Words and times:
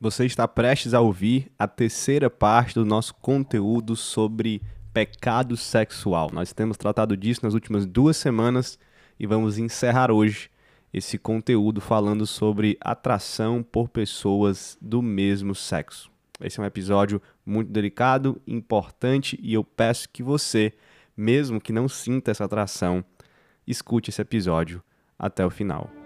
Você 0.00 0.24
está 0.24 0.46
prestes 0.46 0.94
a 0.94 1.00
ouvir 1.00 1.50
a 1.58 1.66
terceira 1.66 2.30
parte 2.30 2.72
do 2.72 2.84
nosso 2.84 3.12
conteúdo 3.14 3.96
sobre 3.96 4.62
pecado 4.92 5.56
sexual. 5.56 6.30
Nós 6.32 6.52
temos 6.52 6.76
tratado 6.76 7.16
disso 7.16 7.40
nas 7.42 7.52
últimas 7.52 7.84
duas 7.84 8.16
semanas 8.16 8.78
e 9.18 9.26
vamos 9.26 9.58
encerrar 9.58 10.12
hoje 10.12 10.50
esse 10.94 11.18
conteúdo 11.18 11.80
falando 11.80 12.28
sobre 12.28 12.78
atração 12.80 13.60
por 13.60 13.88
pessoas 13.88 14.78
do 14.80 15.02
mesmo 15.02 15.52
sexo. 15.52 16.08
Esse 16.40 16.60
é 16.60 16.62
um 16.62 16.66
episódio 16.66 17.20
muito 17.44 17.72
delicado, 17.72 18.40
importante 18.46 19.36
e 19.42 19.52
eu 19.52 19.64
peço 19.64 20.08
que 20.10 20.22
você, 20.22 20.74
mesmo 21.16 21.60
que 21.60 21.72
não 21.72 21.88
sinta 21.88 22.30
essa 22.30 22.44
atração, 22.44 23.04
escute 23.66 24.10
esse 24.10 24.22
episódio 24.22 24.80
até 25.18 25.44
o 25.44 25.50
final. 25.50 25.97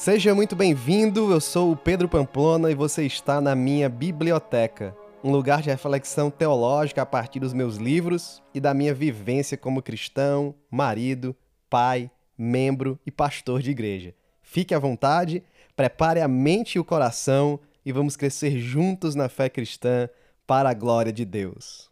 Seja 0.00 0.34
muito 0.34 0.56
bem-vindo, 0.56 1.30
eu 1.30 1.42
sou 1.42 1.72
o 1.72 1.76
Pedro 1.76 2.08
Pamplona 2.08 2.70
e 2.70 2.74
você 2.74 3.04
está 3.04 3.38
na 3.38 3.54
minha 3.54 3.86
biblioteca, 3.86 4.96
um 5.22 5.30
lugar 5.30 5.60
de 5.60 5.68
reflexão 5.68 6.30
teológica 6.30 7.02
a 7.02 7.06
partir 7.06 7.38
dos 7.38 7.52
meus 7.52 7.76
livros 7.76 8.42
e 8.54 8.60
da 8.60 8.72
minha 8.72 8.94
vivência 8.94 9.58
como 9.58 9.82
cristão, 9.82 10.54
marido, 10.70 11.36
pai, 11.68 12.10
membro 12.38 12.98
e 13.04 13.10
pastor 13.10 13.60
de 13.60 13.72
igreja. 13.72 14.14
Fique 14.40 14.74
à 14.74 14.78
vontade, 14.78 15.42
prepare 15.76 16.22
a 16.22 16.26
mente 16.26 16.76
e 16.76 16.78
o 16.78 16.84
coração 16.84 17.60
e 17.84 17.92
vamos 17.92 18.16
crescer 18.16 18.58
juntos 18.58 19.14
na 19.14 19.28
fé 19.28 19.50
cristã 19.50 20.08
para 20.46 20.70
a 20.70 20.74
glória 20.74 21.12
de 21.12 21.26
Deus. 21.26 21.89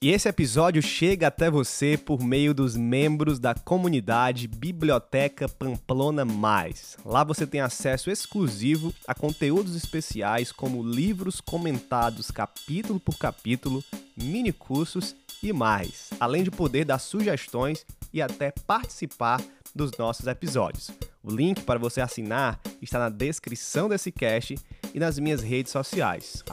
E 0.00 0.10
esse 0.10 0.28
episódio 0.28 0.80
chega 0.80 1.26
até 1.26 1.50
você 1.50 1.98
por 1.98 2.22
meio 2.22 2.54
dos 2.54 2.76
membros 2.76 3.40
da 3.40 3.52
comunidade 3.52 4.46
Biblioteca 4.46 5.48
Pamplona 5.48 6.24
Mais. 6.24 6.96
Lá 7.04 7.24
você 7.24 7.44
tem 7.44 7.60
acesso 7.60 8.08
exclusivo 8.08 8.94
a 9.08 9.14
conteúdos 9.14 9.74
especiais 9.74 10.52
como 10.52 10.84
livros 10.84 11.40
comentados 11.40 12.30
capítulo 12.30 13.00
por 13.00 13.18
capítulo, 13.18 13.82
mini 14.16 14.52
cursos 14.52 15.16
e 15.42 15.52
mais, 15.52 16.10
além 16.20 16.44
de 16.44 16.50
poder 16.52 16.84
dar 16.84 17.00
sugestões 17.00 17.84
e 18.12 18.22
até 18.22 18.52
participar 18.52 19.42
dos 19.74 19.90
nossos 19.98 20.28
episódios. 20.28 20.92
O 21.24 21.30
link 21.32 21.62
para 21.62 21.80
você 21.80 22.00
assinar 22.00 22.60
está 22.80 23.00
na 23.00 23.08
descrição 23.08 23.88
desse 23.88 24.12
cast 24.12 24.54
e 24.94 25.00
nas 25.00 25.18
minhas 25.18 25.42
redes 25.42 25.72
sociais, 25.72 26.44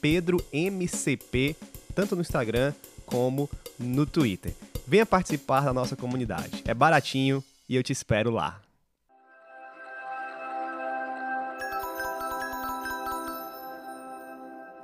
PedroMCP 0.00 1.54
tanto 1.90 2.14
no 2.14 2.22
Instagram 2.22 2.72
como 3.04 3.50
no 3.78 4.06
Twitter. 4.06 4.54
Venha 4.86 5.04
participar 5.04 5.62
da 5.62 5.72
nossa 5.72 5.96
comunidade. 5.96 6.62
É 6.66 6.74
baratinho 6.74 7.42
e 7.68 7.76
eu 7.76 7.82
te 7.82 7.92
espero 7.92 8.30
lá. 8.30 8.60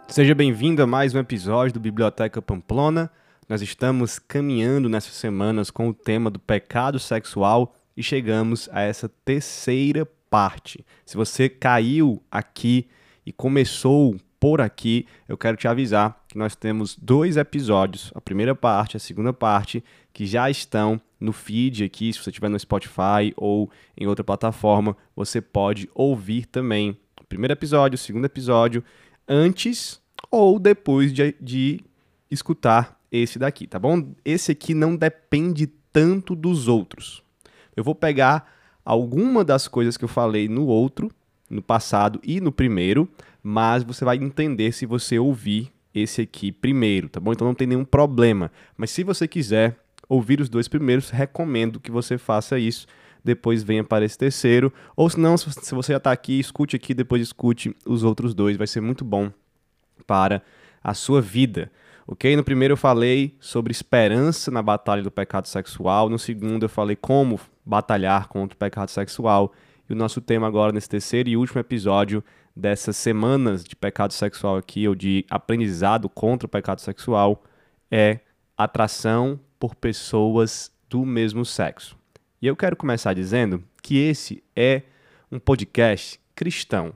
Seja 0.09 0.34
bem-vindo 0.34 0.83
a 0.83 0.87
mais 0.87 1.15
um 1.15 1.19
episódio 1.19 1.75
do 1.75 1.81
Biblioteca 1.81 2.41
Pamplona. 2.41 3.11
Nós 3.49 3.61
estamos 3.61 4.19
caminhando 4.19 4.89
nessas 4.89 5.15
semanas 5.15 5.71
com 5.71 5.89
o 5.89 5.95
tema 5.95 6.31
do 6.31 6.39
pecado 6.39 6.99
sexual 6.99 7.77
e 7.97 8.03
chegamos 8.03 8.69
a 8.73 8.81
essa 8.81 9.09
terceira 9.25 10.07
parte. 10.31 10.84
Se 11.05 11.17
você 11.17 11.49
caiu 11.49 12.23
aqui 12.31 12.88
e 13.25 13.33
começou 13.33 14.17
por 14.41 14.61
aqui, 14.61 15.06
eu 15.28 15.37
quero 15.37 15.56
te 15.56 15.69
avisar 15.69 16.25
que 16.37 16.39
nós 16.39 16.55
temos 16.55 16.95
dois 17.01 17.39
episódios, 17.39 18.13
a 18.15 18.21
primeira 18.21 18.55
parte, 18.55 18.95
a 18.95 19.01
segunda 19.01 19.33
parte, 19.33 19.83
que 20.13 20.27
já 20.27 20.51
estão 20.51 21.01
no 21.19 21.33
feed 21.33 21.83
aqui, 21.83 22.13
se 22.13 22.23
você 22.23 22.29
estiver 22.29 22.51
no 22.51 22.59
Spotify 22.59 23.33
ou 23.39 23.71
em 23.97 24.07
outra 24.07 24.23
plataforma, 24.23 24.95
você 25.17 25.41
pode 25.41 25.89
ouvir 25.95 26.45
também 26.45 26.91
o 27.19 27.25
primeiro 27.25 27.55
episódio, 27.55 27.97
o 27.97 27.99
segundo 27.99 28.27
episódio, 28.27 28.85
antes 29.27 29.99
ou 30.31 30.59
depois 30.59 31.11
de, 31.11 31.35
de 31.41 31.81
escutar 32.31 33.01
esse 33.11 33.39
daqui, 33.39 33.67
tá 33.67 33.79
bom? 33.79 34.13
Esse 34.23 34.53
aqui 34.53 34.75
não 34.75 34.95
depende 34.95 35.67
tanto 35.91 36.37
dos 36.37 36.69
outros. 36.69 37.23
Eu 37.75 37.83
vou 37.83 37.95
pegar 37.95 38.53
alguma 38.85 39.43
das 39.43 39.67
coisas 39.67 39.97
que 39.97 40.05
eu 40.05 40.09
falei 40.09 40.51
no 40.51 40.67
outro, 40.67 41.11
no 41.49 41.63
passado 41.63 42.21
e 42.23 42.43
no 42.43 42.53
primeiro, 42.53 43.09
mas 43.43 43.83
você 43.83 44.05
vai 44.05 44.19
entender 44.19 44.73
se 44.73 44.85
você 44.85 45.19
ouvir 45.19 45.73
esse 45.97 46.23
aqui 46.23 46.53
primeiro, 46.53 47.09
tá 47.09 47.19
bom? 47.19 47.33
Então 47.33 47.47
não 47.47 47.55
tem 47.55 47.67
nenhum 47.67 47.84
problema. 47.84 48.53
Mas 48.77 48.91
se 48.91 49.03
você 49.03 49.27
quiser 49.27 49.77
ouvir 50.09 50.41
os 50.41 50.49
dois 50.49 50.69
primeiros, 50.69 51.11
recomendo 51.11 51.81
que 51.81 51.91
você 51.91 52.19
faça 52.19 52.59
isso. 52.59 52.87
Depois 53.25 53.62
venha 53.62 53.83
para 53.83 54.05
esse 54.05 54.17
terceiro. 54.17 54.73
Ou 54.95 55.11
se 55.11 55.19
não, 55.19 55.37
se 55.37 55.75
você 55.75 55.93
já 55.93 55.97
está 55.97 56.12
aqui, 56.12 56.39
escute 56.39 56.77
aqui, 56.77 56.95
depois 56.95 57.21
escute 57.21 57.75
os 57.85 58.05
outros 58.05 58.35
dois. 58.35 58.56
Vai 58.56 58.67
ser 58.67 58.81
muito 58.81 59.05
bom 59.05 59.33
para 60.06 60.43
a 60.83 60.95
sua 60.95 61.21
vida. 61.21 61.71
Ok? 62.06 62.37
No 62.37 62.45
primeiro 62.45 62.73
eu 62.73 62.77
falei 62.77 63.35
sobre 63.41 63.73
esperança 63.73 64.51
na 64.51 64.62
batalha 64.62 65.03
do 65.03 65.11
pecado 65.11 65.49
sexual. 65.49 66.09
No 66.09 66.19
segundo 66.19 66.65
eu 66.65 66.69
falei 66.69 66.95
como 66.95 67.41
batalhar 67.65 68.29
contra 68.29 68.55
o 68.55 68.59
pecado 68.59 68.91
sexual. 68.91 69.53
E 69.89 69.93
o 69.93 69.97
nosso 69.97 70.21
tema 70.21 70.47
agora 70.47 70.73
nesse 70.73 70.89
terceiro 70.89 71.29
e 71.29 71.37
último 71.37 71.61
episódio 71.61 72.23
dessas 72.56 72.97
semanas 72.97 73.62
de 73.62 73.77
pecado 73.77 74.12
sexual 74.12 74.56
aqui, 74.56 74.89
ou 74.89 74.94
de 74.94 75.27
aprendizado 75.28 76.09
contra 76.09 76.47
o 76.47 76.49
pecado 76.49 76.81
sexual, 76.81 77.44
é 77.91 78.21
atração 78.56 79.39
por 79.59 79.75
pessoas 79.75 80.72
do 80.89 81.05
mesmo 81.05 81.44
sexo. 81.44 81.97
E 82.41 82.47
eu 82.47 82.56
quero 82.56 82.77
começar 82.77 83.12
dizendo 83.12 83.62
que 83.83 83.99
esse 83.99 84.43
é 84.55 84.83
um 85.31 85.39
podcast 85.39 86.19
cristão. 86.34 86.93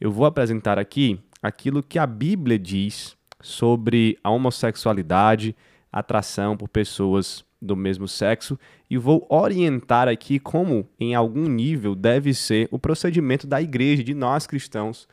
Eu 0.00 0.12
vou 0.12 0.26
apresentar 0.26 0.78
aqui 0.78 1.20
aquilo 1.42 1.82
que 1.82 1.98
a 1.98 2.06
Bíblia 2.06 2.58
diz 2.58 3.16
sobre 3.40 4.18
a 4.22 4.30
homossexualidade, 4.30 5.56
atração 5.92 6.56
por 6.56 6.68
pessoas 6.68 7.44
do 7.64 7.76
mesmo 7.76 8.06
sexo 8.06 8.58
e 8.90 8.98
vou 8.98 9.26
orientar 9.28 10.08
aqui 10.08 10.38
como, 10.38 10.88
em 10.98 11.14
algum 11.14 11.48
nível, 11.48 11.94
deve 11.94 12.34
ser 12.34 12.68
o 12.70 12.78
procedimento 12.78 13.46
da 13.46 13.60
igreja, 13.60 14.04
de 14.04 14.14
nós 14.14 14.46
cristãos, 14.46 15.08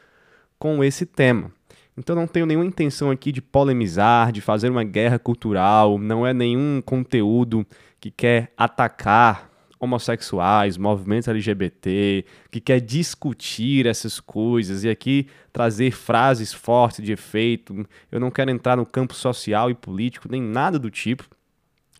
com 0.59 0.83
esse 0.83 1.05
tema. 1.05 1.51
Então 1.97 2.15
não 2.15 2.27
tenho 2.27 2.45
nenhuma 2.45 2.65
intenção 2.65 3.11
aqui 3.11 3.31
de 3.31 3.41
polemizar, 3.41 4.31
de 4.31 4.41
fazer 4.41 4.69
uma 4.69 4.83
guerra 4.83 5.19
cultural, 5.19 5.97
não 5.97 6.25
é 6.25 6.33
nenhum 6.33 6.81
conteúdo 6.83 7.65
que 7.99 8.09
quer 8.09 8.51
atacar 8.57 9.51
homossexuais, 9.81 10.77
movimentos 10.77 11.27
LGBT, 11.27 12.23
que 12.51 12.61
quer 12.61 12.79
discutir 12.79 13.87
essas 13.87 14.19
coisas 14.19 14.83
e 14.83 14.89
aqui 14.89 15.27
trazer 15.51 15.91
frases 15.91 16.53
fortes 16.53 17.03
de 17.03 17.11
efeito. 17.11 17.85
Eu 18.11 18.19
não 18.19 18.29
quero 18.29 18.51
entrar 18.51 18.77
no 18.77 18.85
campo 18.85 19.15
social 19.15 19.71
e 19.71 19.73
político, 19.73 20.29
nem 20.29 20.39
nada 20.39 20.77
do 20.77 20.91
tipo. 20.91 21.27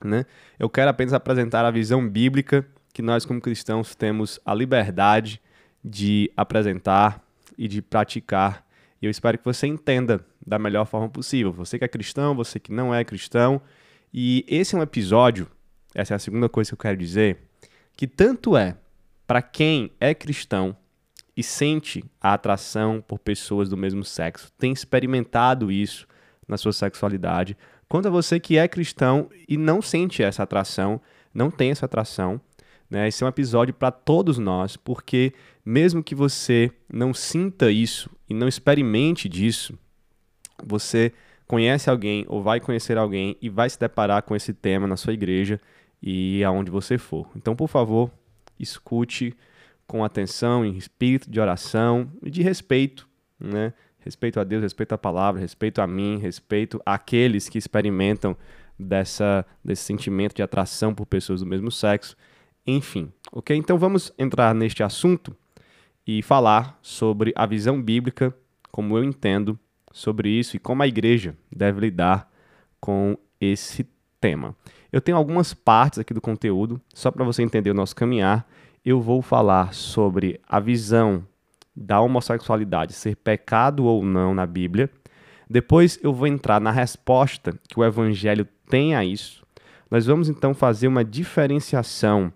Né? 0.07 0.25
Eu 0.59 0.69
quero 0.69 0.89
apenas 0.89 1.13
apresentar 1.13 1.65
a 1.65 1.71
visão 1.71 2.07
bíblica 2.07 2.65
que 2.93 3.01
nós, 3.01 3.25
como 3.25 3.39
cristãos, 3.39 3.95
temos 3.95 4.39
a 4.45 4.53
liberdade 4.53 5.41
de 5.83 6.31
apresentar 6.35 7.23
e 7.57 7.67
de 7.67 7.81
praticar. 7.81 8.65
E 9.01 9.05
eu 9.05 9.11
espero 9.11 9.37
que 9.37 9.45
você 9.45 9.67
entenda 9.67 10.23
da 10.45 10.59
melhor 10.59 10.85
forma 10.85 11.09
possível. 11.09 11.51
Você 11.53 11.77
que 11.79 11.85
é 11.85 11.87
cristão, 11.87 12.35
você 12.35 12.59
que 12.59 12.71
não 12.71 12.93
é 12.93 13.03
cristão. 13.03 13.61
E 14.13 14.45
esse 14.47 14.75
é 14.75 14.77
um 14.77 14.81
episódio, 14.81 15.47
essa 15.95 16.13
é 16.13 16.15
a 16.15 16.19
segunda 16.19 16.49
coisa 16.49 16.69
que 16.69 16.73
eu 16.73 16.79
quero 16.79 16.97
dizer, 16.97 17.37
que 17.95 18.05
tanto 18.05 18.57
é 18.57 18.75
para 19.25 19.41
quem 19.41 19.91
é 19.99 20.13
cristão 20.13 20.75
e 21.35 21.41
sente 21.41 22.03
a 22.19 22.33
atração 22.33 23.01
por 23.07 23.17
pessoas 23.19 23.69
do 23.69 23.77
mesmo 23.77 24.03
sexo, 24.03 24.51
tem 24.57 24.73
experimentado 24.73 25.71
isso 25.71 26.05
na 26.47 26.57
sua 26.57 26.73
sexualidade, 26.73 27.57
quanto 27.91 28.07
a 28.07 28.09
você 28.09 28.39
que 28.39 28.57
é 28.57 28.69
cristão 28.69 29.29
e 29.49 29.57
não 29.57 29.81
sente 29.81 30.23
essa 30.23 30.43
atração, 30.43 31.01
não 31.33 31.51
tem 31.51 31.71
essa 31.71 31.85
atração. 31.85 32.39
Né? 32.89 33.09
Esse 33.09 33.21
é 33.21 33.25
um 33.25 33.29
episódio 33.29 33.73
para 33.73 33.91
todos 33.91 34.37
nós, 34.37 34.77
porque 34.77 35.33
mesmo 35.65 36.01
que 36.01 36.15
você 36.15 36.71
não 36.89 37.13
sinta 37.13 37.69
isso 37.69 38.09
e 38.29 38.33
não 38.33 38.47
experimente 38.47 39.27
disso, 39.27 39.77
você 40.63 41.11
conhece 41.45 41.89
alguém 41.89 42.23
ou 42.29 42.41
vai 42.41 42.61
conhecer 42.61 42.97
alguém 42.97 43.35
e 43.41 43.49
vai 43.49 43.69
se 43.69 43.77
deparar 43.77 44.23
com 44.23 44.37
esse 44.37 44.53
tema 44.53 44.87
na 44.87 44.95
sua 44.95 45.11
igreja 45.11 45.59
e 46.01 46.41
aonde 46.45 46.71
você 46.71 46.97
for. 46.97 47.27
Então, 47.35 47.57
por 47.57 47.67
favor, 47.67 48.09
escute 48.57 49.35
com 49.85 50.01
atenção, 50.01 50.65
em 50.65 50.77
espírito 50.77 51.29
de 51.29 51.41
oração 51.41 52.09
e 52.23 52.31
de 52.31 52.41
respeito, 52.41 53.05
né? 53.37 53.73
Respeito 54.01 54.39
a 54.39 54.43
Deus, 54.43 54.63
respeito 54.63 54.93
à 54.93 54.97
palavra, 54.97 55.39
respeito 55.39 55.81
a 55.81 55.87
mim, 55.87 56.17
respeito 56.17 56.81
àqueles 56.85 57.47
que 57.47 57.57
experimentam 57.57 58.35
dessa, 58.77 59.45
desse 59.63 59.83
sentimento 59.83 60.35
de 60.35 60.41
atração 60.41 60.93
por 60.93 61.05
pessoas 61.05 61.41
do 61.41 61.45
mesmo 61.45 61.71
sexo. 61.71 62.17
Enfim, 62.65 63.11
ok? 63.31 63.55
Então 63.55 63.77
vamos 63.77 64.11
entrar 64.17 64.53
neste 64.55 64.83
assunto 64.83 65.35
e 66.05 66.21
falar 66.21 66.77
sobre 66.81 67.31
a 67.35 67.45
visão 67.45 67.81
bíblica, 67.81 68.35
como 68.71 68.97
eu 68.97 69.03
entendo 69.03 69.57
sobre 69.91 70.29
isso 70.29 70.55
e 70.55 70.59
como 70.59 70.81
a 70.81 70.87
igreja 70.87 71.35
deve 71.51 71.81
lidar 71.81 72.29
com 72.79 73.17
esse 73.39 73.87
tema. 74.19 74.55
Eu 74.91 74.99
tenho 74.99 75.17
algumas 75.17 75.53
partes 75.53 75.99
aqui 75.99 76.13
do 76.13 76.21
conteúdo, 76.21 76.81
só 76.93 77.11
para 77.11 77.23
você 77.23 77.43
entender 77.43 77.71
o 77.71 77.75
nosso 77.75 77.95
caminhar. 77.95 78.47
Eu 78.83 78.99
vou 78.99 79.21
falar 79.21 79.73
sobre 79.73 80.39
a 80.47 80.59
visão 80.59 81.25
da 81.75 81.99
homossexualidade 82.01 82.93
ser 82.93 83.15
pecado 83.15 83.85
ou 83.85 84.03
não 84.03 84.33
na 84.33 84.45
Bíblia. 84.45 84.89
Depois 85.49 85.99
eu 86.01 86.13
vou 86.13 86.27
entrar 86.27 86.61
na 86.61 86.71
resposta 86.71 87.57
que 87.67 87.79
o 87.79 87.83
Evangelho 87.83 88.47
tem 88.69 88.95
a 88.95 89.03
isso. 89.03 89.45
Nós 89.89 90.05
vamos 90.05 90.29
então 90.29 90.53
fazer 90.53 90.87
uma 90.87 91.03
diferenciação 91.03 92.31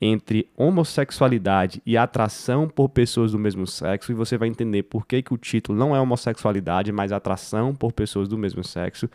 entre 0.00 0.48
homossexualidade 0.56 1.82
e 1.84 1.96
atração 1.96 2.68
por 2.68 2.88
pessoas 2.88 3.32
do 3.32 3.38
mesmo 3.38 3.66
sexo, 3.66 4.12
e 4.12 4.14
você 4.14 4.38
vai 4.38 4.48
entender 4.48 4.84
por 4.84 5.06
que, 5.06 5.22
que 5.22 5.34
o 5.34 5.38
título 5.38 5.76
não 5.76 5.94
é 5.94 6.00
homossexualidade, 6.00 6.92
mas 6.92 7.10
atração 7.10 7.74
por 7.74 7.92
pessoas 7.92 8.28
do 8.28 8.38
mesmo 8.38 8.62
sexo. 8.62 9.08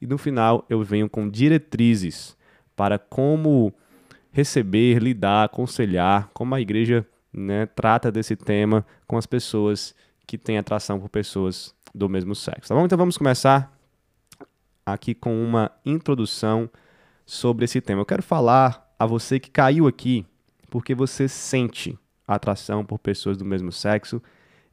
E 0.00 0.06
no 0.06 0.16
final 0.16 0.64
eu 0.70 0.82
venho 0.82 1.08
com 1.08 1.28
diretrizes 1.28 2.36
para 2.74 2.98
como 2.98 3.72
receber, 4.32 5.02
lidar, 5.02 5.44
aconselhar, 5.44 6.30
como 6.32 6.54
a 6.54 6.60
igreja 6.60 7.06
né, 7.32 7.66
trata 7.66 8.12
desse 8.12 8.36
tema 8.36 8.84
com 9.06 9.16
as 9.16 9.26
pessoas 9.26 9.94
que 10.26 10.36
têm 10.36 10.58
atração 10.58 11.00
por 11.00 11.08
pessoas 11.08 11.74
do 11.94 12.08
mesmo 12.08 12.34
sexo. 12.34 12.68
Tá 12.68 12.74
bom? 12.74 12.84
Então 12.84 12.98
vamos 12.98 13.16
começar 13.16 13.76
aqui 14.84 15.14
com 15.14 15.42
uma 15.42 15.70
introdução 15.84 16.68
sobre 17.24 17.64
esse 17.64 17.80
tema. 17.80 18.00
Eu 18.00 18.06
quero 18.06 18.22
falar 18.22 18.94
a 18.98 19.06
você 19.06 19.38
que 19.40 19.50
caiu 19.50 19.86
aqui 19.86 20.26
porque 20.70 20.94
você 20.94 21.28
sente 21.28 21.98
atração 22.26 22.84
por 22.84 22.98
pessoas 22.98 23.36
do 23.36 23.44
mesmo 23.44 23.70
sexo 23.70 24.22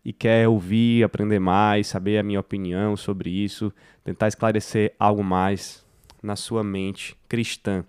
e 0.04 0.14
quer 0.14 0.48
ouvir, 0.48 1.04
aprender 1.04 1.40
mais, 1.40 1.88
saber 1.88 2.18
a 2.18 2.24
minha 2.24 2.40
opinião 2.40 2.96
sobre 2.96 3.30
isso, 3.30 3.74
tentar 4.04 4.28
esclarecer 4.28 4.94
algo 4.98 5.24
mais 5.24 5.86
na 6.24 6.36
sua 6.36 6.64
mente 6.64 7.18
cristã. 7.28 7.84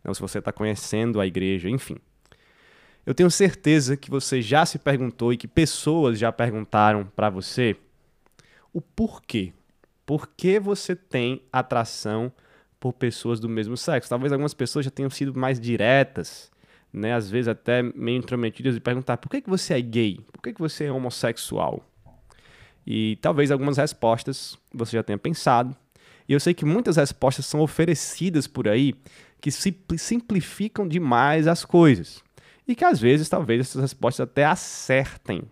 Então, 0.00 0.14
se 0.14 0.20
você 0.20 0.38
está 0.38 0.52
conhecendo 0.52 1.20
a 1.20 1.26
igreja, 1.26 1.68
enfim. 1.68 1.96
Eu 3.08 3.14
tenho 3.14 3.30
certeza 3.30 3.96
que 3.96 4.10
você 4.10 4.42
já 4.42 4.66
se 4.66 4.78
perguntou 4.78 5.32
e 5.32 5.38
que 5.38 5.48
pessoas 5.48 6.18
já 6.18 6.30
perguntaram 6.30 7.06
para 7.16 7.30
você 7.30 7.74
o 8.70 8.82
porquê. 8.82 9.54
Por 10.04 10.28
que 10.28 10.60
você 10.60 10.94
tem 10.94 11.40
atração 11.50 12.30
por 12.78 12.92
pessoas 12.92 13.40
do 13.40 13.48
mesmo 13.48 13.78
sexo? 13.78 14.10
Talvez 14.10 14.30
algumas 14.30 14.52
pessoas 14.52 14.84
já 14.84 14.90
tenham 14.90 15.08
sido 15.08 15.34
mais 15.34 15.58
diretas 15.58 16.50
né, 16.92 17.14
às 17.14 17.30
vezes 17.30 17.48
até 17.48 17.82
meio 17.82 18.18
intrometidas, 18.18 18.76
e 18.76 18.80
perguntar 18.80 19.16
por 19.16 19.30
que, 19.30 19.40
que 19.40 19.48
você 19.48 19.72
é 19.72 19.80
gay? 19.80 20.20
Por 20.30 20.42
que, 20.42 20.52
que 20.52 20.60
você 20.60 20.84
é 20.84 20.92
homossexual? 20.92 21.82
E 22.86 23.16
talvez 23.22 23.50
algumas 23.50 23.78
respostas 23.78 24.54
você 24.70 24.98
já 24.98 25.02
tenha 25.02 25.16
pensado. 25.16 25.74
E 26.28 26.34
eu 26.34 26.40
sei 26.40 26.52
que 26.52 26.66
muitas 26.66 26.98
respostas 26.98 27.46
são 27.46 27.60
oferecidas 27.60 28.46
por 28.46 28.68
aí 28.68 28.94
que 29.40 29.50
simplificam 29.50 30.86
demais 30.86 31.46
as 31.46 31.64
coisas. 31.64 32.22
E 32.68 32.74
que 32.74 32.84
às 32.84 33.00
vezes, 33.00 33.28
talvez, 33.30 33.62
essas 33.62 33.80
respostas 33.80 34.24
até 34.24 34.44
acertem. 34.44 35.42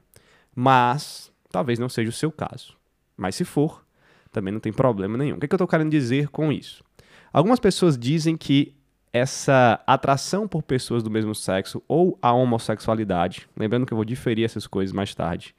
Mas 0.55 1.33
talvez 1.51 1.79
não 1.79 1.89
seja 1.89 2.11
o 2.11 2.13
seu 2.13 2.31
caso. 2.31 2.77
Mas 3.17 3.35
se 3.35 3.45
for, 3.45 3.85
também 4.31 4.53
não 4.53 4.61
tem 4.61 4.73
problema 4.73 5.17
nenhum. 5.17 5.37
O 5.37 5.39
que, 5.41 5.47
é 5.47 5.49
que 5.49 5.55
eu 5.55 5.57
estou 5.57 5.67
querendo 5.67 5.91
dizer 5.91 6.29
com 6.29 6.53
isso? 6.53 6.85
Algumas 7.33 7.59
pessoas 7.59 7.97
dizem 7.97 8.37
que 8.37 8.77
essa 9.13 9.81
atração 9.87 10.47
por 10.47 10.63
pessoas 10.63 11.03
do 11.03 11.11
mesmo 11.11 11.35
sexo 11.35 11.83
ou 11.89 12.19
a 12.21 12.33
homossexualidade, 12.33 13.49
lembrando 13.57 13.87
que 13.87 13.93
eu 13.93 13.97
vou 13.97 14.05
diferir 14.05 14.45
essas 14.45 14.67
coisas 14.67 14.93
mais 14.93 15.15
tarde, 15.15 15.55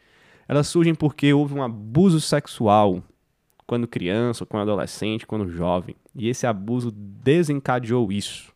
elas 0.47 0.67
surgem 0.67 0.93
porque 0.93 1.33
houve 1.33 1.55
um 1.55 1.63
abuso 1.63 2.21
sexual 2.21 3.03
quando 3.65 3.87
criança, 3.87 4.45
quando 4.45 4.61
adolescente, 4.61 5.25
quando 5.25 5.49
jovem, 5.49 5.95
e 6.15 6.29
esse 6.29 6.45
abuso 6.47 6.91
desencadeou 6.91 8.11
isso. 8.11 8.53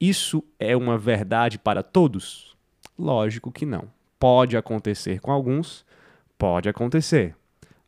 Isso 0.00 0.44
é 0.58 0.76
uma 0.76 0.96
verdade 0.96 1.58
para 1.58 1.82
todos? 1.82 2.56
Lógico 2.98 3.50
que 3.50 3.66
não. 3.66 3.88
Pode 4.18 4.56
acontecer 4.56 5.20
com 5.20 5.32
alguns, 5.32 5.84
pode 6.36 6.68
acontecer, 6.68 7.34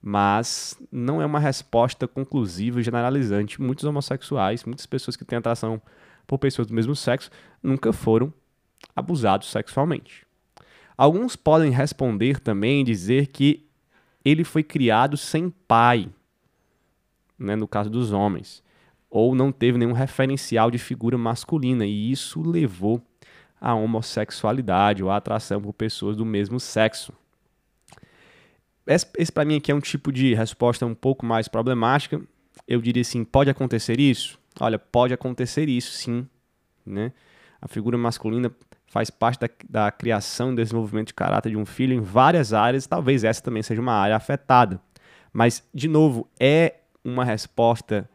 mas 0.02 0.80
não 0.90 1.20
é 1.20 1.26
uma 1.26 1.38
resposta 1.38 2.06
conclusiva 2.08 2.80
e 2.80 2.82
generalizante. 2.82 3.60
Muitos 3.60 3.84
homossexuais, 3.84 4.64
muitas 4.64 4.86
pessoas 4.86 5.16
que 5.16 5.24
têm 5.24 5.38
atração 5.38 5.80
por 6.26 6.38
pessoas 6.38 6.68
do 6.68 6.74
mesmo 6.74 6.94
sexo, 6.94 7.30
nunca 7.62 7.92
foram 7.92 8.32
abusados 8.94 9.50
sexualmente. 9.50 10.26
Alguns 10.96 11.34
podem 11.34 11.70
responder 11.70 12.40
também 12.40 12.80
e 12.80 12.84
dizer 12.84 13.28
que 13.28 13.66
ele 14.24 14.44
foi 14.44 14.62
criado 14.62 15.16
sem 15.16 15.50
pai, 15.50 16.08
né, 17.38 17.56
no 17.56 17.66
caso 17.66 17.88
dos 17.88 18.12
homens, 18.12 18.62
ou 19.10 19.34
não 19.34 19.50
teve 19.50 19.76
nenhum 19.76 19.92
referencial 19.92 20.70
de 20.70 20.78
figura 20.78 21.18
masculina, 21.18 21.84
e 21.84 22.12
isso 22.12 22.40
levou 22.40 23.02
à 23.60 23.74
homossexualidade 23.74 25.02
ou 25.02 25.10
à 25.10 25.16
atração 25.16 25.60
por 25.60 25.72
pessoas 25.72 26.16
do 26.16 26.24
mesmo 26.24 26.60
sexo. 26.60 27.12
Esse, 28.86 29.06
esse 29.18 29.32
para 29.32 29.44
mim 29.44 29.56
aqui 29.56 29.70
é 29.70 29.74
um 29.74 29.80
tipo 29.80 30.12
de 30.12 30.34
resposta 30.34 30.86
um 30.86 30.94
pouco 30.94 31.26
mais 31.26 31.48
problemática. 31.48 32.20
Eu 32.66 32.80
diria 32.80 33.02
assim, 33.02 33.24
pode 33.24 33.50
acontecer 33.50 34.00
isso? 34.00 34.38
Olha, 34.58 34.78
pode 34.78 35.12
acontecer 35.12 35.68
isso, 35.68 35.92
sim. 35.92 36.26
Né? 36.86 37.12
A 37.60 37.68
figura 37.68 37.98
masculina 37.98 38.50
faz 38.86 39.10
parte 39.10 39.40
da, 39.40 39.48
da 39.68 39.90
criação 39.90 40.52
e 40.52 40.56
desenvolvimento 40.56 41.08
de 41.08 41.14
caráter 41.14 41.50
de 41.50 41.56
um 41.56 41.66
filho 41.66 41.94
em 41.94 42.00
várias 42.00 42.52
áreas, 42.52 42.86
talvez 42.86 43.22
essa 43.22 43.42
também 43.42 43.62
seja 43.62 43.80
uma 43.80 43.92
área 43.92 44.16
afetada. 44.16 44.80
Mas, 45.32 45.62
de 45.72 45.86
novo, 45.86 46.28
é 46.40 46.74
uma 47.04 47.24
resposta 47.24 48.08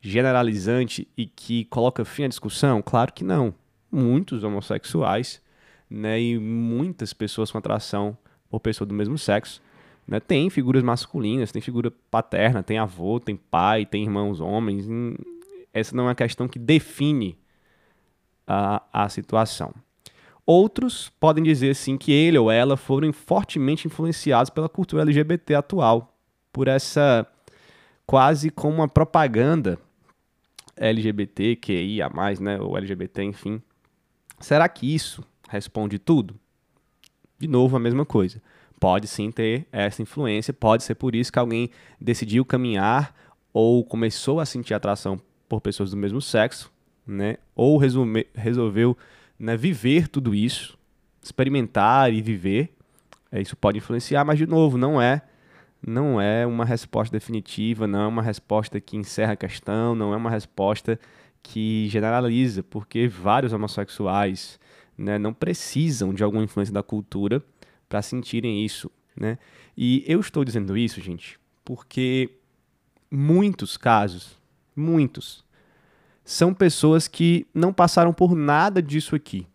generalizante 0.00 1.06
e 1.16 1.26
que 1.26 1.64
coloca 1.66 2.04
fim 2.04 2.24
à 2.24 2.28
discussão? 2.28 2.82
Claro 2.82 3.12
que 3.12 3.24
não. 3.24 3.54
Muitos 3.90 4.44
homossexuais 4.44 5.42
né, 5.88 6.20
e 6.20 6.38
muitas 6.38 7.12
pessoas 7.12 7.50
com 7.50 7.58
atração 7.58 8.16
por 8.48 8.60
pessoa 8.60 8.86
do 8.86 8.94
mesmo 8.94 9.18
sexo 9.18 9.60
né? 10.10 10.18
Tem 10.18 10.50
figuras 10.50 10.82
masculinas, 10.82 11.52
tem 11.52 11.62
figura 11.62 11.92
paterna, 12.10 12.64
tem 12.64 12.78
avô, 12.78 13.20
tem 13.20 13.36
pai, 13.36 13.86
tem 13.86 14.02
irmãos 14.02 14.40
homens. 14.40 14.84
Essa 15.72 15.94
não 15.94 16.04
é 16.04 16.08
uma 16.08 16.14
questão 16.16 16.48
que 16.48 16.58
define 16.58 17.38
a, 18.44 18.82
a 18.92 19.08
situação. 19.08 19.72
Outros 20.44 21.12
podem 21.20 21.44
dizer 21.44 21.76
sim 21.76 21.96
que 21.96 22.10
ele 22.10 22.36
ou 22.36 22.50
ela 22.50 22.76
foram 22.76 23.12
fortemente 23.12 23.86
influenciados 23.86 24.50
pela 24.50 24.68
cultura 24.68 25.02
LGBT 25.02 25.54
atual, 25.54 26.18
por 26.52 26.66
essa 26.66 27.24
quase 28.04 28.50
como 28.50 28.74
uma 28.74 28.88
propaganda 28.88 29.78
LGBT, 30.80 31.56
QIA+, 31.56 32.10
né, 32.40 32.58
ou 32.60 32.76
LGBT, 32.76 33.22
enfim. 33.22 33.62
Será 34.40 34.68
que 34.68 34.92
isso 34.92 35.22
responde 35.48 35.98
tudo? 35.98 36.34
De 37.38 37.46
novo, 37.46 37.76
a 37.76 37.80
mesma 37.80 38.04
coisa 38.04 38.42
pode 38.80 39.06
sim 39.06 39.30
ter 39.30 39.66
essa 39.70 40.00
influência, 40.00 40.54
pode 40.54 40.82
ser 40.82 40.94
por 40.94 41.14
isso 41.14 41.30
que 41.30 41.38
alguém 41.38 41.70
decidiu 42.00 42.44
caminhar 42.46 43.14
ou 43.52 43.84
começou 43.84 44.40
a 44.40 44.46
sentir 44.46 44.72
atração 44.72 45.20
por 45.46 45.60
pessoas 45.60 45.90
do 45.90 45.96
mesmo 45.98 46.22
sexo, 46.22 46.72
né? 47.06 47.36
Ou 47.54 47.76
resume, 47.76 48.26
resolveu 48.34 48.96
né, 49.38 49.56
viver 49.56 50.08
tudo 50.08 50.34
isso, 50.34 50.78
experimentar 51.22 52.12
e 52.12 52.22
viver. 52.22 52.74
É, 53.30 53.40
isso 53.40 53.56
pode 53.56 53.78
influenciar, 53.78 54.24
mas 54.24 54.38
de 54.38 54.46
novo, 54.46 54.78
não 54.78 55.00
é 55.00 55.22
não 55.86 56.20
é 56.20 56.46
uma 56.46 56.64
resposta 56.64 57.12
definitiva, 57.12 57.86
não 57.86 58.02
é 58.02 58.06
uma 58.06 58.22
resposta 58.22 58.80
que 58.80 58.96
encerra 58.96 59.32
a 59.32 59.36
questão, 59.36 59.94
não 59.94 60.12
é 60.12 60.16
uma 60.16 60.30
resposta 60.30 60.98
que 61.42 61.88
generaliza, 61.88 62.62
porque 62.62 63.08
vários 63.08 63.52
homossexuais 63.52 64.60
né, 64.96 65.18
não 65.18 65.32
precisam 65.32 66.12
de 66.12 66.22
alguma 66.22 66.44
influência 66.44 66.74
da 66.74 66.82
cultura 66.82 67.42
para 67.88 68.02
sentirem 68.02 68.64
isso, 68.64 68.90
né? 69.16 69.38
E 69.76 70.04
eu 70.06 70.20
estou 70.20 70.44
dizendo 70.44 70.76
isso, 70.76 71.00
gente, 71.00 71.40
porque 71.64 72.30
muitos 73.10 73.76
casos, 73.76 74.38
muitos, 74.76 75.44
são 76.22 76.52
pessoas 76.52 77.08
que 77.08 77.46
não 77.54 77.72
passaram 77.72 78.12
por 78.12 78.34
nada 78.34 78.82
disso 78.82 79.16
aqui. 79.16 79.46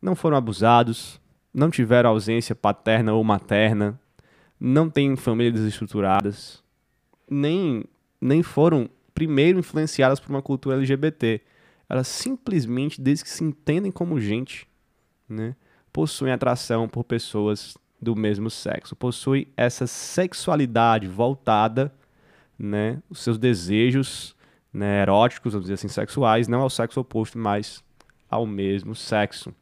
Não 0.00 0.16
foram 0.16 0.36
abusados, 0.36 1.20
não 1.52 1.70
tiveram 1.70 2.10
ausência 2.10 2.54
paterna 2.54 3.12
ou 3.12 3.22
materna, 3.22 4.00
não 4.60 4.90
têm 4.90 5.16
famílias 5.16 5.54
desestruturadas, 5.54 6.62
nem, 7.30 7.84
nem 8.20 8.42
foram 8.42 8.88
primeiro 9.14 9.58
influenciadas 9.58 10.20
por 10.20 10.30
uma 10.30 10.42
cultura 10.42 10.76
LGBT. 10.76 11.40
Elas 11.88 12.08
simplesmente, 12.08 13.00
desde 13.00 13.24
que 13.24 13.30
se 13.30 13.44
entendem 13.44 13.90
como 13.90 14.20
gente, 14.20 14.66
né, 15.28 15.54
possuem 15.92 16.32
atração 16.32 16.88
por 16.88 17.04
pessoas 17.04 17.76
do 18.00 18.14
mesmo 18.14 18.48
sexo, 18.48 18.94
possui 18.94 19.48
essa 19.56 19.86
sexualidade 19.86 21.08
voltada, 21.08 21.92
né, 22.58 23.02
os 23.10 23.20
seus 23.20 23.38
desejos 23.38 24.36
né, 24.72 25.02
eróticos, 25.02 25.52
vamos 25.52 25.64
dizer 25.64 25.74
assim, 25.74 25.88
sexuais, 25.88 26.46
não 26.46 26.60
ao 26.60 26.70
sexo 26.70 27.00
oposto, 27.00 27.38
mas 27.38 27.82
ao 28.30 28.46
mesmo 28.46 28.94
sexo. 28.94 29.52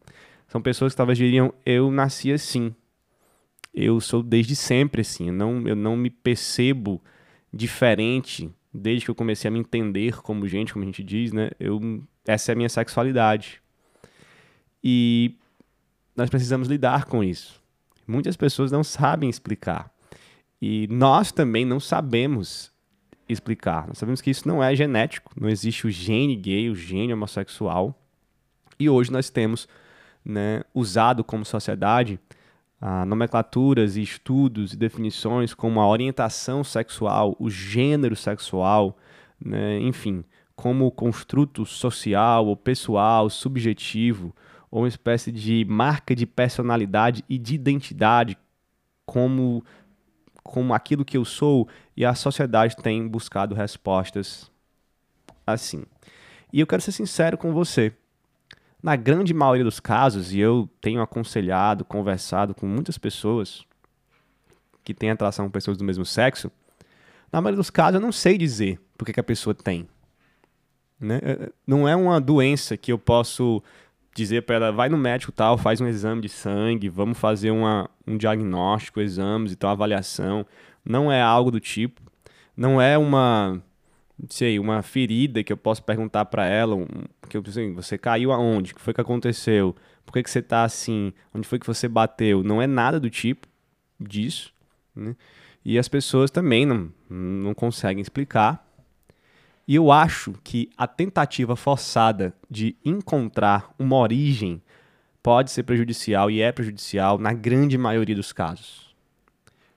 São 0.48 0.60
pessoas 0.60 0.92
que 0.92 0.96
talvez 0.96 1.18
diriam: 1.18 1.52
eu 1.64 1.90
nasci 1.90 2.32
assim, 2.32 2.74
eu 3.76 4.00
sou 4.00 4.22
desde 4.22 4.56
sempre 4.56 5.02
assim, 5.02 5.30
não, 5.30 5.68
eu 5.68 5.76
não 5.76 5.94
me 5.94 6.08
percebo 6.08 7.02
diferente 7.52 8.50
desde 8.72 9.04
que 9.04 9.10
eu 9.10 9.14
comecei 9.14 9.48
a 9.48 9.50
me 9.50 9.58
entender 9.58 10.22
como 10.22 10.48
gente, 10.48 10.72
como 10.72 10.82
a 10.82 10.86
gente 10.86 11.04
diz, 11.04 11.32
né? 11.32 11.50
Eu, 11.60 12.02
essa 12.26 12.50
é 12.50 12.54
a 12.54 12.56
minha 12.56 12.68
sexualidade. 12.70 13.60
E 14.82 15.34
nós 16.16 16.30
precisamos 16.30 16.68
lidar 16.68 17.04
com 17.04 17.22
isso. 17.22 17.60
Muitas 18.06 18.36
pessoas 18.36 18.72
não 18.72 18.82
sabem 18.82 19.28
explicar. 19.28 19.90
E 20.60 20.86
nós 20.90 21.30
também 21.30 21.64
não 21.64 21.78
sabemos 21.78 22.72
explicar. 23.28 23.86
Nós 23.88 23.98
sabemos 23.98 24.20
que 24.20 24.30
isso 24.30 24.48
não 24.48 24.62
é 24.62 24.74
genético, 24.74 25.32
não 25.38 25.48
existe 25.48 25.86
o 25.86 25.90
gene 25.90 26.36
gay, 26.36 26.70
o 26.70 26.74
gene 26.74 27.12
homossexual. 27.12 28.00
E 28.78 28.88
hoje 28.88 29.10
nós 29.10 29.28
temos 29.28 29.68
né, 30.24 30.62
usado 30.72 31.22
como 31.24 31.44
sociedade 31.44 32.18
ah, 32.80 33.04
nomenclaturas 33.04 33.96
e 33.96 34.02
estudos 34.02 34.72
e 34.72 34.76
definições 34.76 35.54
como 35.54 35.80
a 35.80 35.88
orientação 35.88 36.62
sexual, 36.62 37.36
o 37.38 37.48
gênero 37.48 38.14
sexual, 38.14 38.96
né, 39.40 39.80
enfim, 39.80 40.24
como 40.54 40.90
construto 40.90 41.64
social 41.64 42.46
ou 42.46 42.56
pessoal, 42.56 43.28
subjetivo, 43.28 44.34
ou 44.70 44.82
uma 44.82 44.88
espécie 44.88 45.30
de 45.30 45.64
marca 45.68 46.14
de 46.14 46.26
personalidade 46.26 47.24
e 47.28 47.38
de 47.38 47.54
identidade, 47.54 48.36
como, 49.04 49.64
como 50.42 50.74
aquilo 50.74 51.04
que 51.04 51.16
eu 51.16 51.24
sou, 51.24 51.68
e 51.96 52.04
a 52.04 52.14
sociedade 52.14 52.76
tem 52.76 53.06
buscado 53.06 53.54
respostas 53.54 54.50
assim. 55.46 55.84
E 56.52 56.60
eu 56.60 56.66
quero 56.66 56.82
ser 56.82 56.92
sincero 56.92 57.38
com 57.38 57.52
você. 57.52 57.92
Na 58.86 58.94
grande 58.94 59.34
maioria 59.34 59.64
dos 59.64 59.80
casos, 59.80 60.32
e 60.32 60.38
eu 60.38 60.70
tenho 60.80 61.02
aconselhado, 61.02 61.84
conversado 61.84 62.54
com 62.54 62.68
muitas 62.68 62.96
pessoas 62.96 63.66
que 64.84 64.94
têm 64.94 65.10
atração 65.10 65.46
com 65.46 65.50
pessoas 65.50 65.76
do 65.76 65.82
mesmo 65.82 66.04
sexo, 66.04 66.52
na 67.32 67.40
maioria 67.40 67.56
dos 67.56 67.68
casos 67.68 67.96
eu 67.96 68.00
não 68.00 68.12
sei 68.12 68.38
dizer 68.38 68.80
por 68.96 69.04
que, 69.04 69.12
que 69.12 69.18
a 69.18 69.24
pessoa 69.24 69.52
tem. 69.52 69.88
Né? 71.00 71.18
É, 71.20 71.30
é, 71.32 71.52
não 71.66 71.88
é 71.88 71.96
uma 71.96 72.20
doença 72.20 72.76
que 72.76 72.92
eu 72.92 72.96
posso 72.96 73.60
dizer 74.14 74.42
para 74.42 74.54
ela, 74.54 74.70
vai 74.70 74.88
no 74.88 74.96
médico 74.96 75.32
tal, 75.32 75.58
faz 75.58 75.80
um 75.80 75.88
exame 75.88 76.22
de 76.22 76.28
sangue, 76.28 76.88
vamos 76.88 77.18
fazer 77.18 77.50
uma, 77.50 77.90
um 78.06 78.16
diagnóstico, 78.16 79.00
exames 79.00 79.50
e 79.50 79.56
tal, 79.56 79.70
avaliação. 79.70 80.46
Não 80.84 81.10
é 81.10 81.20
algo 81.20 81.50
do 81.50 81.58
tipo. 81.58 82.00
Não 82.56 82.80
é 82.80 82.96
uma 82.96 83.60
sei, 84.28 84.58
uma 84.58 84.82
ferida 84.82 85.42
que 85.42 85.52
eu 85.52 85.56
posso 85.56 85.82
perguntar 85.82 86.24
para 86.26 86.46
ela, 86.46 86.74
um, 86.74 86.86
que 87.28 87.36
eu 87.36 87.42
assim, 87.46 87.74
você 87.74 87.98
caiu 87.98 88.32
aonde? 88.32 88.72
O 88.72 88.74
que 88.74 88.80
foi 88.80 88.94
que 88.94 89.00
aconteceu? 89.00 89.74
Por 90.04 90.12
que, 90.12 90.22
que 90.22 90.30
você 90.30 90.40
tá 90.40 90.64
assim? 90.64 91.12
Onde 91.34 91.46
foi 91.46 91.58
que 91.58 91.66
você 91.66 91.88
bateu? 91.88 92.42
Não 92.42 92.62
é 92.62 92.66
nada 92.66 92.98
do 92.98 93.10
tipo 93.10 93.46
disso, 94.00 94.52
né? 94.94 95.14
E 95.64 95.78
as 95.78 95.88
pessoas 95.88 96.30
também 96.30 96.64
não, 96.64 96.92
não 97.10 97.52
conseguem 97.52 98.00
explicar. 98.00 98.64
E 99.66 99.74
eu 99.74 99.90
acho 99.90 100.32
que 100.44 100.70
a 100.78 100.86
tentativa 100.86 101.56
forçada 101.56 102.32
de 102.48 102.76
encontrar 102.84 103.74
uma 103.76 103.96
origem 103.96 104.62
pode 105.20 105.50
ser 105.50 105.64
prejudicial 105.64 106.30
e 106.30 106.40
é 106.40 106.52
prejudicial 106.52 107.18
na 107.18 107.32
grande 107.32 107.76
maioria 107.76 108.14
dos 108.14 108.32
casos. 108.32 108.94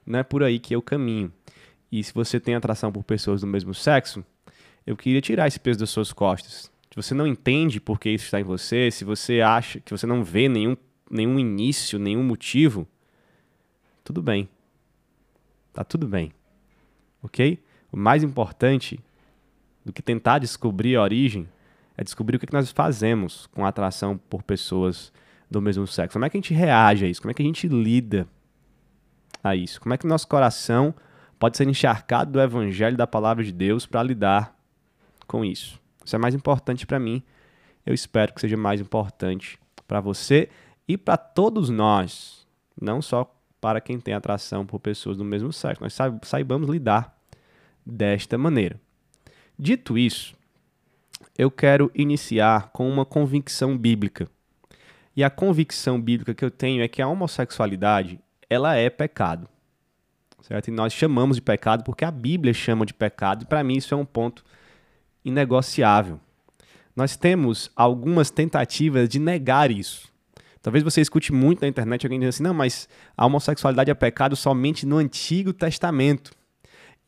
Não 0.06 0.20
é 0.20 0.22
por 0.22 0.44
aí 0.44 0.60
que 0.60 0.74
eu 0.74 0.80
caminho. 0.80 1.32
E 1.90 2.02
se 2.04 2.12
você 2.12 2.38
tem 2.38 2.54
atração 2.54 2.92
por 2.92 3.04
pessoas 3.04 3.40
do 3.40 3.46
mesmo 3.46 3.74
sexo, 3.74 4.24
eu 4.86 4.96
queria 4.96 5.20
tirar 5.20 5.48
esse 5.48 5.58
peso 5.58 5.80
das 5.80 5.90
suas 5.90 6.12
costas. 6.12 6.70
Se 6.90 6.96
você 6.96 7.14
não 7.14 7.26
entende 7.26 7.80
por 7.80 7.98
que 7.98 8.10
isso 8.10 8.24
está 8.24 8.40
em 8.40 8.44
você, 8.44 8.90
se 8.90 9.04
você 9.04 9.40
acha 9.40 9.80
que 9.80 9.92
você 9.92 10.06
não 10.06 10.24
vê 10.24 10.48
nenhum, 10.48 10.76
nenhum 11.10 11.38
início, 11.38 11.98
nenhum 11.98 12.22
motivo, 12.22 12.86
tudo 14.02 14.22
bem. 14.22 14.48
Tá 15.72 15.84
tudo 15.84 16.08
bem. 16.08 16.32
Ok? 17.22 17.62
O 17.92 17.96
mais 17.96 18.22
importante 18.22 18.98
do 19.84 19.92
que 19.92 20.02
tentar 20.02 20.38
descobrir 20.38 20.96
a 20.96 21.02
origem 21.02 21.48
é 21.96 22.04
descobrir 22.04 22.36
o 22.36 22.40
que 22.40 22.52
nós 22.52 22.70
fazemos 22.70 23.46
com 23.48 23.64
a 23.64 23.68
atração 23.68 24.16
por 24.16 24.42
pessoas 24.42 25.12
do 25.50 25.60
mesmo 25.60 25.86
sexo. 25.86 26.14
Como 26.14 26.24
é 26.24 26.30
que 26.30 26.36
a 26.36 26.40
gente 26.40 26.54
reage 26.54 27.04
a 27.04 27.08
isso? 27.08 27.20
Como 27.20 27.30
é 27.30 27.34
que 27.34 27.42
a 27.42 27.46
gente 27.46 27.68
lida 27.68 28.26
a 29.42 29.54
isso? 29.54 29.80
Como 29.80 29.92
é 29.92 29.98
que 29.98 30.06
o 30.06 30.08
nosso 30.08 30.26
coração 30.26 30.94
pode 31.40 31.56
ser 31.56 31.66
encharcado 31.66 32.32
do 32.32 32.40
evangelho 32.40 32.98
da 32.98 33.06
palavra 33.06 33.42
de 33.42 33.50
Deus 33.50 33.86
para 33.86 34.02
lidar 34.02 34.54
com 35.26 35.42
isso. 35.42 35.80
Isso 36.04 36.14
é 36.14 36.18
mais 36.18 36.34
importante 36.34 36.86
para 36.86 37.00
mim. 37.00 37.22
Eu 37.84 37.94
espero 37.94 38.34
que 38.34 38.42
seja 38.42 38.58
mais 38.58 38.78
importante 38.78 39.58
para 39.88 40.02
você 40.02 40.50
e 40.86 40.98
para 40.98 41.16
todos 41.16 41.70
nós, 41.70 42.46
não 42.78 43.00
só 43.00 43.34
para 43.58 43.80
quem 43.80 43.98
tem 43.98 44.12
atração 44.12 44.66
por 44.66 44.78
pessoas 44.80 45.16
do 45.16 45.24
mesmo 45.24 45.50
sexo. 45.50 45.82
Nós 45.82 45.96
saibamos 46.22 46.68
lidar 46.68 47.18
desta 47.86 48.36
maneira. 48.36 48.78
Dito 49.58 49.96
isso, 49.96 50.36
eu 51.38 51.50
quero 51.50 51.90
iniciar 51.94 52.68
com 52.68 52.86
uma 52.86 53.06
convicção 53.06 53.78
bíblica. 53.78 54.28
E 55.16 55.24
a 55.24 55.30
convicção 55.30 55.98
bíblica 55.98 56.34
que 56.34 56.44
eu 56.44 56.50
tenho 56.50 56.82
é 56.82 56.88
que 56.88 57.00
a 57.00 57.08
homossexualidade, 57.08 58.20
ela 58.50 58.76
é 58.76 58.90
pecado 58.90 59.48
certo? 60.50 60.66
E 60.66 60.72
nós 60.72 60.92
chamamos 60.92 61.36
de 61.36 61.42
pecado 61.42 61.84
porque 61.84 62.04
a 62.04 62.10
Bíblia 62.10 62.52
chama 62.52 62.84
de 62.84 62.92
pecado, 62.92 63.44
e 63.44 63.46
para 63.46 63.62
mim 63.62 63.76
isso 63.76 63.94
é 63.94 63.96
um 63.96 64.04
ponto 64.04 64.44
inegociável. 65.24 66.18
Nós 66.94 67.16
temos 67.16 67.70
algumas 67.76 68.30
tentativas 68.30 69.08
de 69.08 69.20
negar 69.20 69.70
isso. 69.70 70.10
Talvez 70.60 70.82
você 70.82 71.00
escute 71.00 71.32
muito 71.32 71.62
na 71.62 71.68
internet 71.68 72.04
alguém 72.04 72.18
dizendo 72.18 72.30
assim: 72.30 72.42
não, 72.42 72.52
mas 72.52 72.88
a 73.16 73.24
homossexualidade 73.24 73.92
é 73.92 73.94
pecado 73.94 74.34
somente 74.34 74.84
no 74.84 74.96
Antigo 74.98 75.52
Testamento. 75.52 76.32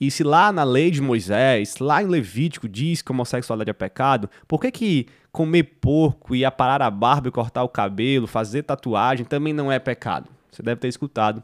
E 0.01 0.11
se 0.11 0.23
lá 0.23 0.53
na 0.53 0.63
lei 0.63 0.91
de 0.91 1.03
Moisés, 1.03 1.79
lá 1.79 2.03
em 2.03 2.07
Levítico, 2.07 2.69
diz 2.69 3.03
que 3.03 3.11
homossexualidade 3.11 3.71
é 3.71 3.75
pecado, 3.75 4.31
por 4.47 4.61
que, 4.61 4.71
que 4.71 5.07
comer 5.33 5.65
porco 5.81 6.35
e 6.35 6.45
aparar 6.45 6.81
a 6.81 6.91
barba 6.91 7.29
e 7.29 7.33
cortar 7.33 7.63
o 7.65 7.69
cabelo, 7.69 8.27
fazer 8.27 8.63
tatuagem 8.63 9.27
também 9.27 9.53
não 9.53 9.71
é 9.71 9.79
pecado? 9.81 10.31
Você 10.51 10.63
deve 10.63 10.81
ter 10.81 10.89
escutado 10.89 11.43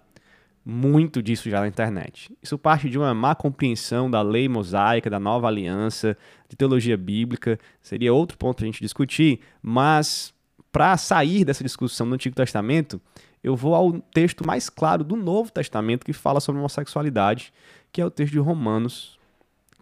muito 0.71 1.23
disso 1.23 1.49
já 1.49 1.61
na 1.61 1.67
internet. 1.67 2.31
Isso 2.43 2.59
parte 2.59 2.91
de 2.91 2.99
uma 2.99 3.15
má 3.15 3.35
compreensão 3.35 4.11
da 4.11 4.21
lei 4.21 4.51
mosaica, 4.51 5.09
da 5.09 5.19
nova 5.19 5.47
aliança, 5.47 6.15
de 6.47 6.57
teologia 6.57 6.95
bíblica. 6.95 7.59
Seria 7.81 8.13
outro 8.13 8.37
ponto 8.37 8.63
a 8.63 8.67
gente 8.67 8.83
discutir, 8.83 9.41
mas 9.63 10.35
para 10.71 10.95
sair 10.99 11.43
dessa 11.43 11.65
discussão 11.65 12.07
do 12.07 12.15
Antigo 12.17 12.37
Testamento, 12.37 13.01
eu 13.43 13.57
vou 13.57 13.75
ao 13.75 13.99
texto 14.13 14.47
mais 14.47 14.69
claro 14.69 15.03
do 15.03 15.17
Novo 15.17 15.51
Testamento 15.51 16.05
que 16.05 16.13
fala 16.13 16.39
sobre 16.39 16.59
homossexualidade, 16.59 17.51
que 17.91 18.03
é 18.03 18.05
o 18.05 18.11
texto 18.11 18.33
de 18.33 18.39
Romanos, 18.39 19.19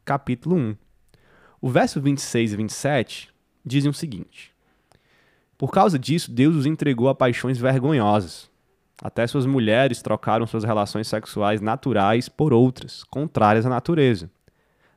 capítulo 0.04 0.54
1. 0.54 0.76
O 1.60 1.68
verso 1.68 2.00
26 2.00 2.52
e 2.52 2.56
27 2.56 3.34
dizem 3.64 3.90
o 3.90 3.94
seguinte: 3.94 4.52
Por 5.58 5.72
causa 5.72 5.98
disso, 5.98 6.30
Deus 6.30 6.54
os 6.54 6.64
entregou 6.64 7.08
a 7.08 7.14
paixões 7.14 7.58
vergonhosas 7.58 8.48
até 9.02 9.26
suas 9.26 9.46
mulheres 9.46 10.00
trocaram 10.00 10.46
suas 10.46 10.64
relações 10.64 11.08
sexuais 11.08 11.60
naturais 11.60 12.28
por 12.28 12.52
outras, 12.52 13.04
contrárias 13.04 13.66
à 13.66 13.68
natureza. 13.68 14.30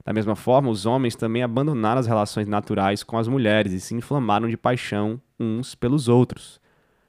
Da 0.05 0.13
mesma 0.13 0.35
forma, 0.35 0.69
os 0.69 0.85
homens 0.85 1.15
também 1.15 1.43
abandonaram 1.43 1.99
as 1.99 2.07
relações 2.07 2.47
naturais 2.47 3.03
com 3.03 3.17
as 3.17 3.27
mulheres 3.27 3.73
e 3.73 3.79
se 3.79 3.93
inflamaram 3.93 4.47
de 4.47 4.57
paixão 4.57 5.21
uns 5.39 5.75
pelos 5.75 6.07
outros. 6.07 6.59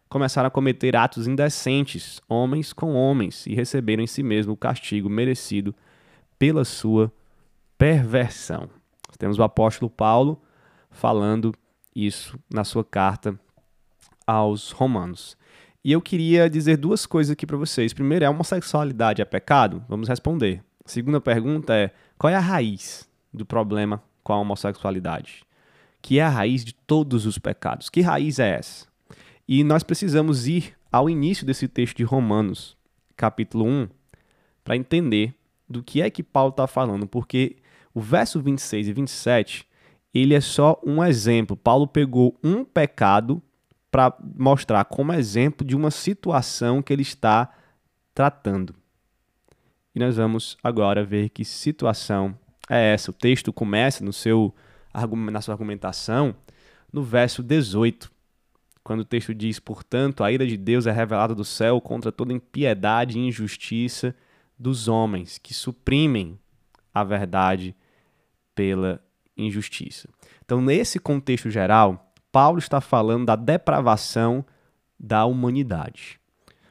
Começaram 0.09 0.49
a 0.49 0.50
cometer 0.50 0.97
atos 0.97 1.28
indecentes, 1.28 2.20
homens 2.28 2.73
com 2.73 2.94
homens, 2.94 3.47
e 3.47 3.54
receberam 3.54 4.02
em 4.02 4.09
si 4.09 4.23
mesmo 4.23 4.52
o 4.52 4.56
castigo 4.56 5.09
merecido 5.09 5.75
pela 6.38 6.64
sua 6.64 7.12
perversão. 7.78 8.68
Temos 9.18 9.38
o 9.38 9.42
apóstolo 9.42 9.88
Paulo 9.88 10.42
falando 10.90 11.54
isso 11.94 12.38
na 12.52 12.64
sua 12.64 12.85
carta 12.85 13.38
aos 14.26 14.73
Romanos. 14.73 15.37
E 15.83 15.93
eu 15.93 16.03
queria 16.03 16.49
dizer 16.51 16.77
duas 16.77 17.07
coisas 17.07 17.33
aqui 17.33 17.47
para 17.47 17.57
vocês. 17.57 17.95
Primeiro, 17.95 18.25
é 18.25 18.29
a 18.29 18.31
homossexualidade 18.31 19.23
é 19.23 19.25
pecado? 19.25 19.83
Vamos 19.89 20.09
responder. 20.09 20.63
Segunda 20.85 21.21
pergunta 21.21 21.75
é: 21.75 21.91
qual 22.19 22.31
é 22.31 22.37
a 22.37 22.41
raiz 22.41 23.09
do 23.33 23.47
problema 23.47 24.03
com 24.23 24.33
a 24.35 24.39
homossexualidade? 24.39 25.43
Que 26.03 26.19
é 26.19 26.23
a 26.23 26.29
raiz 26.29 26.65
de 26.65 26.75
todos 26.75 27.25
os 27.25 27.39
pecados. 27.39 27.89
Que 27.89 28.03
raiz 28.03 28.39
é 28.39 28.57
essa? 28.57 28.87
E 29.49 29.65
nós 29.65 29.83
precisamos 29.83 30.47
ir 30.47 30.75
ao 30.93 31.09
início 31.09 31.47
desse 31.47 31.67
texto 31.67 31.97
de 31.97 32.05
Romanos, 32.05 32.77
capítulo 33.17 33.65
1, 33.65 33.89
para 34.63 34.77
entender 34.77 35.35
do 35.69 35.83
que 35.83 36.03
é 36.03 36.11
que 36.11 36.23
Paulo 36.23 36.51
está 36.51 36.67
falando, 36.67 37.07
porque 37.07 37.57
o 37.95 38.01
verso 38.01 38.41
26 38.41 38.89
e 38.89 38.93
27, 38.93 39.67
ele 40.13 40.35
é 40.35 40.41
só 40.41 40.79
um 40.85 41.03
exemplo. 41.03 41.57
Paulo 41.57 41.87
pegou 41.87 42.37
um 42.43 42.65
pecado 42.65 43.43
para 43.90 44.14
mostrar 44.37 44.85
como 44.85 45.12
exemplo 45.12 45.66
de 45.66 45.75
uma 45.75 45.90
situação 45.90 46.82
que 46.82 46.92
ele 46.92 47.02
está 47.02 47.52
tratando. 48.14 48.75
E 49.94 49.99
nós 49.99 50.16
vamos 50.16 50.56
agora 50.62 51.04
ver 51.04 51.30
que 51.30 51.44
situação 51.44 52.38
é 52.68 52.92
essa. 52.92 53.11
O 53.11 53.14
texto 53.14 53.52
começa 53.52 54.04
no 54.04 54.12
seu, 54.12 54.54
na 55.32 55.40
sua 55.40 55.54
argumentação 55.54 56.35
no 56.92 57.02
verso 57.02 57.42
18, 57.42 58.11
quando 58.82 59.00
o 59.00 59.04
texto 59.04 59.35
diz: 59.35 59.59
Portanto, 59.59 60.23
a 60.23 60.30
ira 60.30 60.47
de 60.47 60.56
Deus 60.56 60.87
é 60.87 60.92
revelada 60.92 61.35
do 61.35 61.44
céu 61.44 61.80
contra 61.80 62.12
toda 62.12 62.32
impiedade 62.32 63.18
e 63.18 63.26
injustiça 63.26 64.14
dos 64.59 64.88
homens 64.88 65.38
que 65.38 65.54
suprimem 65.54 66.38
a 66.92 67.02
verdade 67.02 67.75
pela 68.54 69.02
injustiça. 69.37 70.09
Então, 70.44 70.61
nesse 70.61 70.99
contexto 70.99 71.50
geral, 71.50 72.10
Paulo 72.33 72.59
está 72.59 72.81
falando 72.81 73.27
da 73.27 73.37
depravação 73.37 74.45
da 74.99 75.25
humanidade. 75.25 76.21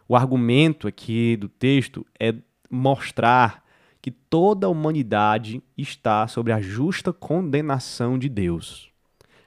O 0.08 0.16
argumento 0.16 0.88
aqui 0.88 1.36
do 1.36 1.48
texto 1.50 2.06
é 2.20 2.34
mostrar 2.70 3.64
que 4.02 4.12
toda 4.12 4.68
a 4.68 4.70
humanidade 4.70 5.62
está 5.78 6.28
sob 6.28 6.52
a 6.52 6.62
justa 6.62 7.12
condenação 7.12 8.18
de 8.18 8.30
Deus. 8.30 8.90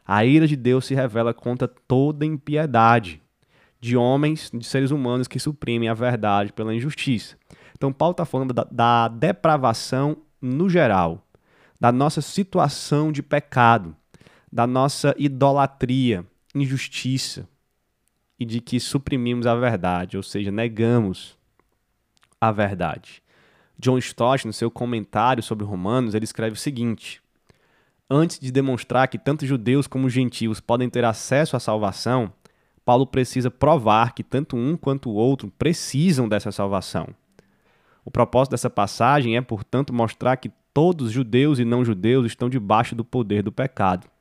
A 0.07 0.25
ira 0.25 0.47
de 0.47 0.57
Deus 0.57 0.85
se 0.85 0.95
revela 0.95 1.33
contra 1.33 1.66
toda 1.66 2.26
impiedade 2.26 3.23
de 3.81 3.97
homens, 3.97 4.50
de 4.52 4.64
seres 4.64 4.90
humanos 4.90 5.26
que 5.26 5.40
suprimem 5.40 5.88
a 5.88 5.95
verdade 5.95 6.52
pela 6.52 6.75
injustiça. 6.75 7.37
Então, 7.75 7.92
Paulo 7.92 8.12
está 8.12 8.25
falando 8.25 8.52
da, 8.52 8.64
da 8.71 9.09
depravação 9.09 10.16
no 10.40 10.69
geral, 10.69 11.26
da 11.81 11.90
nossa 11.90 12.21
situação 12.21 13.11
de 13.11 13.23
pecado, 13.23 13.97
da 14.52 14.66
nossa 14.66 15.14
idolatria, 15.16 16.26
injustiça 16.54 17.49
e 18.38 18.44
de 18.44 18.61
que 18.61 18.78
suprimimos 18.78 19.47
a 19.47 19.54
verdade, 19.54 20.16
ou 20.16 20.23
seja, 20.23 20.50
negamos 20.50 21.38
a 22.38 22.52
verdade. 22.52 23.23
John 23.78 23.97
Stott, 23.99 24.47
no 24.47 24.52
seu 24.52 24.71
comentário 24.71 25.42
sobre 25.42 25.64
Romanos, 25.64 26.14
ele 26.14 26.25
escreve 26.25 26.54
o 26.54 26.59
seguinte: 26.59 27.23
Antes 28.11 28.38
de 28.38 28.52
demonstrar 28.52 29.09
que 29.09 29.18
tanto 29.18 29.47
judeus 29.47 29.87
como 29.87 30.11
gentios 30.11 30.61
podem 30.61 30.90
ter 30.90 31.04
acesso 31.04 31.56
à 31.56 31.61
salvação, 31.61 32.30
Paulo 32.85 33.06
precisa 33.06 33.50
provar 33.50 34.12
que 34.12 34.23
tanto 34.23 34.56
um 34.56 34.76
quanto 34.76 35.09
o 35.09 35.14
outro 35.14 35.50
precisam 35.56 36.28
dessa 36.28 36.52
salvação. 36.52 37.09
O 38.04 38.11
propósito 38.11 38.50
dessa 38.50 38.68
passagem 38.68 39.37
é, 39.37 39.40
portanto, 39.40 39.92
mostrar 39.94 40.37
que 40.37 40.50
todos, 40.75 41.12
judeus 41.12 41.59
e 41.59 41.64
não 41.64 41.85
judeus, 41.85 42.26
estão 42.26 42.50
debaixo 42.50 42.94
do 42.94 43.04
poder 43.04 43.42
do 43.42 43.52
pecado. 43.52 44.12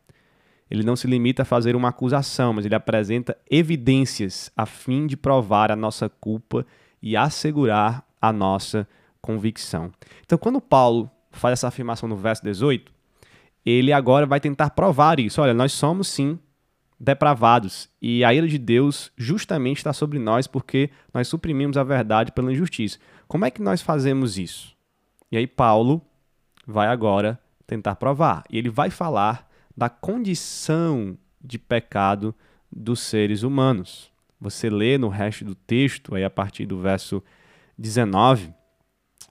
Ele 0.72 0.84
não 0.84 0.96
se 0.96 1.06
limita 1.06 1.42
a 1.42 1.46
fazer 1.46 1.76
uma 1.76 1.90
acusação, 1.90 2.54
mas 2.54 2.66
ele 2.66 2.74
apresenta 2.74 3.38
evidências 3.50 4.50
a 4.56 4.66
fim 4.66 5.06
de 5.06 5.18
provar 5.18 5.70
a 5.70 5.76
nossa 5.76 6.08
culpa 6.08 6.66
e 7.02 7.18
assegurar 7.18 8.08
a 8.22 8.32
nossa 8.32 8.88
convicção. 9.22 9.92
Então, 10.26 10.38
quando 10.38 10.62
Paulo 10.62 11.12
faz 11.30 11.54
essa 11.54 11.68
afirmação 11.68 12.08
no 12.08 12.16
verso 12.16 12.42
18, 12.44 12.90
ele 13.66 13.92
agora 13.92 14.26
vai 14.26 14.40
tentar 14.40 14.70
provar 14.70 15.20
isso. 15.20 15.42
Olha, 15.42 15.54
nós 15.54 15.74
somos 15.74 16.08
sim 16.08 16.40
depravados 16.98 17.90
e 18.02 18.24
a 18.24 18.34
ira 18.34 18.48
de 18.48 18.58
Deus 18.58 19.12
justamente 19.18 19.78
está 19.78 19.92
sobre 19.92 20.20
nós 20.20 20.48
porque 20.48 20.90
nós 21.14 21.28
suprimimos 21.28 21.76
a 21.76 21.84
verdade 21.84 22.32
pela 22.32 22.52
injustiça. 22.52 22.98
Como 23.28 23.44
é 23.44 23.52
que 23.52 23.62
nós 23.62 23.82
fazemos 23.82 24.38
isso? 24.38 24.74
E 25.30 25.36
aí 25.36 25.48
Paulo 25.48 26.02
vai 26.66 26.88
agora 26.88 27.38
tentar 27.68 27.96
provar. 27.96 28.44
E 28.50 28.58
ele 28.58 28.70
vai 28.70 28.90
falar 28.90 29.51
da 29.76 29.90
condição 29.90 31.18
de 31.44 31.58
pecado 31.58 32.34
dos 32.72 33.00
seres 33.00 33.44
humanos. 33.44 34.12
Você 34.40 34.70
lê 34.70 34.98
no 34.98 35.10
resto 35.10 35.46
do 35.46 35.56
texto, 35.56 36.16
aí 36.16 36.24
a 36.24 36.30
partir 36.30 36.66
do 36.66 36.80
verso 36.80 37.24
19, 37.78 38.54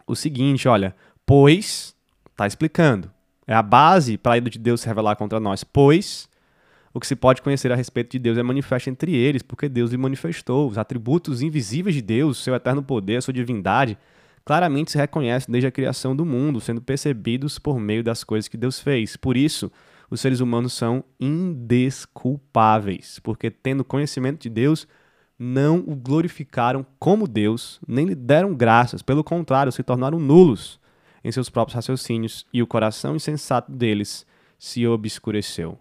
o 0.07 0.15
seguinte, 0.15 0.69
olha, 0.69 0.95
pois, 1.25 1.95
está 2.31 2.47
explicando, 2.47 3.11
é 3.47 3.55
a 3.55 3.63
base 3.63 4.17
para 4.17 4.35
a 4.35 4.37
ira 4.37 4.51
de 4.51 4.59
Deus 4.59 4.81
se 4.81 4.87
revelar 4.87 5.17
contra 5.17 5.41
nós. 5.41 5.65
Pois 5.65 6.29
o 6.93 6.99
que 6.99 7.07
se 7.07 7.15
pode 7.15 7.41
conhecer 7.43 7.71
a 7.71 7.77
respeito 7.77 8.13
de 8.13 8.19
Deus 8.19 8.37
é 8.37 8.43
manifesto 8.43 8.91
entre 8.91 9.15
eles, 9.15 9.43
porque 9.43 9.69
Deus 9.69 9.93
lhe 9.93 9.97
manifestou. 9.97 10.69
Os 10.69 10.79
atributos 10.79 11.41
invisíveis 11.41 11.95
de 11.95 12.03
Deus, 12.03 12.39
seu 12.39 12.55
eterno 12.55 12.83
poder, 12.83 13.23
sua 13.23 13.33
divindade, 13.33 13.97
claramente 14.45 14.91
se 14.91 14.99
reconhecem 14.99 15.53
desde 15.53 15.69
a 15.69 15.71
criação 15.71 16.17
do 16.17 16.25
mundo, 16.25 16.61
sendo 16.61 16.81
percebidos 16.81 17.59
por 17.59 17.79
meio 17.79 18.03
das 18.03 18.25
coisas 18.25 18.49
que 18.49 18.57
Deus 18.57 18.81
fez. 18.81 19.17
Por 19.17 19.37
isso, 19.37 19.71
os 20.11 20.21
seres 20.21 20.41
humanos 20.41 20.73
são 20.73 21.05
indesculpáveis, 21.21 23.21
porque 23.21 23.51
tendo 23.51 23.85
conhecimento 23.85 24.43
de 24.43 24.51
Deus, 24.51 24.87
não 25.39 25.79
o 25.87 25.95
glorificaram 25.95 26.85
como 26.99 27.29
Deus, 27.29 27.81
nem 27.87 28.05
lhe 28.05 28.15
deram 28.15 28.55
graças, 28.55 29.01
pelo 29.01 29.25
contrário, 29.25 29.73
se 29.73 29.83
tornaram 29.83 30.19
nulos 30.19 30.81
em 31.23 31.31
seus 31.31 31.49
próprios 31.49 31.77
raciocínios, 31.77 32.47
e 32.53 32.63
o 32.63 32.67
coração 32.67 33.15
insensato 33.15 33.71
deles 33.71 34.27
se 34.59 34.87
obscureceu. 34.87 35.79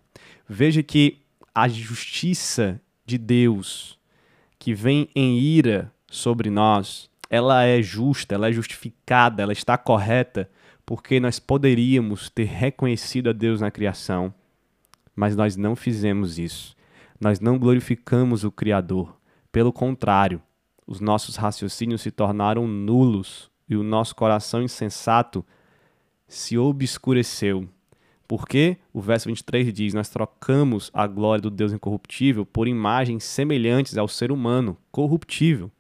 Veja 0.48 0.84
que 0.84 1.20
a 1.54 1.68
justiça 1.68 2.80
de 3.06 3.18
Deus, 3.18 3.98
que 4.58 4.74
vem 4.74 5.10
em 5.16 5.40
ira 5.40 5.92
sobre 6.10 6.50
nós, 6.50 7.10
ela 7.30 7.64
é 7.64 7.82
justa, 7.82 8.36
ela 8.36 8.50
é 8.50 8.52
justificada, 8.52 9.44
ela 9.44 9.54
está 9.54 9.78
correta, 9.78 10.50
porque 10.90 11.20
nós 11.20 11.38
poderíamos 11.38 12.32
ter 12.32 12.46
reconhecido 12.46 13.30
a 13.30 13.32
Deus 13.32 13.62
na 13.62 13.70
criação, 13.70 14.34
mas 15.16 15.36
nós 15.36 15.56
não 15.56 15.76
fizemos 15.76 16.40
isso. 16.40 16.76
Nós 17.22 17.40
não 17.40 17.60
glorificamos 17.60 18.44
o 18.44 18.50
Criador. 18.50 19.16
Pelo 19.52 19.72
contrário, 19.72 20.42
os 20.88 21.00
nossos 21.00 21.36
raciocínios 21.36 22.02
se 22.02 22.10
tornaram 22.10 22.68
nulos 22.68 23.52
e 23.70 23.76
o 23.76 23.84
nosso 23.84 24.16
coração 24.16 24.64
insensato 24.64 25.46
se 26.28 26.58
obscureceu. 26.58 27.70
Porque 28.28 28.76
o 28.92 29.00
verso 29.00 29.28
23 29.28 29.72
diz: 29.72 29.94
Nós 29.94 30.10
trocamos 30.10 30.90
a 30.92 31.06
glória 31.06 31.44
do 31.44 31.52
Deus 31.52 31.72
incorruptível 31.72 32.48
por 32.48 32.68
imagens 32.68 33.26
semelhantes 33.26 33.96
ao 33.96 34.08
ser 34.08 34.32
humano 34.32 34.76
corruptível, 34.92 35.72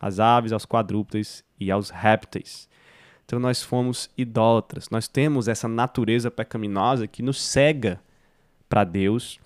às 0.00 0.18
aves, 0.18 0.50
aos 0.50 0.66
quadrúpedes 0.66 1.44
e 1.60 1.70
aos 1.70 1.90
répteis. 1.90 2.68
Então 3.28 3.38
nós 3.38 3.62
fomos 3.62 4.08
idólatras. 4.16 4.88
Nós 4.88 5.06
temos 5.06 5.48
essa 5.48 5.68
natureza 5.68 6.30
pecaminosa 6.30 7.06
que 7.06 7.22
nos 7.22 7.38
cega 7.38 8.00
para 8.70 8.84
Deus 8.84 9.38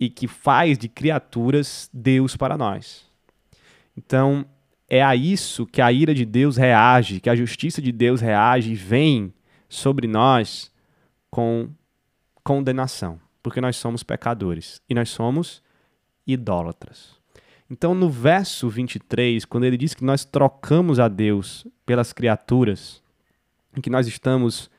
e 0.00 0.10
que 0.10 0.26
faz 0.26 0.76
de 0.76 0.88
criaturas 0.88 1.88
Deus 1.94 2.36
para 2.36 2.58
nós. 2.58 3.06
Então, 3.96 4.44
é 4.88 5.00
a 5.00 5.14
isso 5.14 5.64
que 5.64 5.80
a 5.80 5.92
ira 5.92 6.12
de 6.12 6.24
Deus 6.24 6.56
reage, 6.56 7.20
que 7.20 7.30
a 7.30 7.36
justiça 7.36 7.80
de 7.80 7.92
Deus 7.92 8.20
reage 8.20 8.72
e 8.72 8.74
vem 8.74 9.32
sobre 9.68 10.08
nós 10.08 10.72
com 11.30 11.68
condenação, 12.42 13.20
porque 13.44 13.60
nós 13.60 13.76
somos 13.76 14.02
pecadores 14.02 14.82
e 14.88 14.94
nós 14.94 15.08
somos 15.08 15.62
idólatras. 16.26 17.14
Então, 17.70 17.94
no 17.94 18.10
verso 18.10 18.68
23, 18.68 19.44
quando 19.44 19.62
ele 19.62 19.76
diz 19.76 19.94
que 19.94 20.02
nós 20.02 20.24
trocamos 20.24 20.98
a 20.98 21.06
Deus 21.06 21.64
pelas 21.86 22.12
criaturas, 22.12 23.00
em 23.76 23.80
que 23.80 23.90
nós 23.90 24.06
estamos 24.06 24.70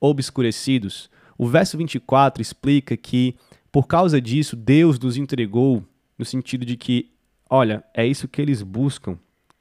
obscurecidos, 0.00 1.10
o 1.38 1.46
verso 1.46 1.76
24 1.76 2.40
explica 2.40 2.96
que, 2.96 3.34
por 3.70 3.86
causa 3.86 4.20
disso, 4.20 4.56
Deus 4.56 4.98
nos 4.98 5.16
entregou, 5.16 5.84
no 6.18 6.24
sentido 6.24 6.64
de 6.64 6.76
que, 6.76 7.10
olha, 7.48 7.84
é 7.94 8.06
isso 8.06 8.28
que 8.28 8.40
eles 8.40 8.62
buscam, 8.62 9.18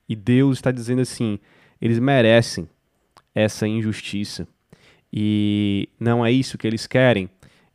e 0.07 0.15
Deus 0.15 0.57
está 0.57 0.71
dizendo 0.71 1.01
assim: 1.01 1.39
eles 1.81 1.99
merecem 1.99 2.69
essa 3.33 3.67
injustiça. 3.67 4.47
E 5.11 5.89
não 5.99 6.25
é 6.25 6.31
isso 6.31 6.57
que 6.57 6.67
eles 6.67 6.87
querem. 6.87 7.29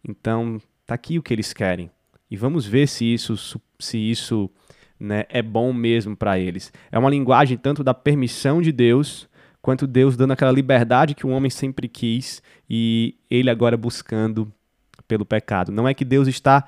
Então, 0.07 0.61
tá 0.87 0.95
aqui 0.95 1.19
o 1.19 1.23
que 1.23 1.33
eles 1.33 1.53
querem. 1.53 1.91
E 2.31 2.37
vamos 2.37 2.67
ver 2.67 2.87
se 2.87 3.05
isso, 3.05 3.61
se 3.79 3.99
isso 3.99 4.51
né, 4.99 5.25
é 5.29 5.43
bom 5.43 5.73
mesmo 5.73 6.17
para 6.17 6.39
eles. 6.39 6.73
É 6.93 6.99
uma 6.99 7.11
linguagem 7.11 7.57
tanto 7.57 7.83
da 7.83 7.95
permissão 7.95 8.61
de 8.61 8.73
Deus, 8.73 9.29
quanto 9.63 9.87
Deus 9.87 10.17
dando 10.17 10.33
aquela 10.33 10.53
liberdade 10.53 11.15
que 11.15 11.27
o 11.27 11.31
homem 11.31 11.51
sempre 11.51 11.89
quis 11.89 12.43
e 12.69 13.17
ele 13.31 13.51
agora 13.51 13.77
buscando 13.77 14.53
pelo 15.07 15.25
pecado. 15.25 15.73
Não 15.73 15.87
é 15.87 15.95
que 15.95 16.05
Deus 16.05 16.29
está 16.29 16.67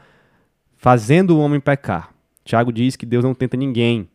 fazendo 0.76 1.37
o 1.37 1.40
homem 1.40 1.61
pecar. 1.61 2.12
Tiago 2.44 2.72
diz 2.72 2.96
que 2.96 3.07
Deus 3.07 3.24
não 3.24 3.35
tenta 3.35 3.57
ninguém, 3.57 4.09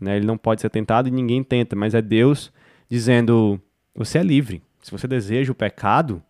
né? 0.00 0.16
Ele 0.16 0.26
não 0.26 0.38
pode 0.38 0.60
ser 0.60 0.70
tentado 0.70 1.08
e 1.08 1.10
ninguém 1.10 1.44
tenta, 1.44 1.76
mas 1.76 1.94
é 1.94 2.00
Deus 2.00 2.52
dizendo: 2.88 3.60
você 3.94 4.18
é 4.18 4.22
livre. 4.22 4.62
Se 4.82 4.90
você 4.90 5.06
deseja 5.06 5.52
o 5.52 5.54
pecado, 5.54 6.22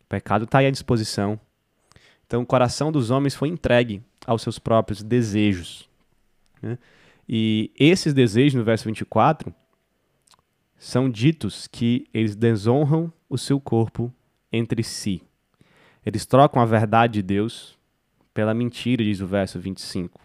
o 0.00 0.06
pecado 0.08 0.44
está 0.44 0.58
aí 0.58 0.66
à 0.66 0.70
disposição. 0.70 1.38
Então 2.26 2.42
o 2.42 2.46
coração 2.46 2.90
dos 2.90 3.10
homens 3.10 3.34
foi 3.34 3.48
entregue 3.48 4.02
aos 4.26 4.42
seus 4.42 4.58
próprios 4.58 5.02
desejos. 5.02 5.88
Né? 6.62 6.78
E 7.28 7.70
esses 7.78 8.14
desejos, 8.14 8.54
no 8.54 8.64
verso 8.64 8.84
24, 8.86 9.52
são 10.76 11.08
ditos 11.08 11.66
que 11.66 12.06
eles 12.12 12.36
desonram 12.36 13.12
o 13.28 13.38
seu 13.38 13.60
corpo 13.60 14.12
entre 14.52 14.82
si. 14.82 15.22
Eles 16.04 16.26
trocam 16.26 16.60
a 16.60 16.66
verdade 16.66 17.14
de 17.14 17.22
Deus 17.22 17.78
pela 18.32 18.52
mentira, 18.52 19.02
diz 19.02 19.20
o 19.20 19.26
verso 19.26 19.58
25. 19.58 20.20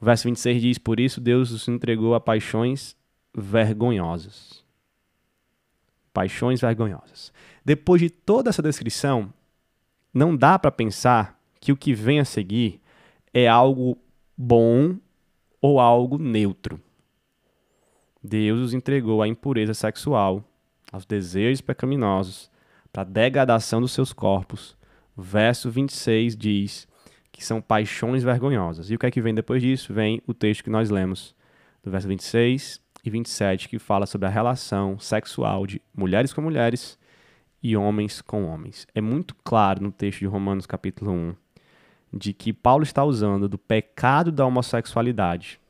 O 0.00 0.04
verso 0.04 0.24
26 0.24 0.62
diz: 0.62 0.78
Por 0.78 1.00
isso 1.00 1.20
Deus 1.20 1.50
os 1.50 1.68
entregou 1.68 2.14
a 2.14 2.20
paixões 2.20 2.96
vergonhosas. 3.34 4.64
Paixões 6.12 6.60
vergonhosas. 6.60 7.32
Depois 7.64 8.00
de 8.00 8.08
toda 8.08 8.48
essa 8.48 8.62
descrição, 8.62 9.32
não 10.14 10.34
dá 10.34 10.58
para 10.58 10.70
pensar 10.70 11.38
que 11.60 11.72
o 11.72 11.76
que 11.76 11.92
vem 11.92 12.20
a 12.20 12.24
seguir 12.24 12.80
é 13.34 13.46
algo 13.46 13.98
bom 14.36 14.96
ou 15.60 15.78
algo 15.78 16.16
neutro. 16.16 16.80
Deus 18.26 18.60
os 18.60 18.74
entregou 18.74 19.22
à 19.22 19.28
impureza 19.28 19.72
sexual, 19.72 20.42
aos 20.92 21.06
desejos 21.06 21.60
pecaminosos, 21.60 22.50
para 22.92 23.02
a 23.02 23.04
degradação 23.04 23.80
dos 23.80 23.92
seus 23.92 24.12
corpos. 24.12 24.76
Verso 25.16 25.70
26 25.70 26.36
diz 26.36 26.88
que 27.30 27.44
são 27.44 27.60
paixões 27.60 28.24
vergonhosas. 28.24 28.90
E 28.90 28.94
o 28.94 28.98
que 28.98 29.06
é 29.06 29.10
que 29.10 29.20
vem 29.20 29.34
depois 29.34 29.62
disso? 29.62 29.94
Vem 29.94 30.20
o 30.26 30.34
texto 30.34 30.64
que 30.64 30.70
nós 30.70 30.90
lemos, 30.90 31.34
do 31.82 31.90
verso 31.90 32.08
26 32.08 32.80
e 33.04 33.10
27, 33.10 33.68
que 33.68 33.78
fala 33.78 34.06
sobre 34.06 34.26
a 34.26 34.30
relação 34.30 34.98
sexual 34.98 35.66
de 35.66 35.80
mulheres 35.94 36.32
com 36.32 36.42
mulheres 36.42 36.98
e 37.62 37.76
homens 37.76 38.20
com 38.20 38.46
homens. 38.46 38.86
É 38.94 39.00
muito 39.00 39.34
claro 39.44 39.82
no 39.82 39.92
texto 39.92 40.20
de 40.20 40.26
Romanos 40.26 40.66
capítulo 40.66 41.12
1 41.12 41.34
de 42.12 42.32
que 42.32 42.52
Paulo 42.52 42.82
está 42.82 43.04
usando 43.04 43.48
do 43.48 43.58
pecado 43.58 44.32
da 44.32 44.46
homossexualidade 44.46 45.60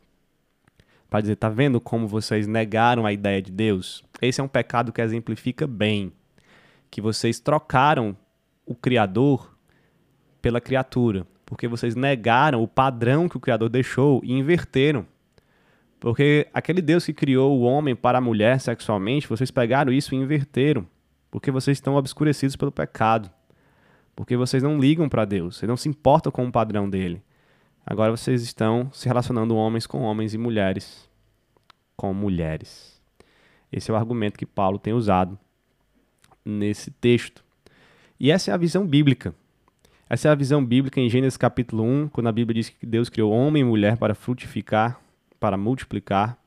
para 1.08 1.20
dizer, 1.20 1.36
tá 1.36 1.48
vendo 1.48 1.80
como 1.80 2.06
vocês 2.06 2.46
negaram 2.46 3.06
a 3.06 3.12
ideia 3.12 3.40
de 3.40 3.52
Deus? 3.52 4.04
Esse 4.20 4.40
é 4.40 4.44
um 4.44 4.48
pecado 4.48 4.92
que 4.92 5.00
exemplifica 5.00 5.66
bem 5.66 6.12
que 6.90 7.00
vocês 7.00 7.38
trocaram 7.38 8.16
o 8.64 8.74
criador 8.74 9.56
pela 10.40 10.60
criatura, 10.60 11.26
porque 11.44 11.68
vocês 11.68 11.94
negaram 11.94 12.62
o 12.62 12.68
padrão 12.68 13.28
que 13.28 13.36
o 13.36 13.40
criador 13.40 13.68
deixou 13.68 14.20
e 14.24 14.32
inverteram. 14.32 15.06
Porque 15.98 16.46
aquele 16.52 16.82
Deus 16.82 17.04
que 17.04 17.12
criou 17.12 17.58
o 17.58 17.62
homem 17.62 17.96
para 17.96 18.18
a 18.18 18.20
mulher 18.20 18.60
sexualmente, 18.60 19.28
vocês 19.28 19.50
pegaram 19.50 19.92
isso 19.92 20.14
e 20.14 20.18
inverteram, 20.18 20.86
porque 21.30 21.50
vocês 21.50 21.76
estão 21.76 21.96
obscurecidos 21.96 22.56
pelo 22.56 22.72
pecado. 22.72 23.30
Porque 24.14 24.36
vocês 24.36 24.62
não 24.62 24.78
ligam 24.78 25.08
para 25.08 25.24
Deus, 25.24 25.56
vocês 25.56 25.68
não 25.68 25.76
se 25.76 25.88
importam 25.88 26.32
com 26.32 26.46
o 26.46 26.52
padrão 26.52 26.88
dele. 26.88 27.22
Agora 27.86 28.10
vocês 28.10 28.42
estão 28.42 28.90
se 28.92 29.06
relacionando 29.06 29.54
homens 29.54 29.86
com 29.86 30.02
homens 30.02 30.34
e 30.34 30.38
mulheres 30.38 31.06
com 31.96 32.12
mulheres. 32.12 33.00
Esse 33.72 33.90
é 33.90 33.94
o 33.94 33.96
argumento 33.96 34.38
que 34.38 34.46
Paulo 34.46 34.78
tem 34.78 34.92
usado 34.92 35.38
nesse 36.44 36.90
texto. 36.90 37.42
E 38.20 38.30
essa 38.30 38.50
é 38.50 38.54
a 38.54 38.58
visão 38.58 38.86
bíblica. 38.86 39.34
Essa 40.08 40.28
é 40.28 40.30
a 40.30 40.34
visão 40.34 40.64
bíblica 40.64 41.00
em 41.00 41.08
Gênesis 41.08 41.36
capítulo 41.36 41.82
1, 41.82 42.08
quando 42.08 42.28
a 42.28 42.32
Bíblia 42.32 42.54
diz 42.54 42.68
que 42.68 42.86
Deus 42.86 43.08
criou 43.08 43.32
homem 43.32 43.62
e 43.62 43.64
mulher 43.64 43.96
para 43.96 44.14
frutificar, 44.14 45.00
para 45.40 45.56
multiplicar. 45.56 46.38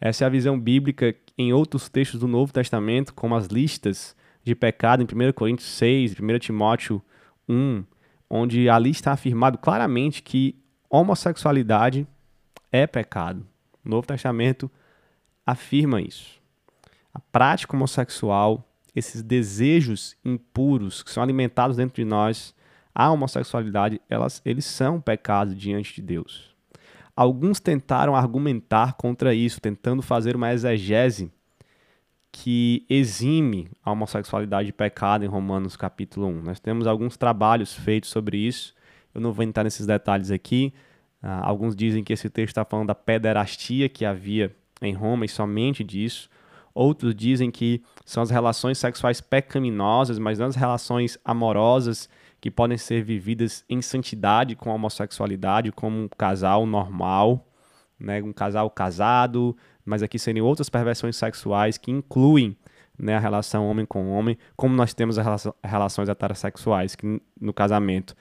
Essa 0.00 0.24
é 0.24 0.26
a 0.26 0.30
visão 0.30 0.58
bíblica 0.58 1.14
em 1.36 1.52
outros 1.52 1.88
textos 1.88 2.20
do 2.20 2.26
Novo 2.26 2.52
Testamento, 2.52 3.12
como 3.12 3.34
as 3.34 3.46
listas 3.46 4.16
de 4.42 4.54
pecado 4.54 5.02
em 5.02 5.06
1 5.06 5.32
Coríntios 5.32 5.68
6, 5.68 6.14
1 6.18 6.38
Timóteo 6.38 7.02
1, 7.48 7.84
onde 8.34 8.66
ali 8.70 8.88
está 8.88 9.12
afirmado 9.12 9.58
claramente 9.58 10.22
que 10.22 10.56
homossexualidade 10.88 12.06
é 12.72 12.86
pecado. 12.86 13.46
O 13.84 13.90
Novo 13.90 14.06
Testamento 14.06 14.70
afirma 15.44 16.00
isso. 16.00 16.40
A 17.12 17.20
prática 17.20 17.76
homossexual, 17.76 18.66
esses 18.96 19.22
desejos 19.22 20.16
impuros 20.24 21.02
que 21.02 21.10
são 21.10 21.22
alimentados 21.22 21.76
dentro 21.76 21.96
de 21.96 22.08
nós, 22.08 22.54
a 22.94 23.10
homossexualidade, 23.10 24.00
elas, 24.08 24.40
eles 24.46 24.64
são 24.64 24.98
pecados 24.98 25.54
diante 25.54 25.94
de 25.96 26.00
Deus. 26.00 26.54
Alguns 27.14 27.60
tentaram 27.60 28.16
argumentar 28.16 28.94
contra 28.94 29.34
isso, 29.34 29.60
tentando 29.60 30.00
fazer 30.00 30.34
uma 30.34 30.54
exegese 30.54 31.30
que 32.32 32.86
exime 32.88 33.70
a 33.84 33.92
homossexualidade 33.92 34.66
de 34.66 34.72
pecado 34.72 35.22
em 35.22 35.28
Romanos 35.28 35.76
capítulo 35.76 36.26
1. 36.28 36.42
Nós 36.42 36.58
temos 36.58 36.86
alguns 36.86 37.18
trabalhos 37.18 37.74
feitos 37.74 38.08
sobre 38.08 38.38
isso. 38.38 38.74
Eu 39.14 39.20
não 39.20 39.32
vou 39.32 39.44
entrar 39.44 39.62
nesses 39.62 39.86
detalhes 39.86 40.30
aqui. 40.30 40.72
Uh, 41.22 41.28
alguns 41.42 41.76
dizem 41.76 42.02
que 42.02 42.12
esse 42.12 42.30
texto 42.30 42.48
está 42.48 42.64
falando 42.64 42.88
da 42.88 42.94
pederastia 42.94 43.88
que 43.88 44.06
havia 44.06 44.56
em 44.80 44.94
Roma 44.94 45.26
e 45.26 45.28
somente 45.28 45.84
disso. 45.84 46.30
Outros 46.74 47.14
dizem 47.14 47.50
que 47.50 47.82
são 48.04 48.22
as 48.22 48.30
relações 48.30 48.78
sexuais 48.78 49.20
pecaminosas, 49.20 50.18
mas 50.18 50.38
não 50.38 50.46
as 50.46 50.56
relações 50.56 51.18
amorosas 51.22 52.08
que 52.40 52.50
podem 52.50 52.78
ser 52.78 53.04
vividas 53.04 53.62
em 53.68 53.82
santidade 53.82 54.56
com 54.56 54.70
a 54.70 54.74
homossexualidade, 54.74 55.70
como 55.70 56.04
um 56.04 56.08
casal 56.08 56.64
normal, 56.64 57.46
né, 58.00 58.22
um 58.22 58.32
casal 58.32 58.68
casado, 58.70 59.56
mas 59.84 60.02
aqui 60.02 60.18
seriam 60.18 60.46
outras 60.46 60.68
perversões 60.68 61.16
sexuais 61.16 61.76
que 61.76 61.90
incluem 61.90 62.56
né, 62.98 63.16
a 63.16 63.20
relação 63.20 63.68
homem 63.68 63.86
com 63.86 64.10
homem, 64.10 64.38
como 64.56 64.74
nós 64.74 64.94
temos 64.94 65.18
as 65.18 65.46
relações 65.64 66.08
heterossexuais, 66.08 66.94
que 66.94 67.20
no 67.40 67.52
casamento 67.52 68.14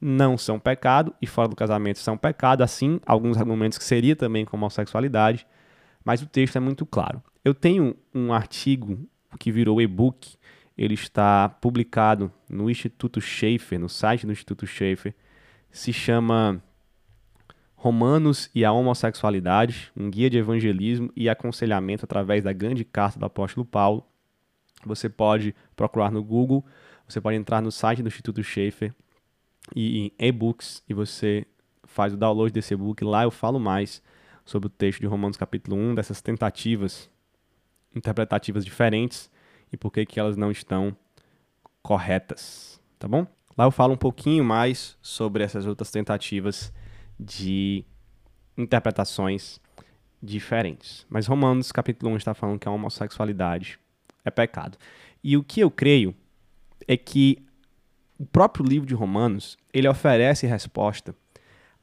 não 0.00 0.38
são 0.38 0.58
pecado 0.58 1.12
e 1.20 1.26
fora 1.26 1.48
do 1.48 1.56
casamento 1.56 1.98
são 1.98 2.16
pecado, 2.16 2.62
assim, 2.62 3.00
alguns 3.04 3.36
argumentos 3.36 3.78
que 3.78 3.84
seria 3.84 4.14
também 4.14 4.44
como 4.44 4.62
homossexualidade, 4.62 5.46
mas 6.04 6.22
o 6.22 6.26
texto 6.26 6.56
é 6.56 6.60
muito 6.60 6.86
claro. 6.86 7.22
Eu 7.44 7.52
tenho 7.52 7.96
um 8.14 8.32
artigo 8.32 8.98
que 9.38 9.50
virou 9.50 9.80
e-book, 9.80 10.36
ele 10.76 10.94
está 10.94 11.48
publicado 11.48 12.32
no 12.48 12.70
Instituto 12.70 13.20
Schaefer, 13.20 13.78
no 13.78 13.88
site 13.88 14.24
do 14.24 14.32
Instituto 14.32 14.66
Schaefer, 14.66 15.14
se 15.70 15.92
chama 15.92 16.62
Romanos 17.80 18.50
e 18.52 18.64
a 18.64 18.72
Homossexualidade, 18.72 19.92
um 19.96 20.10
guia 20.10 20.28
de 20.28 20.36
evangelismo 20.36 21.12
e 21.14 21.28
aconselhamento 21.28 22.04
através 22.04 22.42
da 22.42 22.52
grande 22.52 22.84
carta 22.84 23.20
do 23.20 23.24
apóstolo 23.24 23.64
Paulo. 23.64 24.04
Você 24.84 25.08
pode 25.08 25.54
procurar 25.76 26.10
no 26.10 26.22
Google, 26.22 26.66
você 27.06 27.20
pode 27.20 27.36
entrar 27.36 27.62
no 27.62 27.70
site 27.70 28.02
do 28.02 28.08
Instituto 28.08 28.42
Schaefer 28.42 28.92
e 29.76 30.00
em 30.00 30.12
e-books 30.18 30.82
e 30.88 30.92
você 30.92 31.46
faz 31.84 32.12
o 32.12 32.16
download 32.16 32.52
desse 32.52 32.74
e-book. 32.74 33.04
Lá 33.04 33.22
eu 33.22 33.30
falo 33.30 33.60
mais 33.60 34.02
sobre 34.44 34.66
o 34.66 34.70
texto 34.70 34.98
de 34.98 35.06
Romanos 35.06 35.36
capítulo 35.36 35.76
1, 35.76 35.94
dessas 35.94 36.20
tentativas 36.20 37.08
interpretativas 37.94 38.64
diferentes 38.64 39.30
e 39.72 39.76
por 39.76 39.92
que 39.92 40.04
que 40.04 40.18
elas 40.18 40.36
não 40.36 40.50
estão 40.50 40.96
corretas, 41.80 42.80
tá 42.98 43.06
bom? 43.06 43.24
Lá 43.56 43.66
eu 43.66 43.70
falo 43.70 43.94
um 43.94 43.96
pouquinho 43.96 44.44
mais 44.44 44.98
sobre 45.00 45.44
essas 45.44 45.64
outras 45.64 45.92
tentativas 45.92 46.72
de 47.18 47.84
interpretações 48.56 49.60
diferentes. 50.22 51.06
Mas 51.08 51.26
Romanos 51.26 51.72
capítulo 51.72 52.12
1 52.12 52.16
está 52.16 52.34
falando 52.34 52.58
que 52.58 52.68
a 52.68 52.72
homossexualidade 52.72 53.78
é 54.24 54.30
pecado. 54.30 54.76
E 55.22 55.36
o 55.36 55.42
que 55.42 55.60
eu 55.60 55.70
creio 55.70 56.14
é 56.86 56.96
que 56.96 57.44
o 58.18 58.26
próprio 58.26 58.64
livro 58.64 58.86
de 58.86 58.94
Romanos, 58.94 59.56
ele 59.72 59.88
oferece 59.88 60.46
resposta 60.46 61.14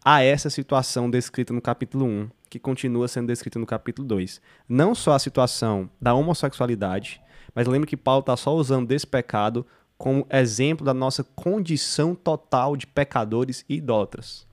a 0.04 0.22
essa 0.22 0.50
situação 0.50 1.10
descrita 1.10 1.52
no 1.52 1.62
capítulo 1.62 2.06
1, 2.06 2.30
que 2.50 2.60
continua 2.60 3.08
sendo 3.08 3.28
descrita 3.28 3.58
no 3.58 3.66
capítulo 3.66 4.08
2. 4.08 4.40
Não 4.70 4.94
só 4.94 5.14
a 5.14 5.20
situação 5.20 5.90
da 6.00 6.14
homossexualidade, 6.14 7.22
mas 7.56 7.68
lembre 7.68 7.90
que 7.90 7.98
Paulo 7.98 8.20
está 8.20 8.38
só 8.38 8.54
usando 8.54 8.88
desse 8.88 9.08
pecado 9.08 9.66
como 9.98 10.28
exemplo 10.30 10.86
da 10.86 10.94
nossa 10.94 11.24
condição 11.24 12.14
total 12.14 12.76
de 12.76 12.86
pecadores 12.86 13.66
e 13.68 13.76
idólatras. 13.78 14.46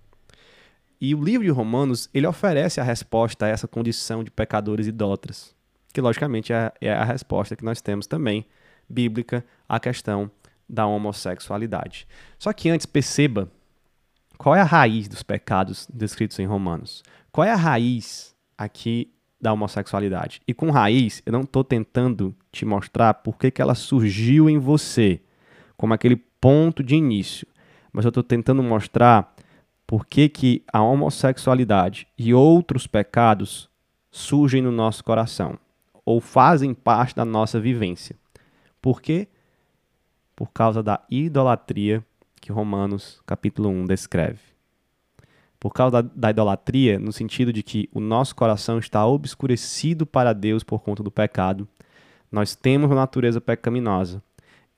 E 1.05 1.17
o 1.17 1.21
livro 1.21 1.45
de 1.45 1.51
Romanos, 1.51 2.09
ele 2.15 2.29
oferece 2.29 2.81
a 2.81 2.85
resposta 2.85 3.45
a 3.45 3.49
essa 3.49 3.67
condição 3.67 4.23
de 4.23 4.31
pecadores 4.31 4.87
idólatras, 4.87 5.53
que 5.93 6.01
logicamente 6.01 6.53
é, 6.53 6.73
é 6.81 6.93
a 6.93 7.03
resposta 7.03 7.57
que 7.57 7.65
nós 7.65 7.81
temos 7.81 8.07
também, 8.07 8.47
bíblica, 8.89 9.45
à 9.69 9.81
questão 9.81 10.31
da 10.69 10.87
homossexualidade. 10.87 12.07
Só 12.39 12.53
que 12.53 12.71
antes, 12.71 12.87
perceba 12.87 13.51
qual 14.39 14.55
é 14.55 14.61
a 14.61 14.65
raiz 14.65 15.09
dos 15.09 15.25
pecados 15.25 15.89
descritos 15.93 16.39
em 16.39 16.47
Romanos. 16.47 17.03
Qual 17.33 17.45
é 17.45 17.51
a 17.51 17.57
raiz 17.57 18.33
aqui 18.57 19.13
da 19.41 19.53
homossexualidade? 19.53 20.41
E 20.47 20.55
com 20.55 20.71
raiz, 20.71 21.21
eu 21.27 21.33
não 21.33 21.41
estou 21.41 21.65
tentando 21.65 22.33
te 22.53 22.65
mostrar 22.65 23.15
por 23.15 23.37
que, 23.37 23.51
que 23.51 23.61
ela 23.61 23.75
surgiu 23.75 24.49
em 24.49 24.57
você, 24.57 25.21
como 25.77 25.95
aquele 25.95 26.15
ponto 26.41 26.81
de 26.81 26.95
início, 26.95 27.45
mas 27.93 28.05
eu 28.05 28.11
estou 28.11 28.23
tentando 28.23 28.63
mostrar 28.63 29.32
por 29.93 30.07
que, 30.07 30.27
que 30.27 30.65
a 30.73 30.81
homossexualidade 30.81 32.09
e 32.17 32.33
outros 32.33 32.87
pecados 32.87 33.69
surgem 34.11 34.63
no 34.63 34.73
nosso 34.73 35.05
coração 35.05 35.59
ou 36.03 36.19
fazem 36.19 36.73
parte 36.73 37.15
da 37.15 37.27
nossa 37.27 37.61
vivência. 37.61 38.17
Por 38.81 39.03
quê? 39.03 39.29
Por 40.35 40.51
causa 40.51 40.83
da 40.83 41.03
idolatria 41.11 42.03
que 42.41 42.51
Romanos 42.51 43.21
capítulo 43.27 43.69
1 43.69 43.85
descreve. 43.85 44.41
Por 45.61 45.75
causa 45.75 46.03
da, 46.03 46.11
da 46.17 46.31
idolatria, 46.31 46.99
no 46.99 47.13
sentido 47.13 47.53
de 47.53 47.63
que 47.63 47.87
o 47.93 48.01
nosso 48.01 48.35
coração 48.35 48.79
está 48.79 49.07
obscurecido 49.07 50.07
para 50.07 50.33
Deus 50.33 50.65
por 50.65 50.81
conta 50.81 51.03
do 51.03 51.11
pecado, 51.11 51.69
nós 52.31 52.57
temos 52.57 52.89
uma 52.89 52.97
natureza 52.97 53.43
pecaminosa. 53.43 54.23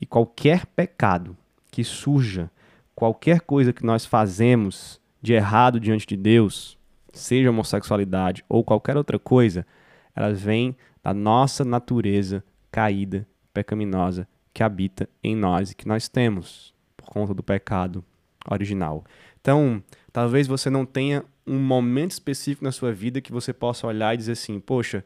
E 0.00 0.06
qualquer 0.06 0.66
pecado 0.66 1.36
que 1.70 1.84
surja, 1.84 2.50
qualquer 2.96 3.42
coisa 3.42 3.72
que 3.72 3.86
nós 3.86 4.04
fazemos 4.04 5.03
de 5.24 5.32
errado 5.32 5.80
diante 5.80 6.06
de 6.06 6.18
Deus, 6.18 6.76
seja 7.10 7.48
homossexualidade 7.48 8.44
ou 8.46 8.62
qualquer 8.62 8.94
outra 8.94 9.18
coisa, 9.18 9.66
elas 10.14 10.38
vêm 10.38 10.76
da 11.02 11.14
nossa 11.14 11.64
natureza 11.64 12.44
caída, 12.70 13.26
pecaminosa, 13.50 14.28
que 14.52 14.62
habita 14.62 15.08
em 15.22 15.34
nós 15.34 15.70
e 15.70 15.74
que 15.74 15.88
nós 15.88 16.08
temos 16.08 16.74
por 16.94 17.06
conta 17.06 17.32
do 17.32 17.42
pecado 17.42 18.04
original. 18.50 19.02
Então, 19.40 19.82
talvez 20.12 20.46
você 20.46 20.68
não 20.68 20.84
tenha 20.84 21.24
um 21.46 21.58
momento 21.58 22.10
específico 22.10 22.62
na 22.62 22.70
sua 22.70 22.92
vida 22.92 23.22
que 23.22 23.32
você 23.32 23.50
possa 23.50 23.86
olhar 23.86 24.12
e 24.12 24.18
dizer 24.18 24.32
assim: 24.32 24.60
poxa, 24.60 25.02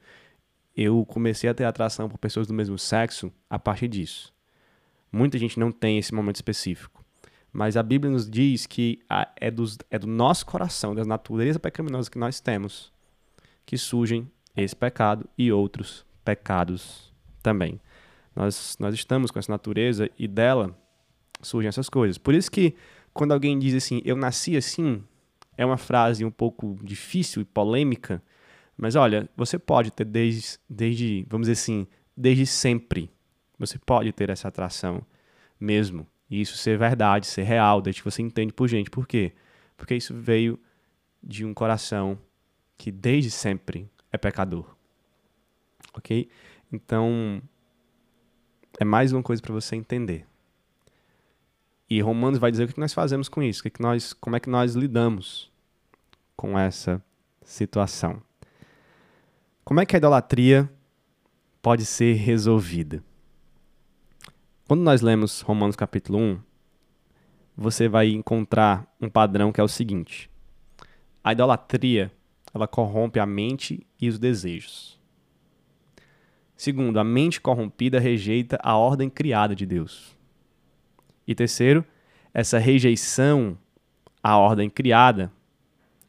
eu 0.76 1.06
comecei 1.06 1.48
a 1.48 1.54
ter 1.54 1.62
atração 1.62 2.08
por 2.08 2.18
pessoas 2.18 2.48
do 2.48 2.54
mesmo 2.54 2.76
sexo 2.76 3.32
a 3.48 3.56
partir 3.56 3.86
disso. 3.86 4.34
Muita 5.12 5.38
gente 5.38 5.60
não 5.60 5.70
tem 5.70 5.96
esse 5.96 6.12
momento 6.12 6.36
específico. 6.36 6.97
Mas 7.52 7.76
a 7.76 7.82
Bíblia 7.82 8.12
nos 8.12 8.28
diz 8.28 8.66
que 8.66 9.00
é, 9.40 9.50
dos, 9.50 9.78
é 9.90 9.98
do 9.98 10.06
nosso 10.06 10.44
coração, 10.46 10.94
da 10.94 11.04
natureza 11.04 11.58
pecaminosa 11.58 12.10
que 12.10 12.18
nós 12.18 12.40
temos, 12.40 12.92
que 13.64 13.76
surgem 13.78 14.30
esse 14.56 14.76
pecado 14.76 15.28
e 15.36 15.50
outros 15.50 16.04
pecados 16.24 17.12
também. 17.42 17.80
Nós, 18.34 18.76
nós 18.78 18.94
estamos 18.94 19.30
com 19.30 19.38
essa 19.38 19.50
natureza 19.50 20.10
e 20.18 20.28
dela 20.28 20.76
surgem 21.40 21.68
essas 21.68 21.88
coisas. 21.88 22.18
Por 22.18 22.34
isso 22.34 22.50
que 22.50 22.74
quando 23.12 23.32
alguém 23.32 23.58
diz 23.58 23.74
assim, 23.74 24.00
eu 24.04 24.16
nasci 24.16 24.56
assim, 24.56 25.02
é 25.56 25.64
uma 25.64 25.76
frase 25.76 26.24
um 26.24 26.30
pouco 26.30 26.78
difícil 26.82 27.42
e 27.42 27.44
polêmica, 27.44 28.22
mas 28.76 28.94
olha, 28.94 29.28
você 29.36 29.58
pode 29.58 29.90
ter 29.90 30.04
desde, 30.04 30.58
desde 30.70 31.26
vamos 31.28 31.48
dizer 31.48 31.60
assim, 31.60 31.86
desde 32.16 32.46
sempre. 32.46 33.10
Você 33.58 33.76
pode 33.76 34.12
ter 34.12 34.30
essa 34.30 34.46
atração 34.46 35.02
mesmo. 35.58 36.06
E 36.30 36.40
isso 36.40 36.56
ser 36.56 36.78
verdade, 36.78 37.26
ser 37.26 37.42
real, 37.42 37.80
desde 37.80 38.02
que 38.02 38.10
você 38.10 38.22
entende 38.22 38.52
por 38.52 38.68
gente. 38.68 38.90
Por 38.90 39.06
quê? 39.06 39.32
Porque 39.76 39.94
isso 39.94 40.14
veio 40.14 40.58
de 41.22 41.44
um 41.44 41.54
coração 41.54 42.18
que 42.76 42.92
desde 42.92 43.30
sempre 43.30 43.90
é 44.12 44.18
pecador. 44.18 44.76
Ok? 45.94 46.28
Então, 46.72 47.42
é 48.78 48.84
mais 48.84 49.12
uma 49.12 49.22
coisa 49.22 49.40
para 49.42 49.52
você 49.52 49.74
entender. 49.74 50.26
E 51.90 52.00
Romanos 52.02 52.38
vai 52.38 52.50
dizer 52.50 52.64
o 52.64 52.72
que 52.72 52.78
nós 52.78 52.92
fazemos 52.92 53.28
com 53.28 53.42
isso, 53.42 53.66
o 53.66 53.70
que 53.70 53.80
nós, 53.80 54.12
como 54.12 54.36
é 54.36 54.40
que 54.40 54.50
nós 54.50 54.74
lidamos 54.74 55.50
com 56.36 56.58
essa 56.58 57.02
situação. 57.42 58.22
Como 59.64 59.80
é 59.80 59.86
que 59.86 59.96
a 59.96 59.98
idolatria 59.98 60.70
pode 61.62 61.84
ser 61.84 62.14
resolvida? 62.14 63.02
Quando 64.68 64.82
nós 64.82 65.00
lemos 65.00 65.40
Romanos 65.40 65.74
capítulo 65.74 66.18
1, 66.18 66.40
você 67.56 67.88
vai 67.88 68.10
encontrar 68.10 68.86
um 69.00 69.08
padrão 69.08 69.50
que 69.50 69.58
é 69.58 69.64
o 69.64 69.68
seguinte: 69.68 70.30
a 71.24 71.32
idolatria 71.32 72.12
ela 72.52 72.68
corrompe 72.68 73.18
a 73.18 73.24
mente 73.24 73.86
e 73.98 74.10
os 74.10 74.18
desejos. 74.18 75.00
Segundo, 76.54 77.00
a 77.00 77.04
mente 77.04 77.40
corrompida 77.40 77.98
rejeita 77.98 78.58
a 78.62 78.76
ordem 78.76 79.08
criada 79.08 79.56
de 79.56 79.64
Deus. 79.64 80.14
E 81.26 81.34
terceiro, 81.34 81.82
essa 82.34 82.58
rejeição 82.58 83.56
à 84.22 84.36
ordem 84.36 84.68
criada 84.68 85.32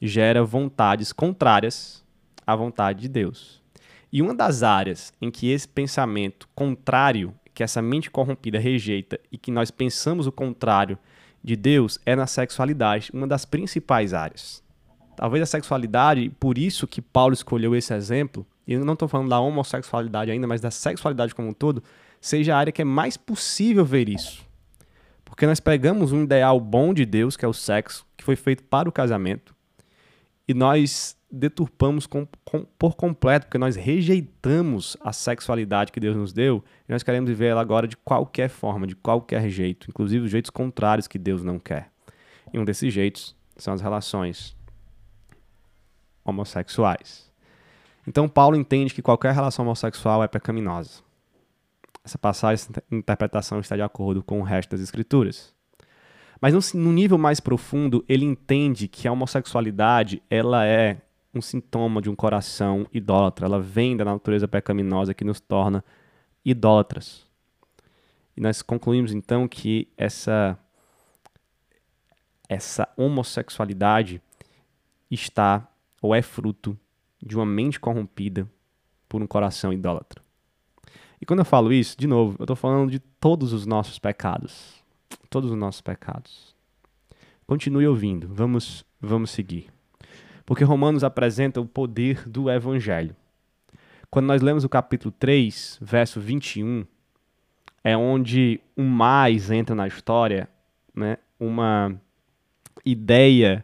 gera 0.02 0.44
vontades 0.44 1.14
contrárias 1.14 2.06
à 2.46 2.58
vontade 2.58 3.00
de 3.00 3.08
Deus. 3.08 3.64
E 4.12 4.22
uma 4.22 4.36
das 4.36 4.64
áreas 4.64 5.14
em 5.22 5.32
que 5.32 5.50
esse 5.50 5.68
pensamento 5.68 6.50
contrário, 6.54 7.34
que 7.60 7.64
essa 7.64 7.82
mente 7.82 8.10
corrompida 8.10 8.58
rejeita 8.58 9.20
e 9.30 9.38
que 9.38 9.52
nós 9.52 9.70
pensamos 9.70 10.26
o 10.26 10.32
contrário 10.32 10.98
de 11.44 11.58
Deus 11.58 12.00
é 12.06 12.16
na 12.16 12.26
sexualidade, 12.26 13.12
uma 13.14 13.28
das 13.28 13.44
principais 13.44 14.14
áreas. 14.14 14.64
Talvez 15.18 15.44
a 15.44 15.46
sexualidade, 15.46 16.30
por 16.40 16.58
isso 16.58 16.88
que 16.88 17.02
Paulo 17.02 17.34
escolheu 17.34 17.76
esse 17.76 17.94
exemplo, 17.94 18.48
e 18.66 18.72
eu 18.72 18.86
não 18.86 18.94
estou 18.94 19.10
falando 19.10 19.28
da 19.28 19.42
homossexualidade 19.42 20.32
ainda, 20.32 20.48
mas 20.48 20.62
da 20.62 20.72
sexualidade 20.72 21.36
como 21.36 21.50
um 21.50 21.54
todo, 21.54 21.84
seja 22.22 22.56
a 22.56 22.58
área 22.58 22.72
que 22.72 22.82
é 22.82 22.86
mais 22.86 23.18
possível 23.18 23.84
ver 23.84 24.08
isso. 24.08 24.42
Porque 25.26 25.46
nós 25.46 25.60
pegamos 25.60 26.14
um 26.14 26.24
ideal 26.24 26.62
bom 26.62 26.94
de 26.94 27.06
Deus, 27.06 27.36
que 27.36 27.44
é 27.44 27.48
o 27.50 27.54
sexo, 27.54 28.08
que 28.16 28.24
foi 28.24 28.38
feito 28.38 28.64
para 28.64 28.88
o 28.88 28.92
casamento, 28.94 29.54
e 30.48 30.54
nós 30.54 31.18
deturpamos 31.32 32.08
com, 32.08 32.28
com, 32.44 32.66
por 32.78 32.96
completo, 32.96 33.46
porque 33.46 33.58
nós 33.58 33.76
rejeitamos 33.76 34.98
a 35.02 35.14
sexualidade 35.14 35.92
que 35.92 36.00
Deus 36.00 36.16
nos 36.16 36.34
deu, 36.34 36.64
e 36.88 36.92
nós 36.92 37.04
queremos 37.04 37.30
viver 37.30 37.48
ela 37.48 37.62
agora 37.62 37.88
de 37.88 37.96
qualquer 37.98 38.50
forma, 38.50 38.88
de 38.88 38.96
qualquer 38.96 39.48
jeito, 39.50 39.88
inclusive 39.90 40.26
os 40.26 40.32
jeitos 40.32 40.50
contrários 40.50 41.08
que 41.08 41.20
Deus 41.20 41.44
não 41.44 41.60
quer. 41.60 41.92
E 42.52 42.60
um 42.60 42.66
desses 42.66 42.92
jeitos 42.94 43.36
são 43.56 43.74
as 43.74 43.82
relações 43.82 44.56
homossexuais. 46.26 47.30
Então, 48.08 48.28
Paulo 48.28 48.56
entende 48.56 48.94
que 48.94 49.02
qualquer 49.02 49.34
relação 49.34 49.66
homossexual 49.66 50.24
é 50.24 50.28
pecaminosa. 50.28 51.04
Essa 52.04 52.18
passagem, 52.18 52.54
essa 52.56 52.84
interpretação 52.92 53.60
está 53.60 53.76
de 53.76 53.82
acordo 53.84 54.24
com 54.24 54.40
o 54.40 54.44
resto 54.44 54.72
das 54.72 54.82
Escrituras. 54.82 55.54
Mas 56.42 56.54
no, 56.74 56.82
no 56.82 56.92
nível 56.92 57.18
mais 57.18 57.40
profundo, 57.40 58.04
ele 58.08 58.26
entende 58.26 58.88
que 58.88 59.08
a 59.08 59.12
homossexualidade 59.12 60.24
ela 60.30 60.66
é 60.66 61.02
um 61.34 61.42
sintoma 61.42 62.02
de 62.02 62.10
um 62.10 62.16
coração 62.16 62.88
idólatra. 62.92 63.46
Ela 63.46 63.60
vem 63.60 63.96
da 63.96 64.06
natureza 64.06 64.48
pecaminosa 64.48 65.14
que 65.14 65.24
nos 65.24 65.40
torna 65.40 65.84
idólatras. 66.44 67.28
E 68.36 68.42
nós 68.42 68.62
concluímos 68.62 69.14
então 69.14 69.48
que 69.48 69.88
essa 69.98 70.58
essa 72.48 72.92
homossexualidade 72.98 74.20
está 75.12 75.68
ou 76.02 76.16
é 76.16 76.22
fruto 76.22 76.78
de 77.22 77.36
uma 77.36 77.46
mente 77.46 77.80
corrompida 77.80 78.50
por 79.08 79.22
um 79.22 79.28
coração 79.28 79.72
idólatra. 79.72 80.24
E 81.22 81.26
quando 81.26 81.40
eu 81.40 81.46
falo 81.46 81.72
isso, 81.72 81.96
de 81.98 82.08
novo, 82.08 82.38
eu 82.40 82.44
estou 82.44 82.56
falando 82.56 82.90
de 82.90 82.98
todos 82.98 83.54
os 83.54 83.66
nossos 83.66 84.00
pecados. 84.00 84.84
Todos 85.30 85.52
os 85.52 85.58
nossos 85.58 85.82
pecados. 85.82 86.56
Continue 87.46 87.88
ouvindo, 87.88 88.28
vamos, 88.34 88.86
vamos 89.02 89.32
seguir. 89.32 89.70
Porque 90.50 90.64
Romanos 90.64 91.04
apresenta 91.04 91.62
o 91.62 91.66
poder 91.66 92.28
do 92.28 92.50
Evangelho. 92.50 93.16
Quando 94.10 94.26
nós 94.26 94.42
lemos 94.42 94.64
o 94.64 94.70
capítulo 94.70 95.14
3, 95.20 95.78
verso 95.80 96.20
21, 96.20 96.88
é 97.84 97.96
onde 97.96 98.60
o 98.76 98.82
mais 98.82 99.52
entra 99.52 99.76
na 99.76 99.86
história, 99.86 100.50
né? 100.96 101.18
uma 101.40 101.96
ideia 102.84 103.64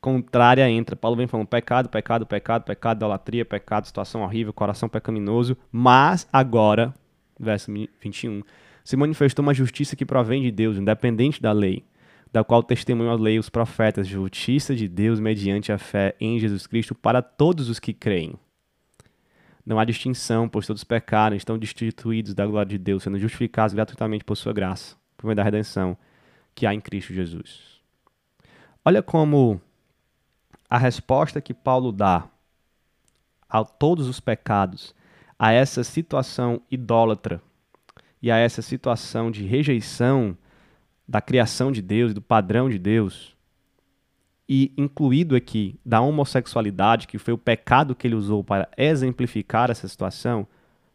contrária 0.00 0.68
entra. 0.68 0.96
Paulo 0.96 1.16
vem 1.16 1.28
falando 1.28 1.46
pecado, 1.46 1.88
pecado, 1.88 2.26
pecado, 2.26 2.64
pecado, 2.64 2.96
idolatria, 2.96 3.44
pecado, 3.44 3.86
situação 3.86 4.22
horrível, 4.22 4.52
coração 4.52 4.88
pecaminoso, 4.88 5.56
mas 5.70 6.28
agora, 6.32 6.92
verso 7.38 7.72
21, 8.02 8.42
se 8.82 8.96
manifestou 8.96 9.44
uma 9.44 9.54
justiça 9.54 9.94
que 9.94 10.04
provém 10.04 10.42
de 10.42 10.50
Deus, 10.50 10.76
independente 10.76 11.40
da 11.40 11.52
lei, 11.52 11.84
da 12.32 12.44
qual 12.44 12.62
testemunham 12.62 13.12
a 13.12 13.16
lei 13.16 13.38
os 13.38 13.48
profetas, 13.48 14.06
justiça 14.06 14.74
de 14.74 14.86
Deus 14.86 15.18
mediante 15.18 15.72
a 15.72 15.78
fé 15.78 16.14
em 16.20 16.38
Jesus 16.38 16.66
Cristo 16.66 16.94
para 16.94 17.20
todos 17.22 17.68
os 17.68 17.80
que 17.80 17.92
creem. 17.92 18.34
Não 19.66 19.78
há 19.78 19.84
distinção, 19.84 20.48
pois 20.48 20.66
todos 20.66 20.84
pecaram, 20.84 21.36
estão 21.36 21.58
destituídos 21.58 22.34
da 22.34 22.46
glória 22.46 22.70
de 22.70 22.78
Deus, 22.78 23.02
sendo 23.02 23.18
justificados 23.18 23.74
gratuitamente 23.74 24.24
por 24.24 24.36
sua 24.36 24.52
graça, 24.52 24.96
por 25.16 25.26
meio 25.26 25.36
da 25.36 25.42
redenção 25.42 25.96
que 26.54 26.66
há 26.66 26.74
em 26.74 26.80
Cristo 26.80 27.12
Jesus. 27.12 27.80
Olha 28.84 29.02
como 29.02 29.60
a 30.68 30.78
resposta 30.78 31.40
que 31.40 31.52
Paulo 31.52 31.92
dá 31.92 32.28
a 33.48 33.64
todos 33.64 34.08
os 34.08 34.20
pecados, 34.20 34.94
a 35.38 35.52
essa 35.52 35.82
situação 35.82 36.62
idólatra 36.70 37.42
e 38.22 38.30
a 38.30 38.36
essa 38.36 38.62
situação 38.62 39.30
de 39.30 39.44
rejeição 39.44 40.36
da 41.10 41.20
criação 41.20 41.72
de 41.72 41.82
Deus, 41.82 42.14
do 42.14 42.22
padrão 42.22 42.70
de 42.70 42.78
Deus, 42.78 43.36
e 44.48 44.72
incluído 44.76 45.34
aqui 45.34 45.74
da 45.84 46.00
homossexualidade, 46.00 47.08
que 47.08 47.18
foi 47.18 47.34
o 47.34 47.38
pecado 47.38 47.96
que 47.96 48.06
ele 48.06 48.14
usou 48.14 48.44
para 48.44 48.68
exemplificar 48.78 49.72
essa 49.72 49.88
situação, 49.88 50.46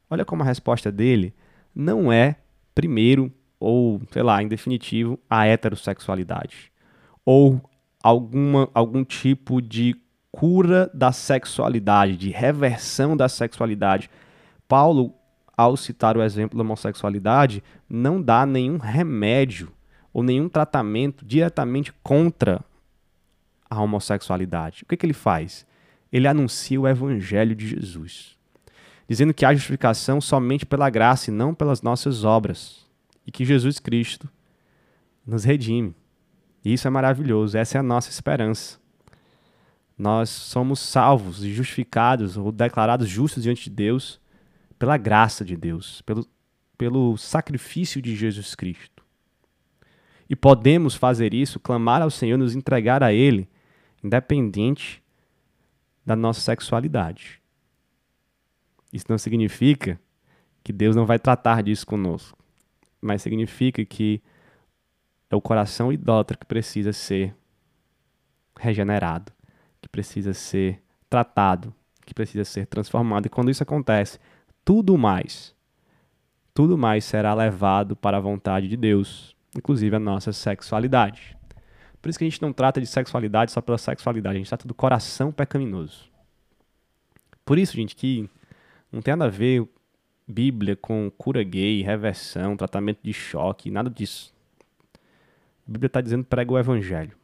olha 0.09 0.23
como 0.23 0.41
a 0.41 0.45
resposta 0.45 0.89
dele 0.89 1.33
não 1.75 2.13
é, 2.13 2.37
primeiro, 2.73 3.29
ou, 3.59 4.01
sei 4.09 4.23
lá, 4.23 4.41
em 4.41 4.47
definitivo, 4.47 5.19
a 5.29 5.45
heterossexualidade, 5.45 6.71
ou 7.25 7.61
alguma, 8.01 8.69
algum 8.73 9.03
tipo 9.03 9.61
de 9.61 9.97
cura 10.31 10.89
da 10.93 11.11
sexualidade, 11.11 12.15
de 12.15 12.29
reversão 12.29 13.17
da 13.17 13.27
sexualidade. 13.27 14.09
Paulo, 14.65 15.13
ao 15.57 15.75
citar 15.75 16.15
o 16.15 16.23
exemplo 16.23 16.57
da 16.57 16.63
homossexualidade, 16.63 17.61
não 17.89 18.21
dá 18.21 18.45
nenhum 18.45 18.77
remédio 18.77 19.75
ou 20.15 20.23
nenhum 20.23 20.47
tratamento 20.47 21.25
diretamente 21.25 21.91
contra 22.01 22.63
a 23.69 23.81
homossexualidade. 23.81 24.83
O 24.83 24.85
que, 24.85 24.95
que 24.95 25.05
ele 25.05 25.11
faz? 25.11 25.67
Ele 26.09 26.25
anuncia 26.25 26.79
o 26.79 26.87
evangelho 26.87 27.53
de 27.53 27.67
Jesus, 27.67 28.37
dizendo 29.09 29.33
que 29.33 29.43
há 29.43 29.53
justificação 29.53 30.21
somente 30.21 30.65
pela 30.65 30.89
graça 30.89 31.29
e 31.29 31.33
não 31.33 31.53
pelas 31.53 31.81
nossas 31.81 32.23
obras, 32.23 32.85
e 33.27 33.31
que 33.31 33.43
Jesus 33.43 33.77
Cristo 33.77 34.29
nos 35.27 35.43
redime. 35.43 35.93
E 36.63 36.71
isso 36.71 36.87
é 36.87 36.89
maravilhoso, 36.89 37.57
essa 37.57 37.77
é 37.77 37.79
a 37.79 37.83
nossa 37.83 38.09
esperança. 38.09 38.79
Nós 39.97 40.29
somos 40.29 40.79
salvos 40.79 41.43
e 41.43 41.53
justificados 41.53 42.37
ou 42.37 42.53
declarados 42.53 43.09
justos 43.09 43.43
diante 43.43 43.65
de 43.65 43.75
Deus 43.75 44.21
pela 44.79 44.95
graça 44.95 45.43
de 45.43 45.57
Deus, 45.57 46.01
pelo, 46.03 46.25
pelo 46.77 47.17
sacrifício 47.17 48.01
de 48.01 48.15
Jesus 48.15 48.55
Cristo. 48.55 48.94
E 50.29 50.35
podemos 50.35 50.95
fazer 50.95 51.33
isso, 51.33 51.59
clamar 51.59 52.01
ao 52.01 52.09
Senhor, 52.09 52.37
nos 52.37 52.55
entregar 52.55 53.03
a 53.03 53.13
Ele, 53.13 53.47
independente 54.03 55.03
da 56.05 56.15
nossa 56.15 56.41
sexualidade. 56.41 57.41
Isso 58.91 59.05
não 59.09 59.17
significa 59.17 59.99
que 60.63 60.71
Deus 60.71 60.95
não 60.95 61.05
vai 61.05 61.19
tratar 61.19 61.61
disso 61.61 61.85
conosco, 61.85 62.37
mas 63.01 63.21
significa 63.21 63.83
que 63.83 64.21
é 65.29 65.35
o 65.35 65.41
coração 65.41 65.91
idólatra 65.91 66.37
que 66.37 66.45
precisa 66.45 66.93
ser 66.93 67.35
regenerado, 68.57 69.31
que 69.81 69.89
precisa 69.89 70.33
ser 70.33 70.81
tratado, 71.09 71.73
que 72.05 72.13
precisa 72.13 72.45
ser 72.45 72.67
transformado. 72.67 73.25
E 73.25 73.29
quando 73.29 73.51
isso 73.51 73.63
acontece, 73.63 74.19
tudo 74.63 74.97
mais, 74.97 75.55
tudo 76.53 76.77
mais 76.77 77.03
será 77.03 77.33
levado 77.33 77.95
para 77.95 78.17
a 78.17 78.21
vontade 78.21 78.67
de 78.67 78.77
Deus, 78.77 79.34
inclusive 79.57 79.95
a 79.95 79.99
nossa 79.99 80.31
sexualidade. 80.31 81.37
Por 82.01 82.09
isso 82.09 82.19
que 82.19 82.25
a 82.25 82.29
gente 82.29 82.41
não 82.41 82.53
trata 82.53 82.79
de 82.79 82.87
sexualidade 82.87 83.51
só 83.51 83.61
pela 83.61 83.77
sexualidade, 83.77 84.35
a 84.35 84.39
gente 84.39 84.47
trata 84.47 84.67
do 84.67 84.73
coração 84.73 85.31
pecaminoso. 85.31 86.09
Por 87.43 87.57
isso, 87.57 87.75
gente, 87.75 87.95
que 87.95 88.29
não 88.91 89.01
tem 89.01 89.15
nada 89.15 89.25
a 89.25 89.29
ver 89.29 89.67
Bíblia 90.27 90.75
com 90.75 91.11
cura 91.11 91.43
gay, 91.43 91.83
reversão, 91.83 92.57
tratamento 92.57 92.99
de 93.03 93.13
choque, 93.13 93.69
nada 93.69 93.89
disso. 93.89 94.33
A 95.67 95.71
Bíblia 95.71 95.87
está 95.87 96.01
dizendo 96.01 96.23
prega 96.23 96.51
o 96.51 96.57
evangelho. 96.57 97.15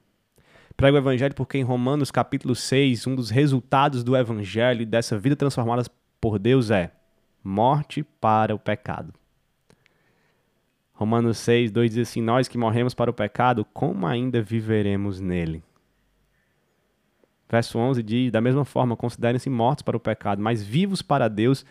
Prega 0.77 0.95
o 0.95 0.99
evangelho 0.99 1.33
porque 1.33 1.57
em 1.57 1.63
Romanos 1.63 2.11
capítulo 2.11 2.55
6, 2.55 3.07
um 3.07 3.15
dos 3.15 3.29
resultados 3.29 4.03
do 4.03 4.15
evangelho 4.15 4.81
e 4.81 4.85
dessa 4.85 5.17
vida 5.17 5.35
transformada 5.35 5.83
por 6.19 6.37
Deus 6.37 6.69
é 6.71 6.91
morte 7.43 8.03
para 8.03 8.53
o 8.53 8.59
pecado. 8.59 9.13
Romanos 11.01 11.39
6, 11.39 11.71
2 11.71 11.95
diz 11.95 12.09
assim: 12.09 12.21
Nós 12.21 12.47
que 12.47 12.59
morremos 12.59 12.93
para 12.93 13.09
o 13.09 13.13
pecado, 13.13 13.65
como 13.73 14.05
ainda 14.05 14.39
viveremos 14.39 15.19
nele? 15.19 15.63
Verso 17.49 17.79
11 17.79 18.03
diz: 18.03 18.31
Da 18.31 18.39
mesma 18.39 18.63
forma, 18.63 18.95
considerem-se 18.95 19.49
mortos 19.49 19.81
para 19.81 19.97
o 19.97 19.99
pecado, 19.99 20.39
mas 20.43 20.61
vivos 20.61 21.01
para 21.01 21.27
Deus 21.27 21.65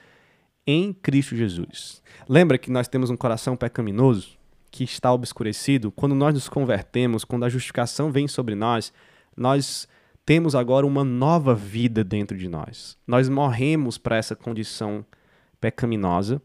em 0.66 0.92
Cristo 0.92 1.36
Jesus. 1.36 2.02
Lembra 2.28 2.58
que 2.58 2.72
nós 2.72 2.88
temos 2.88 3.08
um 3.08 3.16
coração 3.16 3.56
pecaminoso? 3.56 4.36
que 4.72 4.84
está 4.84 5.12
obscurecido, 5.12 5.90
quando 5.90 6.14
nós 6.14 6.32
nos 6.32 6.48
convertemos, 6.48 7.24
quando 7.24 7.44
a 7.44 7.48
justificação 7.48 8.12
vem 8.12 8.28
sobre 8.28 8.54
nós, 8.54 8.92
nós 9.36 9.88
temos 10.24 10.54
agora 10.54 10.86
uma 10.86 11.02
nova 11.02 11.56
vida 11.56 12.04
dentro 12.04 12.38
de 12.38 12.48
nós. 12.48 12.96
Nós 13.04 13.28
morremos 13.28 13.98
para 13.98 14.16
essa 14.16 14.36
condição 14.36 15.04
pecaminosa, 15.60 16.40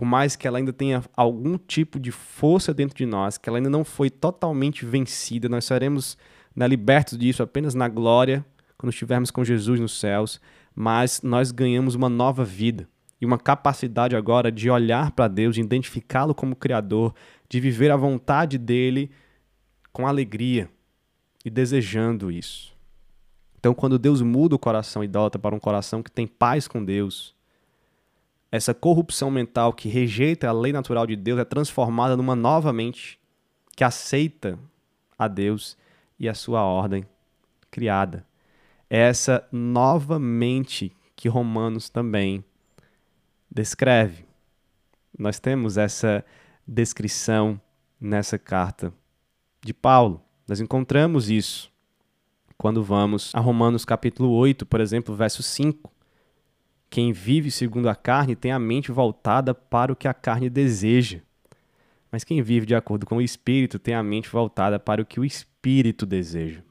por 0.00 0.06
mais 0.06 0.34
que 0.34 0.48
ela 0.48 0.56
ainda 0.56 0.72
tenha 0.72 1.04
algum 1.14 1.58
tipo 1.58 2.00
de 2.00 2.10
força 2.10 2.72
dentro 2.72 2.96
de 2.96 3.04
nós, 3.04 3.36
que 3.36 3.50
ela 3.50 3.58
ainda 3.58 3.68
não 3.68 3.84
foi 3.84 4.08
totalmente 4.08 4.86
vencida, 4.86 5.46
nós 5.46 5.66
seremos 5.66 6.16
né, 6.56 6.66
libertos 6.66 7.18
disso 7.18 7.42
apenas 7.42 7.74
na 7.74 7.86
glória, 7.86 8.42
quando 8.78 8.90
estivermos 8.90 9.30
com 9.30 9.44
Jesus 9.44 9.78
nos 9.78 10.00
céus, 10.00 10.40
mas 10.74 11.20
nós 11.20 11.52
ganhamos 11.52 11.94
uma 11.94 12.08
nova 12.08 12.46
vida 12.46 12.88
e 13.20 13.26
uma 13.26 13.36
capacidade 13.36 14.16
agora 14.16 14.50
de 14.50 14.70
olhar 14.70 15.10
para 15.10 15.28
Deus, 15.28 15.56
de 15.56 15.60
identificá-lo 15.60 16.34
como 16.34 16.56
Criador, 16.56 17.14
de 17.46 17.60
viver 17.60 17.90
a 17.90 17.96
vontade 17.96 18.56
dele 18.56 19.10
com 19.92 20.06
alegria 20.06 20.70
e 21.44 21.50
desejando 21.50 22.30
isso. 22.30 22.74
Então, 23.58 23.74
quando 23.74 23.98
Deus 23.98 24.22
muda 24.22 24.54
o 24.54 24.58
coração 24.58 25.04
idólatra 25.04 25.38
para 25.38 25.54
um 25.54 25.60
coração 25.60 26.02
que 26.02 26.10
tem 26.10 26.26
paz 26.26 26.66
com 26.66 26.82
Deus, 26.82 27.38
essa 28.52 28.74
corrupção 28.74 29.30
mental 29.30 29.72
que 29.72 29.88
rejeita 29.88 30.48
a 30.48 30.52
lei 30.52 30.72
natural 30.72 31.06
de 31.06 31.16
Deus 31.16 31.38
é 31.38 31.44
transformada 31.44 32.16
numa 32.16 32.34
nova 32.34 32.72
mente 32.72 33.18
que 33.76 33.84
aceita 33.84 34.58
a 35.18 35.28
Deus 35.28 35.76
e 36.18 36.28
a 36.28 36.34
sua 36.34 36.62
ordem 36.62 37.06
criada. 37.70 38.26
É 38.88 38.98
essa 38.98 39.46
nova 39.52 40.18
mente 40.18 40.92
que 41.14 41.28
Romanos 41.28 41.88
também 41.88 42.44
descreve. 43.50 44.24
Nós 45.16 45.38
temos 45.38 45.76
essa 45.76 46.24
descrição 46.66 47.60
nessa 48.00 48.38
carta 48.38 48.92
de 49.62 49.72
Paulo. 49.72 50.22
Nós 50.48 50.60
encontramos 50.60 51.30
isso 51.30 51.70
quando 52.56 52.82
vamos 52.82 53.34
a 53.34 53.40
Romanos 53.40 53.84
capítulo 53.84 54.30
8, 54.32 54.66
por 54.66 54.80
exemplo, 54.80 55.14
verso 55.14 55.42
5. 55.42 55.90
Quem 56.90 57.12
vive 57.12 57.52
segundo 57.52 57.88
a 57.88 57.94
carne 57.94 58.34
tem 58.34 58.50
a 58.50 58.58
mente 58.58 58.90
voltada 58.90 59.54
para 59.54 59.92
o 59.92 59.96
que 59.96 60.08
a 60.08 60.12
carne 60.12 60.50
deseja. 60.50 61.20
Mas 62.10 62.24
quem 62.24 62.42
vive 62.42 62.66
de 62.66 62.74
acordo 62.74 63.06
com 63.06 63.18
o 63.18 63.22
Espírito 63.22 63.78
tem 63.78 63.94
a 63.94 64.02
mente 64.02 64.28
voltada 64.28 64.80
para 64.80 65.00
o 65.00 65.06
que 65.06 65.20
o 65.20 65.24
Espírito 65.24 66.04
deseja. 66.04 66.62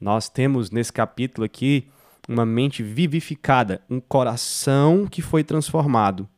Nós 0.00 0.28
temos 0.28 0.72
nesse 0.72 0.92
capítulo 0.92 1.44
aqui 1.44 1.88
uma 2.28 2.44
mente 2.44 2.82
vivificada, 2.82 3.80
um 3.88 4.00
coração 4.00 5.06
que 5.06 5.22
foi 5.22 5.44
transformado. 5.44 6.28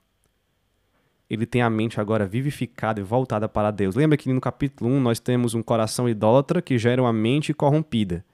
Ele 1.30 1.46
tem 1.46 1.62
a 1.62 1.70
mente 1.70 1.98
agora 1.98 2.26
vivificada 2.26 3.00
e 3.00 3.02
voltada 3.02 3.48
para 3.48 3.70
Deus. 3.70 3.94
Lembra 3.94 4.18
que 4.18 4.30
no 4.30 4.40
capítulo 4.40 4.90
1 4.90 5.00
nós 5.00 5.18
temos 5.18 5.54
um 5.54 5.62
coração 5.62 6.06
idólatra 6.06 6.60
que 6.60 6.78
gera 6.78 7.00
uma 7.00 7.12
mente 7.12 7.54
corrompida. 7.54 8.24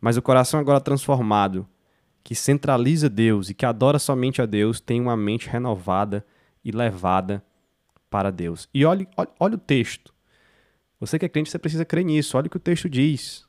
Mas 0.00 0.18
o 0.18 0.22
coração 0.22 0.60
agora 0.60 0.80
transformado, 0.80 1.66
que 2.22 2.34
centraliza 2.34 3.08
Deus 3.08 3.50
e 3.50 3.54
que 3.54 3.66
adora 3.66 3.98
somente 3.98 4.40
a 4.40 4.46
Deus, 4.46 4.80
tem 4.80 5.00
uma 5.00 5.16
mente 5.16 5.48
renovada 5.48 6.24
e 6.64 6.70
levada 6.70 7.44
para 8.08 8.30
Deus. 8.30 8.68
E 8.72 8.84
olhe, 8.84 9.08
olhe, 9.38 9.54
o 9.54 9.58
texto. 9.58 10.12
Você 11.00 11.18
que 11.18 11.24
é 11.24 11.28
crente, 11.28 11.50
você 11.50 11.58
precisa 11.58 11.84
crer 11.84 12.04
nisso. 12.04 12.36
Olha 12.36 12.46
o 12.46 12.50
que 12.50 12.56
o 12.56 12.60
texto 12.60 12.88
diz. 12.88 13.44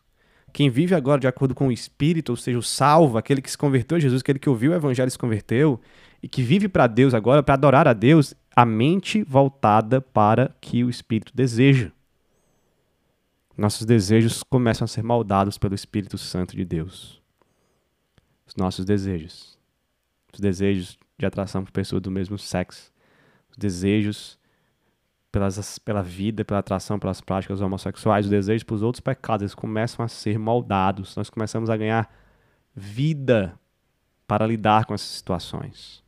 Quem 0.52 0.70
vive 0.70 0.96
agora 0.96 1.20
de 1.20 1.28
acordo 1.28 1.54
com 1.54 1.68
o 1.68 1.72
Espírito, 1.72 2.30
ou 2.32 2.36
seja, 2.36 2.58
o 2.58 2.64
salvo, 2.64 3.18
aquele 3.18 3.42
que 3.42 3.50
se 3.50 3.58
converteu 3.58 3.98
a 3.98 4.00
Jesus, 4.00 4.22
aquele 4.22 4.40
que 4.40 4.50
ouviu 4.50 4.72
o 4.72 4.76
Evangelho 4.76 5.08
e 5.08 5.12
se 5.12 5.18
converteu, 5.18 5.80
e 6.22 6.28
que 6.28 6.44
vive 6.44 6.68
para 6.68 6.88
Deus 6.88 7.14
agora, 7.14 7.44
para 7.44 7.56
adorar 7.56 7.88
a 7.88 7.94
Deus, 7.94 8.34
a 8.56 8.66
mente 8.66 9.24
voltada 9.24 10.00
para 10.00 10.56
que 10.62 10.84
o 10.84 10.90
Espírito 10.90 11.32
deseja. 11.36 11.92
Nossos 13.58 13.86
desejos 13.86 14.44
começam 14.44 14.86
a 14.86 14.88
ser 14.88 15.04
moldados 15.04 15.58
pelo 15.58 15.76
Espírito 15.76 16.18
Santo 16.18 16.56
de 16.56 16.66
Deus. 16.66 17.23
Os 18.46 18.56
nossos 18.56 18.86
desejos. 18.86 19.58
Os 20.34 20.40
desejos 20.40 20.98
de 21.18 21.26
atração 21.26 21.64
por 21.64 21.72
pessoas 21.72 22.02
do 22.02 22.12
mesmo 22.12 22.38
sexo. 22.38 22.92
Os 23.50 23.58
desejos 23.58 24.38
pelas, 25.34 25.80
pela 25.80 26.04
vida, 26.04 26.46
pela 26.46 26.60
atração 26.60 27.00
pelas 27.00 27.20
práticas 27.20 27.60
homossexuais, 27.60 28.28
o 28.28 28.30
desejo 28.30 28.64
para 28.68 28.76
os 28.76 28.84
outros 28.84 29.00
pecados, 29.00 29.42
eles 29.42 29.56
começam 29.56 30.06
a 30.06 30.08
ser 30.08 30.38
moldados. 30.38 31.16
Nós 31.16 31.28
começamos 31.28 31.72
a 31.72 31.76
ganhar 31.76 32.14
vida 32.76 33.60
para 34.28 34.46
lidar 34.46 34.86
com 34.86 34.94
essas 34.94 35.08
situações. 35.08 36.04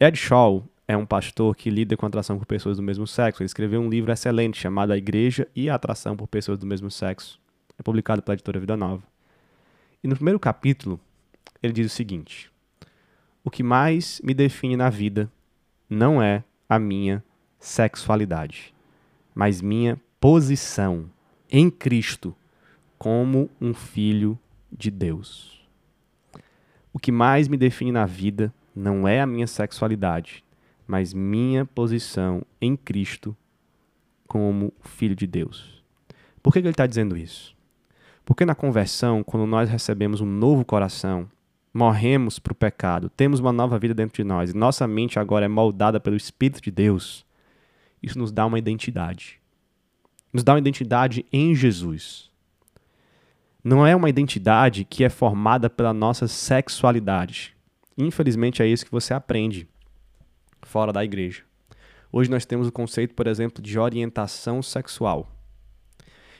Ed 0.00 0.18
Shaw 0.18 0.68
é 0.86 0.96
um 0.96 1.06
pastor 1.06 1.54
que 1.54 1.70
lida 1.70 1.96
com 1.96 2.04
atração 2.04 2.36
por 2.36 2.44
pessoas 2.44 2.76
do 2.76 2.82
mesmo 2.82 3.06
sexo. 3.06 3.40
Ele 3.40 3.46
escreveu 3.46 3.80
um 3.80 3.88
livro 3.88 4.12
excelente 4.12 4.60
chamado 4.60 4.92
A 4.92 4.96
Igreja 4.96 5.46
e 5.54 5.70
a 5.70 5.76
Atração 5.76 6.16
por 6.16 6.26
Pessoas 6.26 6.58
do 6.58 6.66
Mesmo 6.66 6.90
Sexo. 6.90 7.40
É 7.78 7.82
publicado 7.82 8.20
pela 8.20 8.34
editora 8.34 8.58
Vida 8.58 8.76
Nova. 8.76 9.13
E 10.04 10.06
no 10.06 10.14
primeiro 10.14 10.38
capítulo, 10.38 11.00
ele 11.62 11.72
diz 11.72 11.90
o 11.90 11.94
seguinte: 11.94 12.52
O 13.42 13.50
que 13.50 13.62
mais 13.62 14.20
me 14.22 14.34
define 14.34 14.76
na 14.76 14.90
vida 14.90 15.32
não 15.88 16.22
é 16.22 16.44
a 16.68 16.78
minha 16.78 17.24
sexualidade, 17.58 18.74
mas 19.34 19.62
minha 19.62 19.98
posição 20.20 21.10
em 21.50 21.70
Cristo 21.70 22.36
como 22.98 23.48
um 23.58 23.72
filho 23.72 24.38
de 24.70 24.90
Deus. 24.90 25.66
O 26.92 26.98
que 26.98 27.10
mais 27.10 27.48
me 27.48 27.56
define 27.56 27.90
na 27.90 28.04
vida 28.04 28.52
não 28.76 29.08
é 29.08 29.22
a 29.22 29.26
minha 29.26 29.46
sexualidade, 29.46 30.44
mas 30.86 31.14
minha 31.14 31.64
posição 31.64 32.42
em 32.60 32.76
Cristo 32.76 33.34
como 34.28 34.70
filho 34.82 35.16
de 35.16 35.26
Deus. 35.26 35.82
Por 36.42 36.52
que, 36.52 36.60
que 36.60 36.66
ele 36.66 36.74
está 36.74 36.86
dizendo 36.86 37.16
isso? 37.16 37.56
Porque 38.24 38.44
na 38.44 38.54
conversão, 38.54 39.22
quando 39.22 39.46
nós 39.46 39.68
recebemos 39.68 40.20
um 40.20 40.26
novo 40.26 40.64
coração, 40.64 41.28
morremos 41.72 42.38
para 42.38 42.52
o 42.52 42.56
pecado, 42.56 43.10
temos 43.10 43.40
uma 43.40 43.52
nova 43.52 43.78
vida 43.78 43.92
dentro 43.92 44.16
de 44.16 44.24
nós, 44.24 44.50
e 44.50 44.56
nossa 44.56 44.86
mente 44.86 45.18
agora 45.18 45.44
é 45.44 45.48
moldada 45.48 46.00
pelo 46.00 46.16
Espírito 46.16 46.62
de 46.62 46.70
Deus, 46.70 47.26
isso 48.02 48.18
nos 48.18 48.30
dá 48.30 48.46
uma 48.46 48.58
identidade. 48.58 49.40
Nos 50.32 50.44
dá 50.44 50.52
uma 50.52 50.58
identidade 50.58 51.24
em 51.32 51.54
Jesus. 51.54 52.30
Não 53.62 53.86
é 53.86 53.96
uma 53.96 54.10
identidade 54.10 54.84
que 54.84 55.04
é 55.04 55.08
formada 55.08 55.70
pela 55.70 55.94
nossa 55.94 56.28
sexualidade. 56.28 57.56
Infelizmente 57.96 58.62
é 58.62 58.66
isso 58.66 58.84
que 58.84 58.90
você 58.90 59.14
aprende 59.14 59.66
fora 60.62 60.92
da 60.92 61.04
igreja. 61.04 61.44
Hoje 62.12 62.30
nós 62.30 62.44
temos 62.44 62.68
o 62.68 62.72
conceito, 62.72 63.14
por 63.14 63.26
exemplo, 63.26 63.62
de 63.62 63.78
orientação 63.78 64.62
sexual. 64.62 65.33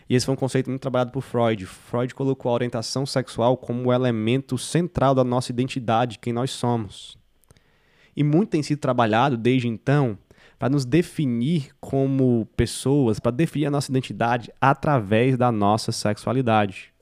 E 0.08 0.14
esse 0.14 0.26
foi 0.26 0.34
um 0.34 0.36
conceito 0.38 0.68
muito 0.68 0.82
trabalhado 0.82 1.12
por 1.12 1.22
Freud. 1.22 1.64
Freud 1.66 2.14
colocou 2.14 2.50
a 2.50 2.54
orientação 2.54 3.06
sexual 3.06 3.56
como 3.56 3.88
o 3.88 3.92
elemento 3.92 4.58
central 4.58 5.14
da 5.14 5.24
nossa 5.24 5.50
identidade, 5.50 6.18
quem 6.18 6.32
nós 6.32 6.50
somos. 6.50 7.16
E 8.16 8.22
muito 8.22 8.50
tem 8.50 8.62
sido 8.62 8.78
trabalhado 8.78 9.36
desde 9.36 9.66
então 9.66 10.18
para 10.58 10.68
nos 10.68 10.84
definir 10.84 11.70
como 11.80 12.46
pessoas, 12.56 13.18
para 13.18 13.32
definir 13.32 13.66
a 13.66 13.70
nossa 13.70 13.90
identidade 13.90 14.52
através 14.60 15.36
da 15.36 15.50
nossa 15.50 15.90
sexualidade. 15.90 16.92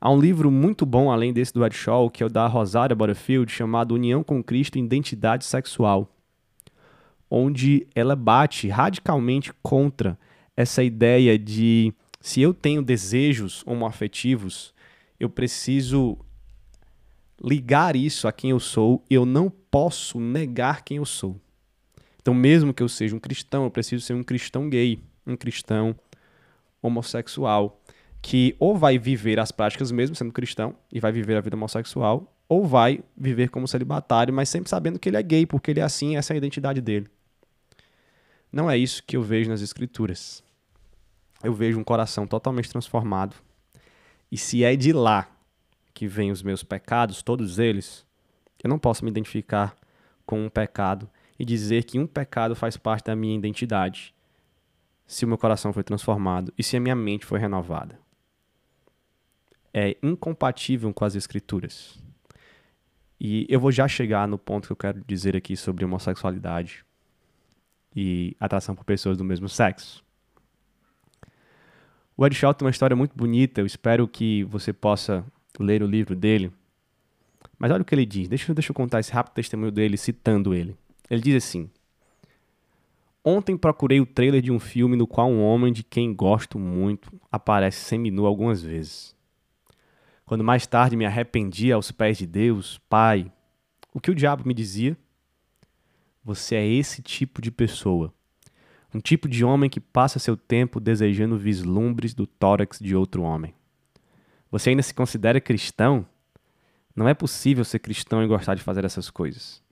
Há 0.00 0.10
um 0.10 0.20
livro 0.20 0.50
muito 0.50 0.84
bom, 0.84 1.10
além 1.10 1.32
desse 1.32 1.52
do 1.52 1.64
Ed 1.64 1.74
Shaw, 1.74 2.10
que 2.10 2.22
é 2.22 2.26
o 2.26 2.28
da 2.28 2.46
Rosária 2.46 2.94
Butterfield, 2.94 3.50
chamado 3.50 3.94
União 3.94 4.22
com 4.22 4.42
Cristo 4.42 4.78
Identidade 4.78 5.44
Sexual, 5.46 6.08
onde 7.30 7.86
ela 7.94 8.14
bate 8.14 8.68
radicalmente 8.68 9.52
contra 9.62 10.18
essa 10.56 10.82
ideia 10.82 11.38
de 11.38 11.92
se 12.20 12.40
eu 12.40 12.54
tenho 12.54 12.82
desejos 12.82 13.62
homoafetivos, 13.66 14.72
eu 15.18 15.28
preciso 15.28 16.18
ligar 17.42 17.96
isso 17.96 18.26
a 18.26 18.32
quem 18.32 18.50
eu 18.50 18.60
sou 18.60 19.04
e 19.10 19.14
eu 19.14 19.26
não 19.26 19.50
posso 19.50 20.18
negar 20.20 20.82
quem 20.82 20.96
eu 20.98 21.04
sou. 21.04 21.38
Então, 22.20 22.32
mesmo 22.32 22.72
que 22.72 22.82
eu 22.82 22.88
seja 22.88 23.14
um 23.14 23.20
cristão, 23.20 23.64
eu 23.64 23.70
preciso 23.70 24.04
ser 24.04 24.14
um 24.14 24.22
cristão 24.22 24.70
gay, 24.70 24.98
um 25.26 25.36
cristão 25.36 25.94
homossexual, 26.80 27.80
que 28.22 28.56
ou 28.58 28.76
vai 28.76 28.98
viver 28.98 29.38
as 29.38 29.52
práticas 29.52 29.92
mesmo 29.92 30.16
sendo 30.16 30.32
cristão 30.32 30.74
e 30.90 30.98
vai 30.98 31.12
viver 31.12 31.36
a 31.36 31.40
vida 31.42 31.56
homossexual, 31.56 32.32
ou 32.48 32.66
vai 32.66 33.00
viver 33.16 33.50
como 33.50 33.68
celibatário, 33.68 34.32
mas 34.32 34.48
sempre 34.48 34.70
sabendo 34.70 34.98
que 34.98 35.08
ele 35.08 35.16
é 35.18 35.22
gay, 35.22 35.44
porque 35.44 35.70
ele 35.70 35.80
é 35.80 35.82
assim, 35.82 36.16
essa 36.16 36.32
é 36.32 36.34
a 36.34 36.38
identidade 36.38 36.80
dele. 36.80 37.08
Não 38.54 38.70
é 38.70 38.78
isso 38.78 39.02
que 39.02 39.16
eu 39.16 39.22
vejo 39.24 39.50
nas 39.50 39.62
escrituras. 39.62 40.40
Eu 41.42 41.52
vejo 41.52 41.76
um 41.76 41.82
coração 41.82 42.24
totalmente 42.24 42.70
transformado. 42.70 43.34
E 44.30 44.38
se 44.38 44.62
é 44.62 44.76
de 44.76 44.92
lá 44.92 45.28
que 45.92 46.06
vêm 46.06 46.30
os 46.30 46.40
meus 46.40 46.62
pecados, 46.62 47.20
todos 47.20 47.58
eles, 47.58 48.06
eu 48.62 48.70
não 48.70 48.78
posso 48.78 49.04
me 49.04 49.10
identificar 49.10 49.74
com 50.24 50.46
um 50.46 50.48
pecado 50.48 51.10
e 51.36 51.44
dizer 51.44 51.82
que 51.82 51.98
um 51.98 52.06
pecado 52.06 52.54
faz 52.54 52.76
parte 52.76 53.06
da 53.06 53.16
minha 53.16 53.36
identidade, 53.36 54.14
se 55.04 55.24
o 55.24 55.28
meu 55.28 55.36
coração 55.36 55.72
foi 55.72 55.82
transformado 55.82 56.54
e 56.56 56.62
se 56.62 56.76
a 56.76 56.80
minha 56.80 56.94
mente 56.94 57.26
foi 57.26 57.40
renovada. 57.40 57.98
É 59.72 59.96
incompatível 60.00 60.94
com 60.94 61.04
as 61.04 61.16
Escrituras. 61.16 61.98
E 63.18 63.48
eu 63.48 63.58
vou 63.58 63.72
já 63.72 63.88
chegar 63.88 64.28
no 64.28 64.38
ponto 64.38 64.68
que 64.68 64.72
eu 64.72 64.76
quero 64.76 65.02
dizer 65.04 65.34
aqui 65.34 65.56
sobre 65.56 65.84
homossexualidade 65.84 66.84
e 67.94 68.36
atração 68.40 68.74
por 68.74 68.84
pessoas 68.84 69.16
do 69.16 69.24
mesmo 69.24 69.48
sexo. 69.48 70.04
O 72.16 72.24
Ed 72.26 72.34
Shaw 72.34 72.54
tem 72.54 72.64
uma 72.64 72.70
história 72.70 72.96
muito 72.96 73.16
bonita, 73.16 73.60
eu 73.60 73.66
espero 73.66 74.06
que 74.06 74.44
você 74.44 74.72
possa 74.72 75.24
ler 75.58 75.82
o 75.82 75.86
livro 75.86 76.14
dele. 76.14 76.52
Mas 77.58 77.70
olha 77.70 77.82
o 77.82 77.84
que 77.84 77.94
ele 77.94 78.06
diz, 78.06 78.28
deixa, 78.28 78.52
deixa 78.54 78.70
eu 78.70 78.74
contar 78.74 79.00
esse 79.00 79.12
rápido 79.12 79.34
testemunho 79.34 79.72
dele 79.72 79.96
citando 79.96 80.54
ele. 80.54 80.76
Ele 81.10 81.20
diz 81.20 81.44
assim: 81.44 81.70
Ontem 83.24 83.56
procurei 83.56 84.00
o 84.00 84.06
trailer 84.06 84.42
de 84.42 84.52
um 84.52 84.58
filme 84.58 84.96
no 84.96 85.06
qual 85.06 85.30
um 85.30 85.42
homem 85.42 85.72
de 85.72 85.82
quem 85.82 86.14
gosto 86.14 86.58
muito 86.58 87.10
aparece 87.32 87.84
seminu 87.84 88.26
algumas 88.26 88.62
vezes. 88.62 89.14
Quando 90.26 90.44
mais 90.44 90.66
tarde 90.66 90.96
me 90.96 91.06
arrependi 91.06 91.72
aos 91.72 91.90
pés 91.90 92.18
de 92.18 92.26
Deus, 92.26 92.78
Pai, 92.88 93.32
o 93.92 94.00
que 94.00 94.10
o 94.10 94.14
diabo 94.14 94.46
me 94.46 94.54
dizia? 94.54 94.96
Você 96.24 96.54
é 96.54 96.66
esse 96.66 97.02
tipo 97.02 97.42
de 97.42 97.50
pessoa. 97.50 98.10
Um 98.94 98.98
tipo 98.98 99.28
de 99.28 99.44
homem 99.44 99.68
que 99.68 99.80
passa 99.80 100.18
seu 100.18 100.36
tempo 100.36 100.80
desejando 100.80 101.36
vislumbres 101.36 102.14
do 102.14 102.26
tórax 102.26 102.78
de 102.78 102.96
outro 102.96 103.22
homem. 103.22 103.54
Você 104.50 104.70
ainda 104.70 104.82
se 104.82 104.94
considera 104.94 105.40
cristão? 105.40 106.06
Não 106.96 107.06
é 107.06 107.12
possível 107.12 107.64
ser 107.64 107.80
cristão 107.80 108.22
e 108.22 108.26
gostar 108.26 108.54
de 108.54 108.62
fazer 108.62 108.84
essas 108.84 109.10
coisas. 109.10 109.62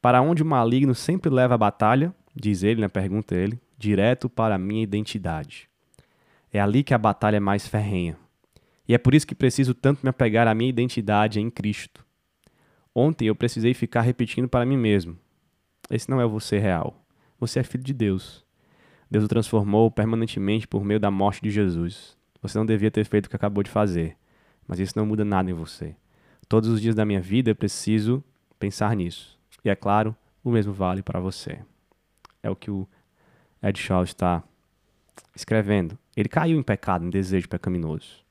Para 0.00 0.22
onde 0.22 0.42
o 0.42 0.46
maligno 0.46 0.94
sempre 0.94 1.30
leva 1.30 1.54
a 1.54 1.58
batalha, 1.58 2.14
diz 2.32 2.62
ele 2.62 2.80
na 2.80 2.88
pergunta 2.88 3.34
ele, 3.34 3.58
direto 3.76 4.28
para 4.28 4.54
a 4.54 4.58
minha 4.58 4.84
identidade. 4.84 5.68
É 6.52 6.60
ali 6.60 6.84
que 6.84 6.94
a 6.94 6.98
batalha 6.98 7.38
é 7.38 7.40
mais 7.40 7.66
ferrenha. 7.66 8.16
E 8.86 8.94
é 8.94 8.98
por 8.98 9.14
isso 9.14 9.26
que 9.26 9.34
preciso 9.34 9.74
tanto 9.74 10.04
me 10.04 10.10
apegar 10.10 10.46
à 10.46 10.54
minha 10.54 10.70
identidade 10.70 11.40
em 11.40 11.50
Cristo. 11.50 12.06
Ontem 12.94 13.26
eu 13.26 13.34
precisei 13.34 13.74
ficar 13.74 14.02
repetindo 14.02 14.48
para 14.48 14.64
mim 14.64 14.76
mesmo: 14.76 15.18
esse 15.90 16.10
não 16.10 16.20
é 16.20 16.24
o 16.24 16.30
você 16.30 16.58
real. 16.58 17.04
Você 17.38 17.60
é 17.60 17.62
filho 17.62 17.84
de 17.84 17.94
Deus. 17.94 18.44
Deus 19.10 19.24
o 19.24 19.28
transformou 19.28 19.90
permanentemente 19.90 20.66
por 20.66 20.84
meio 20.84 20.98
da 20.98 21.10
morte 21.10 21.40
de 21.42 21.50
Jesus. 21.50 22.16
Você 22.42 22.58
não 22.58 22.66
devia 22.66 22.90
ter 22.90 23.04
feito 23.04 23.26
o 23.26 23.30
que 23.30 23.36
acabou 23.36 23.62
de 23.62 23.70
fazer, 23.70 24.16
mas 24.66 24.78
isso 24.78 24.94
não 24.96 25.06
muda 25.06 25.24
nada 25.24 25.50
em 25.50 25.54
você. 25.54 25.94
Todos 26.48 26.68
os 26.68 26.80
dias 26.80 26.94
da 26.94 27.04
minha 27.04 27.20
vida 27.20 27.50
eu 27.50 27.56
preciso 27.56 28.22
pensar 28.58 28.94
nisso. 28.96 29.38
E 29.64 29.70
é 29.70 29.74
claro, 29.74 30.16
o 30.42 30.50
mesmo 30.50 30.72
vale 30.72 31.02
para 31.02 31.20
você. 31.20 31.58
É 32.42 32.50
o 32.50 32.56
que 32.56 32.70
o 32.70 32.88
Ed 33.62 33.78
Shaw 33.78 34.04
está 34.04 34.42
escrevendo. 35.34 35.98
Ele 36.16 36.28
caiu 36.28 36.58
em 36.58 36.62
pecado, 36.62 37.04
em 37.04 37.10
desejo 37.10 37.48
pecaminoso. 37.48 38.24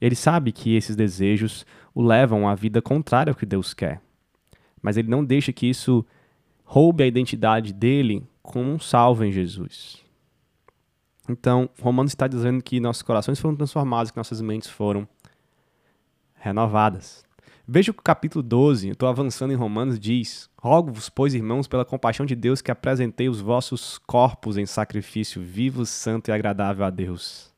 Ele 0.00 0.14
sabe 0.14 0.52
que 0.52 0.76
esses 0.76 0.94
desejos 0.94 1.66
o 1.94 2.02
levam 2.02 2.48
à 2.48 2.54
vida 2.54 2.80
contrária 2.80 3.30
ao 3.30 3.36
que 3.36 3.46
Deus 3.46 3.74
quer. 3.74 4.00
Mas 4.80 4.96
ele 4.96 5.08
não 5.08 5.24
deixa 5.24 5.52
que 5.52 5.66
isso 5.66 6.06
roube 6.70 7.02
a 7.02 7.06
identidade 7.06 7.72
dele 7.72 8.28
como 8.42 8.70
um 8.70 8.78
salvo 8.78 9.24
em 9.24 9.32
Jesus. 9.32 10.04
Então, 11.26 11.70
Romanos 11.80 12.12
está 12.12 12.28
dizendo 12.28 12.62
que 12.62 12.78
nossos 12.78 13.00
corações 13.00 13.40
foram 13.40 13.56
transformados, 13.56 14.10
que 14.10 14.18
nossas 14.18 14.42
mentes 14.42 14.68
foram 14.68 15.08
renovadas. 16.34 17.24
Veja 17.66 17.90
que 17.90 18.00
o 18.00 18.02
capítulo 18.02 18.42
12, 18.42 18.88
eu 18.88 18.92
estou 18.92 19.08
avançando 19.08 19.50
em 19.50 19.56
Romanos, 19.56 19.98
diz: 19.98 20.50
Rogo-vos, 20.58 21.08
pois, 21.08 21.32
irmãos, 21.32 21.66
pela 21.66 21.86
compaixão 21.86 22.26
de 22.26 22.36
Deus, 22.36 22.60
que 22.60 22.70
apresentei 22.70 23.30
os 23.30 23.40
vossos 23.40 23.96
corpos 23.96 24.58
em 24.58 24.66
sacrifício 24.66 25.42
vivo, 25.42 25.86
santo 25.86 26.28
e 26.28 26.32
agradável 26.32 26.84
a 26.84 26.90
Deus. 26.90 27.50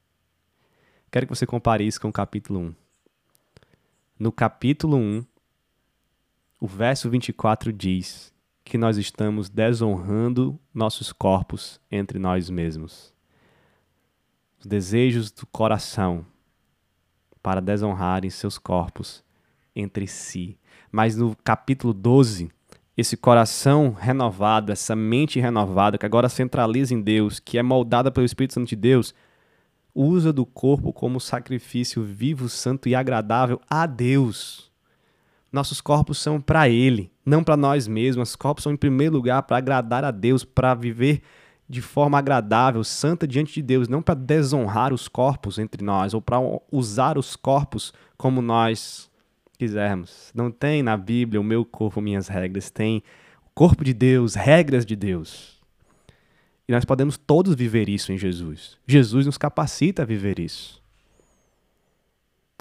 Quero 1.10 1.26
que 1.26 1.34
você 1.34 1.46
compare 1.46 1.84
isso 1.84 2.00
com 2.00 2.08
o 2.08 2.12
capítulo 2.12 2.60
1. 2.60 2.74
No 4.20 4.30
capítulo 4.30 4.96
1, 4.96 5.24
o 6.60 6.66
verso 6.68 7.10
24 7.10 7.72
diz 7.72 8.29
que 8.70 8.78
nós 8.78 8.96
estamos 8.96 9.48
desonrando 9.48 10.56
nossos 10.72 11.12
corpos 11.12 11.80
entre 11.90 12.20
nós 12.20 12.48
mesmos. 12.48 13.12
Os 14.60 14.64
desejos 14.64 15.32
do 15.32 15.44
coração 15.44 16.24
para 17.42 17.60
desonrarem 17.60 18.30
seus 18.30 18.58
corpos 18.58 19.24
entre 19.74 20.06
si. 20.06 20.56
Mas 20.92 21.16
no 21.16 21.34
capítulo 21.42 21.92
12, 21.92 22.48
esse 22.96 23.16
coração 23.16 23.90
renovado, 23.90 24.70
essa 24.70 24.94
mente 24.94 25.40
renovada, 25.40 25.98
que 25.98 26.06
agora 26.06 26.28
centraliza 26.28 26.94
em 26.94 27.00
Deus, 27.00 27.40
que 27.40 27.58
é 27.58 27.62
moldada 27.64 28.08
pelo 28.12 28.24
Espírito 28.24 28.54
Santo 28.54 28.68
de 28.68 28.76
Deus, 28.76 29.12
usa 29.92 30.32
do 30.32 30.46
corpo 30.46 30.92
como 30.92 31.18
sacrifício 31.18 32.04
vivo, 32.04 32.48
santo 32.48 32.88
e 32.88 32.94
agradável 32.94 33.60
a 33.68 33.84
Deus. 33.84 34.69
Nossos 35.52 35.80
corpos 35.80 36.18
são 36.18 36.40
para 36.40 36.68
Ele, 36.68 37.10
não 37.26 37.42
para 37.42 37.56
nós 37.56 37.88
mesmos. 37.88 38.30
Os 38.30 38.36
corpos 38.36 38.62
são, 38.62 38.72
em 38.72 38.76
primeiro 38.76 39.16
lugar, 39.16 39.42
para 39.42 39.56
agradar 39.56 40.04
a 40.04 40.10
Deus, 40.10 40.44
para 40.44 40.74
viver 40.74 41.22
de 41.68 41.80
forma 41.80 42.18
agradável, 42.18 42.82
santa 42.82 43.26
diante 43.28 43.54
de 43.54 43.62
Deus, 43.62 43.86
não 43.86 44.02
para 44.02 44.14
desonrar 44.14 44.92
os 44.92 45.06
corpos 45.06 45.58
entre 45.58 45.84
nós 45.84 46.12
ou 46.12 46.20
para 46.20 46.38
usar 46.70 47.16
os 47.16 47.36
corpos 47.36 47.92
como 48.16 48.42
nós 48.42 49.08
quisermos. 49.56 50.32
Não 50.34 50.50
tem 50.50 50.82
na 50.82 50.96
Bíblia 50.96 51.40
o 51.40 51.44
meu 51.44 51.64
corpo, 51.64 52.00
minhas 52.00 52.28
regras. 52.28 52.70
Tem 52.70 53.02
o 53.46 53.50
corpo 53.54 53.84
de 53.84 53.92
Deus, 53.92 54.34
regras 54.34 54.84
de 54.84 54.96
Deus. 54.96 55.60
E 56.66 56.72
nós 56.72 56.84
podemos 56.84 57.16
todos 57.16 57.54
viver 57.54 57.88
isso 57.88 58.12
em 58.12 58.18
Jesus. 58.18 58.78
Jesus 58.86 59.26
nos 59.26 59.36
capacita 59.36 60.02
a 60.02 60.06
viver 60.06 60.38
isso. 60.38 60.80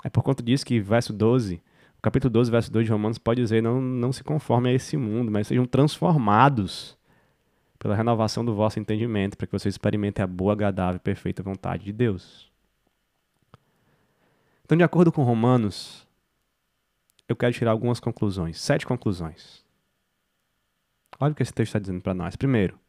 É 0.03 0.09
por 0.09 0.23
conta 0.23 0.43
disso 0.43 0.65
que 0.65 0.79
verso 0.79 1.13
12, 1.13 1.61
o 1.99 2.01
capítulo 2.01 2.31
12, 2.31 2.49
verso 2.49 2.71
2 2.71 2.85
de 2.85 2.91
Romanos 2.93 3.17
pode 3.17 3.41
dizer: 3.41 3.61
não, 3.61 3.81
não 3.81 4.13
se 4.13 4.23
conformem 4.23 4.71
a 4.71 4.75
esse 4.75 4.95
mundo, 4.95 5.29
mas 5.29 5.47
sejam 5.47 5.65
transformados 5.65 6.97
pela 7.77 7.93
renovação 7.93 8.43
do 8.43 8.55
vosso 8.55 8.79
entendimento, 8.79 9.37
para 9.37 9.45
que 9.45 9.51
vocês 9.51 9.73
experimentem 9.73 10.23
a 10.23 10.27
boa, 10.27 10.53
agradável 10.53 10.95
e 10.95 10.99
perfeita 10.99 11.43
vontade 11.43 11.83
de 11.83 11.91
Deus. 11.91 12.49
Então, 14.63 14.77
de 14.77 14.83
acordo 14.83 15.11
com 15.11 15.23
Romanos, 15.23 16.07
eu 17.27 17.35
quero 17.35 17.53
tirar 17.53 17.71
algumas 17.71 17.99
conclusões. 17.99 18.61
Sete 18.61 18.85
conclusões. 18.85 19.65
Olha 21.19 21.33
o 21.33 21.35
que 21.35 21.43
esse 21.43 21.53
texto 21.53 21.69
está 21.69 21.79
dizendo 21.79 22.01
para 22.01 22.13
nós. 22.13 22.37
Primeiro, 22.37 22.79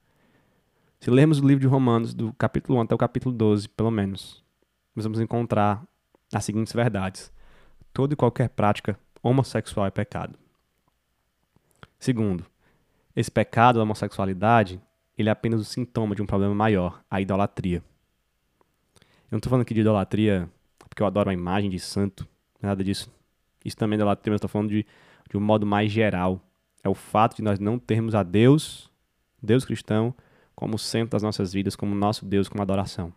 se 1.00 1.10
lermos 1.10 1.40
o 1.40 1.46
livro 1.46 1.60
de 1.60 1.66
Romanos, 1.66 2.14
do 2.14 2.32
capítulo 2.34 2.78
1 2.78 2.82
até 2.82 2.94
o 2.94 2.98
capítulo 2.98 3.34
12, 3.34 3.68
pelo 3.70 3.90
menos, 3.90 4.44
nós 4.94 5.04
vamos 5.04 5.18
encontrar 5.18 5.82
as 6.32 6.44
seguintes 6.44 6.72
verdades: 6.72 7.32
toda 7.92 8.14
e 8.14 8.16
qualquer 8.16 8.48
prática 8.48 8.98
homossexual 9.22 9.86
é 9.86 9.90
pecado. 9.90 10.38
Segundo, 11.98 12.46
esse 13.14 13.30
pecado 13.30 13.76
da 13.76 13.82
homossexualidade 13.82 14.80
ele 15.16 15.28
é 15.28 15.32
apenas 15.32 15.60
o 15.60 15.64
sintoma 15.64 16.14
de 16.14 16.22
um 16.22 16.26
problema 16.26 16.54
maior, 16.54 17.02
a 17.10 17.20
idolatria. 17.20 17.82
Eu 18.98 19.32
não 19.32 19.38
estou 19.38 19.50
falando 19.50 19.62
aqui 19.62 19.74
de 19.74 19.80
idolatria 19.80 20.48
porque 20.88 21.02
eu 21.02 21.06
adoro 21.06 21.30
a 21.30 21.32
imagem 21.32 21.70
de 21.70 21.78
santo, 21.78 22.26
nada 22.60 22.82
disso. 22.82 23.10
Isso 23.64 23.76
também 23.76 23.96
é 23.96 24.00
idolatria, 24.00 24.32
mas 24.32 24.38
estou 24.38 24.48
falando 24.48 24.70
de, 24.70 24.86
de 25.28 25.36
um 25.36 25.40
modo 25.40 25.66
mais 25.66 25.92
geral. 25.92 26.40
É 26.82 26.88
o 26.88 26.94
fato 26.94 27.36
de 27.36 27.42
nós 27.42 27.58
não 27.58 27.78
termos 27.78 28.14
a 28.14 28.22
Deus, 28.22 28.90
Deus 29.42 29.64
cristão, 29.64 30.14
como 30.54 30.78
centro 30.78 31.10
das 31.10 31.22
nossas 31.22 31.52
vidas, 31.52 31.76
como 31.76 31.94
nosso 31.94 32.24
Deus, 32.24 32.48
como 32.48 32.62
adoração. 32.62 33.12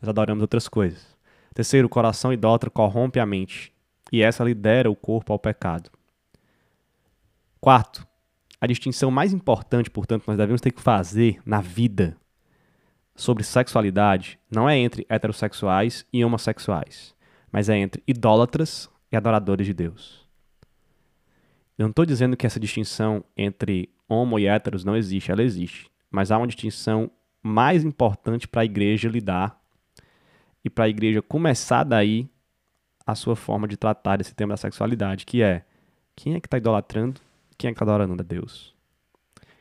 Nós 0.00 0.08
adoramos 0.08 0.42
outras 0.42 0.68
coisas. 0.68 1.16
Terceiro, 1.54 1.86
o 1.86 1.90
coração 1.90 2.32
idólatra 2.32 2.70
corrompe 2.70 3.18
a 3.18 3.26
mente, 3.26 3.72
e 4.12 4.22
essa 4.22 4.44
lidera 4.44 4.90
o 4.90 4.96
corpo 4.96 5.32
ao 5.32 5.38
pecado. 5.38 5.90
Quarto, 7.60 8.06
a 8.60 8.66
distinção 8.66 9.10
mais 9.10 9.32
importante, 9.32 9.90
portanto, 9.90 10.24
nós 10.26 10.36
devemos 10.36 10.60
ter 10.60 10.70
que 10.70 10.80
fazer 10.80 11.40
na 11.44 11.60
vida 11.60 12.16
sobre 13.18 13.42
sexualidade 13.42 14.38
não 14.48 14.70
é 14.70 14.78
entre 14.78 15.04
heterossexuais 15.08 16.06
e 16.12 16.24
homossexuais, 16.24 17.14
mas 17.50 17.68
é 17.68 17.76
entre 17.76 18.00
idólatras 18.06 18.88
e 19.10 19.16
adoradores 19.16 19.66
de 19.66 19.74
Deus. 19.74 20.24
Eu 21.76 21.84
não 21.84 21.90
estou 21.90 22.06
dizendo 22.06 22.36
que 22.36 22.46
essa 22.46 22.60
distinção 22.60 23.24
entre 23.36 23.88
homo 24.08 24.38
e 24.38 24.46
héteros 24.46 24.84
não 24.84 24.96
existe, 24.96 25.32
ela 25.32 25.42
existe, 25.42 25.90
mas 26.08 26.30
há 26.30 26.38
uma 26.38 26.46
distinção 26.46 27.10
mais 27.42 27.84
importante 27.84 28.46
para 28.46 28.62
a 28.62 28.64
igreja 28.64 29.08
lidar 29.08 29.57
e 30.68 30.70
para 30.70 30.84
a 30.84 30.88
igreja 30.88 31.22
começar 31.22 31.82
daí 31.82 32.28
a 33.06 33.14
sua 33.14 33.34
forma 33.34 33.66
de 33.66 33.74
tratar 33.74 34.20
esse 34.20 34.34
tema 34.34 34.52
da 34.52 34.58
sexualidade, 34.58 35.24
que 35.24 35.42
é 35.42 35.64
quem 36.14 36.34
é 36.34 36.40
que 36.40 36.46
está 36.46 36.58
idolatrando, 36.58 37.20
quem 37.56 37.68
é 37.68 37.72
que 37.72 37.76
está 37.76 37.86
adorando 37.86 38.22
a 38.22 38.24
Deus. 38.24 38.74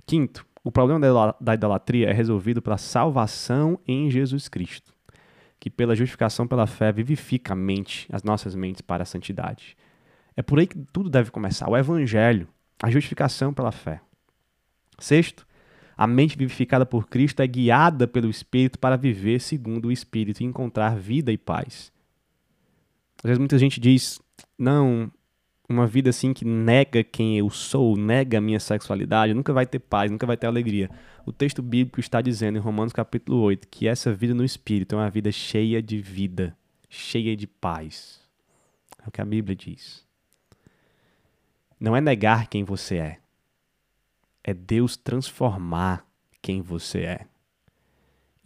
Quinto, 0.05 0.45
o 0.61 0.69
problema 0.69 1.33
da 1.39 1.53
idolatria 1.53 2.09
é 2.09 2.11
resolvido 2.11 2.61
pela 2.61 2.77
salvação 2.77 3.79
em 3.87 4.11
Jesus 4.11 4.49
Cristo, 4.49 4.93
que 5.61 5.69
pela 5.69 5.95
justificação 5.95 6.45
pela 6.45 6.67
fé 6.67 6.91
vivifica 6.91 7.53
a 7.53 7.55
mente, 7.55 8.05
as 8.11 8.21
nossas 8.21 8.53
mentes 8.53 8.81
para 8.81 9.03
a 9.03 9.05
santidade. 9.05 9.77
É 10.35 10.41
por 10.41 10.59
aí 10.59 10.67
que 10.67 10.77
tudo 10.91 11.09
deve 11.09 11.31
começar, 11.31 11.69
o 11.69 11.77
evangelho, 11.77 12.49
a 12.83 12.91
justificação 12.91 13.53
pela 13.53 13.71
fé. 13.71 14.01
Sexto, 14.99 15.46
a 15.97 16.05
mente 16.05 16.37
vivificada 16.37 16.85
por 16.85 17.07
Cristo 17.07 17.41
é 17.41 17.47
guiada 17.47 18.07
pelo 18.07 18.29
Espírito 18.29 18.77
para 18.77 18.95
viver 18.95 19.41
segundo 19.41 19.87
o 19.87 19.91
Espírito 19.91 20.41
e 20.41 20.45
encontrar 20.45 20.95
vida 20.95 21.31
e 21.31 21.37
paz. 21.37 21.91
Às 23.17 23.23
vezes 23.23 23.39
muita 23.39 23.57
gente 23.57 23.79
diz: 23.79 24.21
não, 24.57 25.11
uma 25.67 25.87
vida 25.87 26.11
assim 26.11 26.33
que 26.33 26.45
nega 26.45 27.03
quem 27.03 27.37
eu 27.37 27.49
sou, 27.49 27.97
nega 27.97 28.37
a 28.37 28.41
minha 28.41 28.59
sexualidade, 28.59 29.33
nunca 29.33 29.51
vai 29.51 29.65
ter 29.65 29.79
paz, 29.79 30.11
nunca 30.11 30.27
vai 30.27 30.37
ter 30.37 30.45
alegria. 30.45 30.89
O 31.25 31.31
texto 31.31 31.61
bíblico 31.61 31.99
está 31.99 32.21
dizendo 32.21 32.57
em 32.57 32.61
Romanos 32.61 32.93
capítulo 32.93 33.39
8 33.39 33.67
que 33.67 33.87
essa 33.87 34.13
vida 34.13 34.33
no 34.33 34.45
espírito 34.45 34.95
é 34.95 34.99
uma 34.99 35.09
vida 35.09 35.31
cheia 35.31 35.81
de 35.81 35.99
vida, 35.99 36.55
cheia 36.87 37.35
de 37.35 37.47
paz. 37.47 38.21
É 39.03 39.07
o 39.07 39.11
que 39.11 39.19
a 39.19 39.25
Bíblia 39.25 39.55
diz. 39.55 40.05
Não 41.79 41.95
é 41.95 42.01
negar 42.01 42.47
quem 42.47 42.63
você 42.63 42.97
é. 42.97 43.19
É 44.47 44.53
Deus 44.53 44.95
transformar 44.95 46.07
quem 46.41 46.61
você 46.61 47.01
é. 47.01 47.27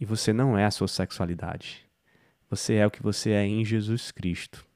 E 0.00 0.04
você 0.04 0.32
não 0.32 0.58
é 0.58 0.64
a 0.64 0.70
sua 0.72 0.88
sexualidade. 0.88 1.86
Você 2.50 2.74
é 2.74 2.84
o 2.84 2.90
que 2.90 3.00
você 3.00 3.30
é 3.30 3.46
em 3.46 3.64
Jesus 3.64 4.10
Cristo. 4.10 4.66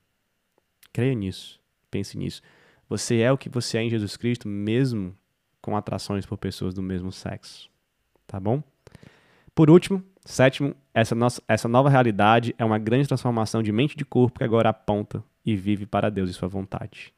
Creia 0.92 1.16
nisso. 1.16 1.60
Pense 1.90 2.16
nisso. 2.16 2.40
Você 2.88 3.18
é 3.18 3.32
o 3.32 3.36
que 3.36 3.48
você 3.48 3.76
é 3.76 3.82
em 3.82 3.90
Jesus 3.90 4.16
Cristo, 4.16 4.46
mesmo 4.46 5.18
com 5.60 5.76
atrações 5.76 6.24
por 6.24 6.38
pessoas 6.38 6.72
do 6.72 6.80
mesmo 6.80 7.10
sexo. 7.10 7.68
Tá 8.24 8.38
bom? 8.38 8.62
Por 9.52 9.68
último, 9.68 10.04
sétimo, 10.24 10.76
essa, 10.94 11.16
nossa, 11.16 11.42
essa 11.48 11.66
nova 11.66 11.90
realidade 11.90 12.54
é 12.56 12.64
uma 12.64 12.78
grande 12.78 13.08
transformação 13.08 13.64
de 13.64 13.72
mente 13.72 13.94
e 13.94 13.96
de 13.96 14.04
corpo 14.04 14.38
que 14.38 14.44
agora 14.44 14.68
aponta 14.68 15.24
e 15.44 15.56
vive 15.56 15.86
para 15.86 16.08
Deus 16.08 16.30
e 16.30 16.34
sua 16.34 16.46
vontade. 16.46 17.12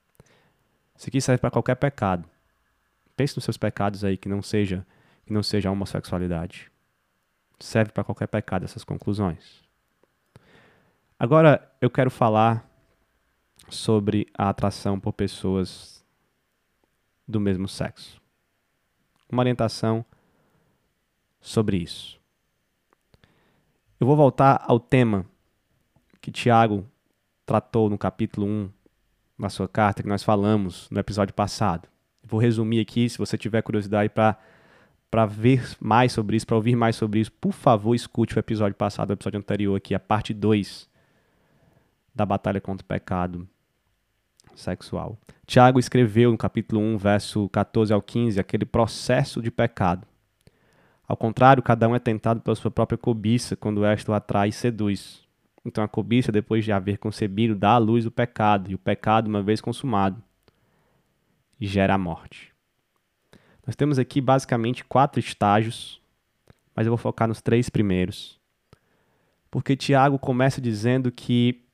Isso 0.97 1.11
aqui 1.11 1.21
serve 1.21 1.43
para 1.43 1.51
qualquer 1.51 1.75
pecado. 1.75 2.27
Pense 3.19 3.37
nos 3.37 3.43
seus 3.43 3.57
pecados 3.57 4.05
aí 4.05 4.17
que 4.17 4.29
não 4.29 4.41
seja 4.41 4.87
que 5.27 5.33
não 5.33 5.43
seja 5.43 5.69
a 5.69 5.73
homossexualidade. 5.73 6.71
Serve 7.59 7.91
para 7.91 8.05
qualquer 8.05 8.29
pecado 8.29 8.65
essas 8.65 8.85
conclusões. 8.85 9.61
Agora 11.19 11.69
eu 11.81 11.91
quero 11.91 12.13
falar 12.13 12.65
sobre 13.69 14.29
a 14.39 14.49
atração 14.49 15.01
por 15.01 15.13
pessoas 15.13 16.07
do 17.27 17.41
mesmo 17.41 17.67
sexo. 17.67 18.23
Uma 19.29 19.43
orientação 19.43 20.05
sobre 21.41 21.77
isso. 21.77 22.21
Eu 23.99 24.07
vou 24.07 24.15
voltar 24.15 24.63
ao 24.65 24.79
tema 24.79 25.27
que 26.21 26.31
Tiago 26.31 26.87
tratou 27.45 27.91
no 27.91 27.99
capítulo 27.99 28.47
1 28.47 28.71
da 29.41 29.49
sua 29.49 29.67
carta, 29.67 30.05
que 30.05 30.09
nós 30.09 30.23
falamos 30.23 30.89
no 30.89 31.01
episódio 31.01 31.35
passado. 31.35 31.89
Vou 32.29 32.39
resumir 32.39 32.81
aqui, 32.81 33.09
se 33.09 33.17
você 33.17 33.39
tiver 33.39 33.63
curiosidade 33.63 34.13
para 34.13 35.27
ver 35.27 35.67
mais 35.81 36.13
sobre 36.13 36.37
isso, 36.37 36.47
para 36.47 36.57
ouvir 36.57 36.77
mais 36.77 36.95
sobre 36.95 37.21
isso, 37.21 37.33
por 37.33 37.53
favor, 37.53 37.95
escute 37.95 38.37
o 38.37 38.39
episódio 38.39 38.77
passado, 38.77 39.11
o 39.11 39.13
episódio 39.15 39.39
anterior 39.39 39.75
aqui, 39.75 39.95
a 39.95 39.99
parte 39.99 40.35
2 40.35 40.87
da 42.15 42.27
batalha 42.27 42.61
contra 42.61 42.85
o 42.85 42.87
pecado 42.87 43.49
sexual. 44.55 45.17
Tiago 45.47 45.79
escreveu 45.79 46.31
no 46.31 46.37
capítulo 46.37 46.83
1, 46.83 46.99
verso 46.99 47.49
14 47.49 47.95
ao 47.95 48.03
15, 48.03 48.39
aquele 48.39 48.67
processo 48.67 49.41
de 49.41 49.51
pecado. 49.51 50.07
Ao 51.07 51.17
contrário, 51.17 51.63
cada 51.63 51.89
um 51.89 51.95
é 51.95 51.99
tentado 51.99 52.41
pela 52.41 52.55
sua 52.55 52.71
própria 52.71 52.99
cobiça, 52.99 53.57
quando 53.57 53.87
esta 53.87 54.13
o 54.13 54.15
atrai 54.15 54.51
e 54.51 54.53
seduz. 54.53 55.27
Então 55.65 55.83
a 55.83 55.89
cobiça, 55.89 56.31
depois 56.31 56.63
de 56.63 56.73
haver 56.73 56.99
concebido, 56.99 57.55
dá 57.55 57.71
à 57.71 57.79
luz 57.79 58.05
o 58.05 58.11
pecado, 58.11 58.71
e 58.71 58.75
o 58.75 58.79
pecado, 58.79 59.29
uma 59.29 59.43
vez 59.43 59.63
consumado, 59.63 60.23
gera 61.67 61.95
a 61.95 61.99
morte. 61.99 62.53
Nós 63.67 63.77
temos 63.77 63.99
aqui 63.99 64.21
basicamente 64.21 64.85
quatro 64.85 65.21
estágios, 65.21 66.01
mas 66.75 66.87
eu 66.87 66.91
vou 66.91 66.99
focar 66.99 67.29
nos 67.29 67.43
três 67.43 67.69
primeiros. 67.69 68.41
Porque 69.51 69.77
Tiago 69.77 70.19
começa 70.19 70.61
dizendo 70.61 71.11
que 71.11 71.65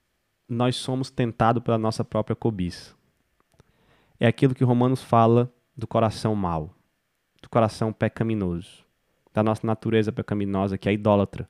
nós 0.49 0.77
somos 0.77 1.11
tentados 1.11 1.63
pela 1.63 1.79
nossa 1.79 2.05
própria 2.05 2.37
cobiça. 2.37 2.95
É 4.19 4.27
aquilo 4.27 4.55
que 4.55 4.65
Romanos 4.65 5.03
fala 5.03 5.53
do 5.77 5.87
coração 5.87 6.35
mau, 6.35 6.75
do 7.43 7.49
coração 7.49 7.93
pecaminoso, 7.93 8.85
da 9.33 9.43
nossa 9.43 9.67
natureza 9.67 10.13
pecaminosa, 10.13 10.79
que 10.79 10.89
é 10.89 10.93
idólatra. 10.93 11.49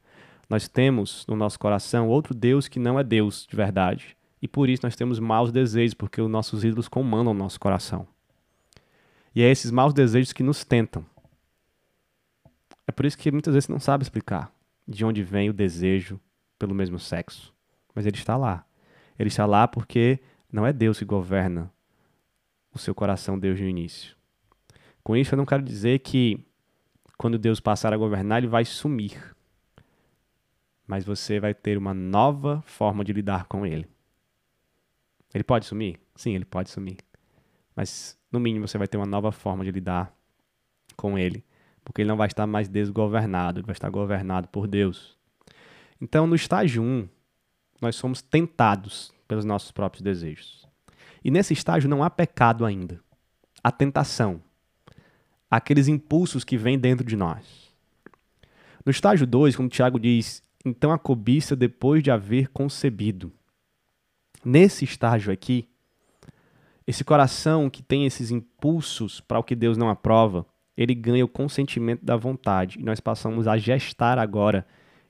Nós 0.49 0.69
temos 0.69 1.27
no 1.27 1.37
nosso 1.37 1.59
coração 1.59 2.09
outro 2.09 2.35
Deus 2.35 2.69
que 2.69 2.79
não 2.79 2.99
é 2.99 3.05
Deus 3.05 3.47
de 3.49 3.57
verdade. 3.57 4.17
E 4.41 4.49
por 4.49 4.69
isso 4.69 4.83
nós 4.85 4.97
temos 4.97 5.19
maus 5.19 5.51
desejos, 5.51 5.95
porque 5.95 6.21
os 6.21 6.31
nossos 6.31 6.65
ídolos 6.65 6.89
comandam 6.89 7.33
o 7.33 7.37
nosso 7.37 7.59
coração. 7.59 8.07
E 9.35 9.43
é 9.43 9.51
esses 9.51 9.71
maus 9.71 9.93
desejos 9.93 10.33
que 10.33 10.43
nos 10.43 10.65
tentam. 10.65 11.05
É 12.87 12.93
por 12.93 13.05
isso 13.05 13.19
que 13.19 13.33
muitas 13.33 13.55
vezes 13.55 13.69
não 13.69 13.81
sabe 13.81 14.03
explicar 14.05 14.53
de 14.87 15.05
onde 15.05 15.23
vem 15.23 15.51
o 15.51 15.53
desejo 15.53 16.21
pelo 16.59 16.75
mesmo 16.75 16.99
sexo. 16.99 17.53
Mas 17.95 18.07
ele 18.07 18.17
está 18.17 18.37
lá. 18.37 18.65
Ele 19.19 19.29
está 19.29 19.47
lá 19.47 19.67
porque 19.67 20.21
não 20.53 20.67
é 20.67 20.73
Deus 20.73 20.99
que 20.99 21.05
governa 21.05 21.73
o 22.73 22.79
seu 22.79 22.95
coração 22.95 23.39
desde 23.39 23.65
o 23.65 23.69
início. 23.69 24.17
Com 25.03 25.17
isso, 25.17 25.35
eu 25.35 25.37
não 25.37 25.47
quero 25.47 25.63
dizer 25.63 26.01
que 26.01 26.45
quando 27.17 27.39
Deus 27.39 27.61
passar 27.61 27.93
a 27.93 27.97
governar, 27.97 28.39
ele 28.39 28.47
vai 28.47 28.65
sumir. 28.65 29.35
Mas 30.87 31.05
você 31.05 31.41
vai 31.41 31.55
ter 31.55 31.79
uma 31.79 31.95
nova 31.95 32.63
forma 32.63 33.05
de 33.05 33.13
lidar 33.13 33.47
com 33.47 33.65
ele. 33.65 33.89
Ele 35.33 35.45
pode 35.45 35.67
sumir? 35.67 35.99
Sim, 36.15 36.35
ele 36.35 36.45
pode 36.45 36.71
sumir. 36.71 36.99
Mas, 37.75 38.19
no 38.31 38.39
mínimo, 38.39 38.69
você 38.69 38.79
vai 38.79 38.87
ter 38.87 38.97
uma 38.97 39.07
nova 39.07 39.33
forma 39.33 39.65
de 39.65 39.71
lidar 39.71 40.15
com 40.97 41.19
ele. 41.19 41.45
Porque 41.85 42.03
ele 42.03 42.09
não 42.09 42.17
vai 42.17 42.27
estar 42.27 42.47
mais 42.47 42.69
desgovernado, 42.69 43.61
ele 43.61 43.67
vai 43.67 43.75
estar 43.75 43.91
governado 43.91 44.49
por 44.49 44.67
Deus. 44.67 45.17
Então, 46.01 46.27
no 46.27 46.35
estágio 46.35 46.83
1, 46.83 47.09
nós 47.81 47.97
somos 47.97 48.23
tentados 48.23 49.13
pelos 49.29 49.45
nossos 49.45 49.71
próprios 49.71 50.03
desejos. 50.03 50.67
E 51.23 51.31
nesse 51.31 51.53
estágio 51.53 51.89
não 51.89 52.03
há 52.03 52.11
pecado 52.11 52.65
ainda. 52.65 53.01
Há 53.63 53.73
tentação. 53.73 54.43
Há 55.51 55.57
aqueles 55.57 55.89
impulsos 55.89 56.45
que 56.45 56.57
vêm 56.57 56.79
dentro 56.79 57.05
de 57.07 57.17
nós. 57.17 57.73
No 58.85 58.91
estágio 58.91 59.27
2, 59.27 59.57
como 59.57 59.69
Tiago 59.69 59.99
diz, 59.99 60.43
então 60.65 60.93
a 60.93 60.99
cobiça 60.99 61.57
depois 61.57 62.03
de 62.03 62.11
haver 62.11 62.49
concebido. 62.49 63.33
Nesse 64.45 64.85
estágio 64.85 65.33
aqui, 65.33 65.69
esse 66.87 67.05
coração 67.05 67.71
que 67.71 67.83
tem 67.83 68.05
esses 68.05 68.31
impulsos 68.31 69.21
para 69.21 69.39
o 69.39 69.43
que 69.43 69.55
Deus 69.55 69.77
não 69.77 69.89
aprova, 69.89 70.47
ele 70.77 70.95
ganha 70.95 71.25
o 71.25 71.29
consentimento 71.29 72.05
da 72.05 72.17
vontade. 72.17 72.79
E 72.79 72.83
nós 72.83 73.01
passamos 73.01 73.47
a 73.47 73.57
gestar 73.57 74.19
agora 74.19 74.67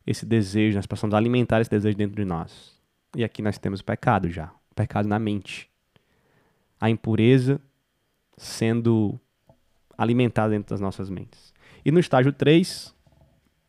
esse 0.07 0.27
desejo, 0.27 0.77
nós 0.77 0.87
passamos 0.87 1.15
a 1.15 1.17
alimentar 1.17 1.61
esse 1.61 1.71
desejo 1.71 1.97
dentro 1.97 2.17
de 2.17 2.25
nós. 2.25 2.79
E 3.17 3.25
aqui 3.25 3.43
nós 3.43 3.59
temos 3.59 3.81
o 3.81 3.85
pecado 3.85 4.31
já, 4.31 4.47
o 4.71 4.75
pecado 4.75 5.09
na 5.09 5.19
mente. 5.19 5.71
A 6.81 6.91
impureza 6.91 7.61
sendo 8.37 9.19
alimentada 9.97 10.51
dentro 10.51 10.71
das 10.71 10.81
nossas 10.81 11.09
mentes. 11.09 11.55
E 11.85 11.91
no 11.91 12.01
estágio 12.01 12.33
3, 12.33 12.95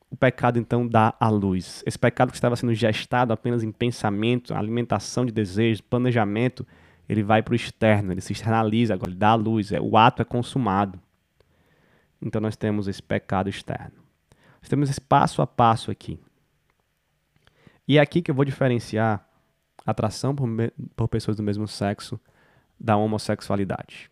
o 0.10 0.16
pecado 0.16 0.60
então 0.60 0.88
dá 0.88 1.14
à 1.20 1.30
luz? 1.30 1.84
Esse 1.86 1.98
pecado 1.98 2.30
que 2.30 2.38
estava 2.38 2.56
sendo 2.56 2.74
gestado 2.74 3.32
apenas 3.32 3.64
em 3.64 3.72
pensamento, 3.72 4.54
alimentação 4.54 5.26
de 5.26 5.32
desejos, 5.32 5.82
planejamento, 5.82 6.66
ele 7.08 7.24
vai 7.24 7.42
para 7.42 7.54
o 7.54 7.56
externo, 7.56 8.12
ele 8.12 8.22
se 8.22 8.34
externaliza, 8.34 8.94
agora 8.94 9.12
ele 9.12 9.18
dá 9.18 9.30
à 9.30 9.36
luz, 9.36 9.72
é, 9.72 9.80
o 9.80 9.98
ato 9.98 10.22
é 10.22 10.26
consumado. 10.26 11.00
Então 12.22 12.42
nós 12.42 12.56
temos 12.56 12.88
esse 12.88 13.02
pecado 13.02 13.50
externo. 13.50 14.04
Nós 14.62 14.70
temos 14.70 14.90
esse 14.90 15.02
passo 15.02 15.42
a 15.42 15.48
passo 15.48 15.92
aqui. 15.92 16.20
E 17.88 17.98
é 17.98 18.02
aqui 18.02 18.22
que 18.22 18.32
eu 18.32 18.36
vou 18.36 18.46
diferenciar 18.46 19.28
atração 19.86 20.36
por, 20.36 20.48
por 20.96 21.08
pessoas 21.08 21.38
do 21.38 21.44
mesmo 21.44 21.68
sexo 21.68 22.20
da 22.80 22.98
homossexualidade. 22.98 24.10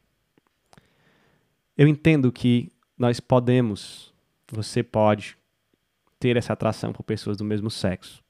Eu 1.75 1.87
entendo 1.87 2.31
que 2.31 2.71
nós 2.97 3.19
podemos, 3.19 4.13
você 4.51 4.83
pode, 4.83 5.35
ter 6.19 6.37
essa 6.37 6.53
atração 6.53 6.93
por 6.93 7.03
pessoas 7.03 7.35
do 7.35 7.43
mesmo 7.43 7.69
sexo. 7.69 8.23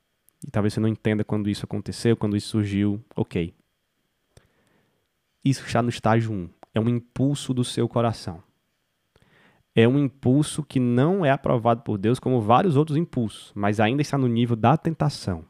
E 0.48 0.50
talvez 0.50 0.74
você 0.74 0.80
não 0.80 0.88
entenda 0.88 1.24
quando 1.24 1.48
isso 1.48 1.64
aconteceu, 1.64 2.18
quando 2.18 2.36
isso 2.36 2.48
surgiu, 2.48 3.04
ok. 3.16 3.54
Isso 5.44 5.66
está 5.66 5.82
no 5.82 5.90
estágio 5.90 6.32
1. 6.32 6.50
É 6.74 6.80
um 6.80 6.90
impulso 6.90 7.54
do 7.54 7.64
seu 7.64 7.88
coração. 7.88 8.42
É 9.76 9.88
um 9.88 9.98
impulso 9.98 10.64
que 10.64 10.80
não 10.80 11.26
é 11.26 11.32
aprovado 11.32 11.82
por 11.82 11.98
Deus 11.98 12.20
como 12.20 12.42
vários 12.42 12.76
outros 12.76 12.98
impulsos, 12.98 13.52
mas 13.56 13.80
ainda 13.80 14.02
está 14.02 14.18
no 14.18 14.28
nível 14.28 14.56
da 14.56 14.78
tentação. 14.78 15.46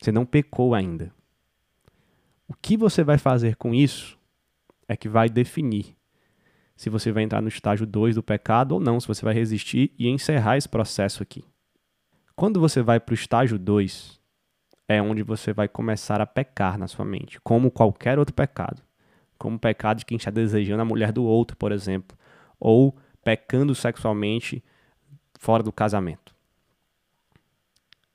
Você 0.00 0.10
não 0.10 0.26
pecou 0.26 0.74
ainda. 0.74 1.12
O 2.48 2.54
que 2.54 2.76
você 2.76 3.04
vai 3.04 3.18
fazer 3.18 3.56
com 3.56 3.72
isso 3.72 4.18
é 4.88 4.96
que 4.96 5.08
vai 5.08 5.28
definir 5.28 5.96
se 6.80 6.88
você 6.88 7.12
vai 7.12 7.22
entrar 7.22 7.42
no 7.42 7.48
estágio 7.48 7.86
2 7.86 8.14
do 8.14 8.22
pecado 8.22 8.72
ou 8.72 8.80
não, 8.80 8.98
se 8.98 9.06
você 9.06 9.22
vai 9.22 9.34
resistir 9.34 9.92
e 9.98 10.08
encerrar 10.08 10.56
esse 10.56 10.66
processo 10.66 11.22
aqui. 11.22 11.44
Quando 12.34 12.58
você 12.58 12.80
vai 12.80 12.98
para 12.98 13.12
o 13.12 13.14
estágio 13.14 13.58
2, 13.58 14.18
é 14.90 15.00
onde 15.00 15.22
você 15.22 15.52
vai 15.52 15.68
começar 15.68 16.20
a 16.20 16.26
pecar 16.26 16.76
na 16.76 16.88
sua 16.88 17.04
mente, 17.04 17.40
como 17.42 17.70
qualquer 17.70 18.18
outro 18.18 18.34
pecado. 18.34 18.82
Como 19.38 19.54
o 19.54 19.58
pecado 19.58 19.98
de 19.98 20.04
quem 20.04 20.16
está 20.16 20.32
desejando 20.32 20.82
a 20.82 20.84
mulher 20.84 21.12
do 21.12 21.22
outro, 21.22 21.56
por 21.56 21.70
exemplo, 21.70 22.18
ou 22.58 22.98
pecando 23.22 23.72
sexualmente 23.72 24.64
fora 25.38 25.62
do 25.62 25.70
casamento. 25.70 26.34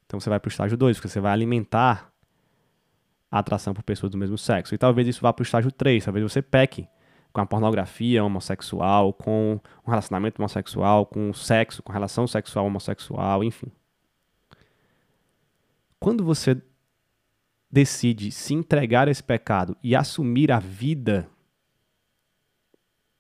Então 0.06 0.20
você 0.20 0.30
vai 0.30 0.38
para 0.38 0.50
o 0.50 0.52
estágio 0.52 0.76
2, 0.76 0.98
porque 0.98 1.08
você 1.08 1.22
vai 1.22 1.32
alimentar 1.32 2.12
a 3.32 3.40
atração 3.40 3.74
por 3.74 3.82
pessoas 3.82 4.12
do 4.12 4.18
mesmo 4.18 4.38
sexo. 4.38 4.76
E 4.76 4.78
talvez 4.78 5.08
isso 5.08 5.22
vá 5.22 5.32
para 5.32 5.44
o 5.44 5.46
estágio 5.46 5.72
3, 5.72 6.04
talvez 6.04 6.30
você 6.30 6.42
peque 6.42 6.90
com 7.32 7.40
a 7.40 7.46
pornografia 7.46 8.22
homossexual, 8.22 9.14
com 9.14 9.62
um 9.88 9.90
relacionamento 9.90 10.42
homossexual, 10.42 11.06
com 11.06 11.32
sexo, 11.32 11.82
com 11.82 11.94
relação 11.94 12.28
sexual 12.28 12.66
homossexual, 12.66 13.46
enfim. 13.46 13.72
Quando 16.00 16.24
você 16.24 16.62
decide 17.72 18.32
se 18.32 18.54
entregar 18.54 19.08
a 19.08 19.12
esse 19.12 19.24
pecado 19.24 19.76
e 19.84 19.96
assumir 19.96 20.52
a 20.52 20.60
vida, 20.60 21.30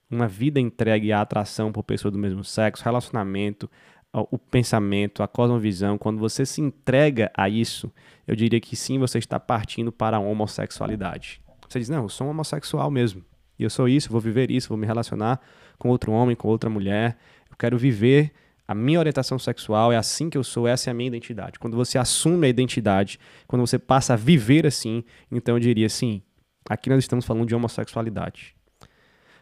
uma 0.09 0.27
vida 0.27 0.59
entregue 0.59 1.11
à 1.11 1.21
atração 1.21 1.71
por 1.71 1.83
pessoas 1.83 2.11
do 2.11 2.19
mesmo 2.19 2.43
sexo, 2.43 2.83
relacionamento, 2.83 3.69
o 4.13 4.37
pensamento, 4.37 5.21
a 5.21 5.27
cosmovisão, 5.27 5.97
quando 5.97 6.19
você 6.19 6.45
se 6.45 6.61
entrega 6.61 7.29
a 7.35 7.49
isso, 7.49 7.91
eu 8.25 8.35
diria 8.35 8.61
que 8.61 8.75
sim, 8.75 8.97
você 8.97 9.17
está 9.19 9.39
partindo 9.39 9.91
para 9.91 10.17
a 10.17 10.21
homossexualidade. 10.21 11.41
Você 11.67 11.79
diz, 11.79 11.89
não, 11.89 12.03
eu 12.03 12.09
sou 12.09 12.27
um 12.27 12.29
homossexual 12.29 12.89
mesmo. 12.89 13.25
E 13.59 13.63
eu 13.63 13.69
sou 13.69 13.89
isso, 13.89 14.09
vou 14.09 14.21
viver 14.21 14.51
isso, 14.51 14.69
vou 14.69 14.77
me 14.77 14.85
relacionar 14.85 15.41
com 15.77 15.89
outro 15.89 16.11
homem, 16.13 16.35
com 16.35 16.47
outra 16.47 16.69
mulher. 16.69 17.17
Eu 17.49 17.57
quero 17.57 17.77
viver 17.77 18.31
a 18.67 18.73
minha 18.73 18.99
orientação 18.99 19.37
sexual, 19.37 19.91
é 19.91 19.97
assim 19.97 20.29
que 20.29 20.37
eu 20.37 20.43
sou, 20.43 20.67
essa 20.67 20.89
é 20.89 20.91
a 20.91 20.93
minha 20.93 21.07
identidade. 21.07 21.59
Quando 21.59 21.77
você 21.77 21.97
assume 21.97 22.47
a 22.47 22.49
identidade, 22.49 23.19
quando 23.47 23.61
você 23.65 23.77
passa 23.77 24.13
a 24.13 24.15
viver 24.15 24.65
assim, 24.65 25.03
então 25.31 25.55
eu 25.55 25.59
diria 25.59 25.85
assim: 25.85 26.21
aqui 26.67 26.89
nós 26.89 26.99
estamos 26.99 27.25
falando 27.25 27.47
de 27.47 27.55
homossexualidade. 27.55 28.55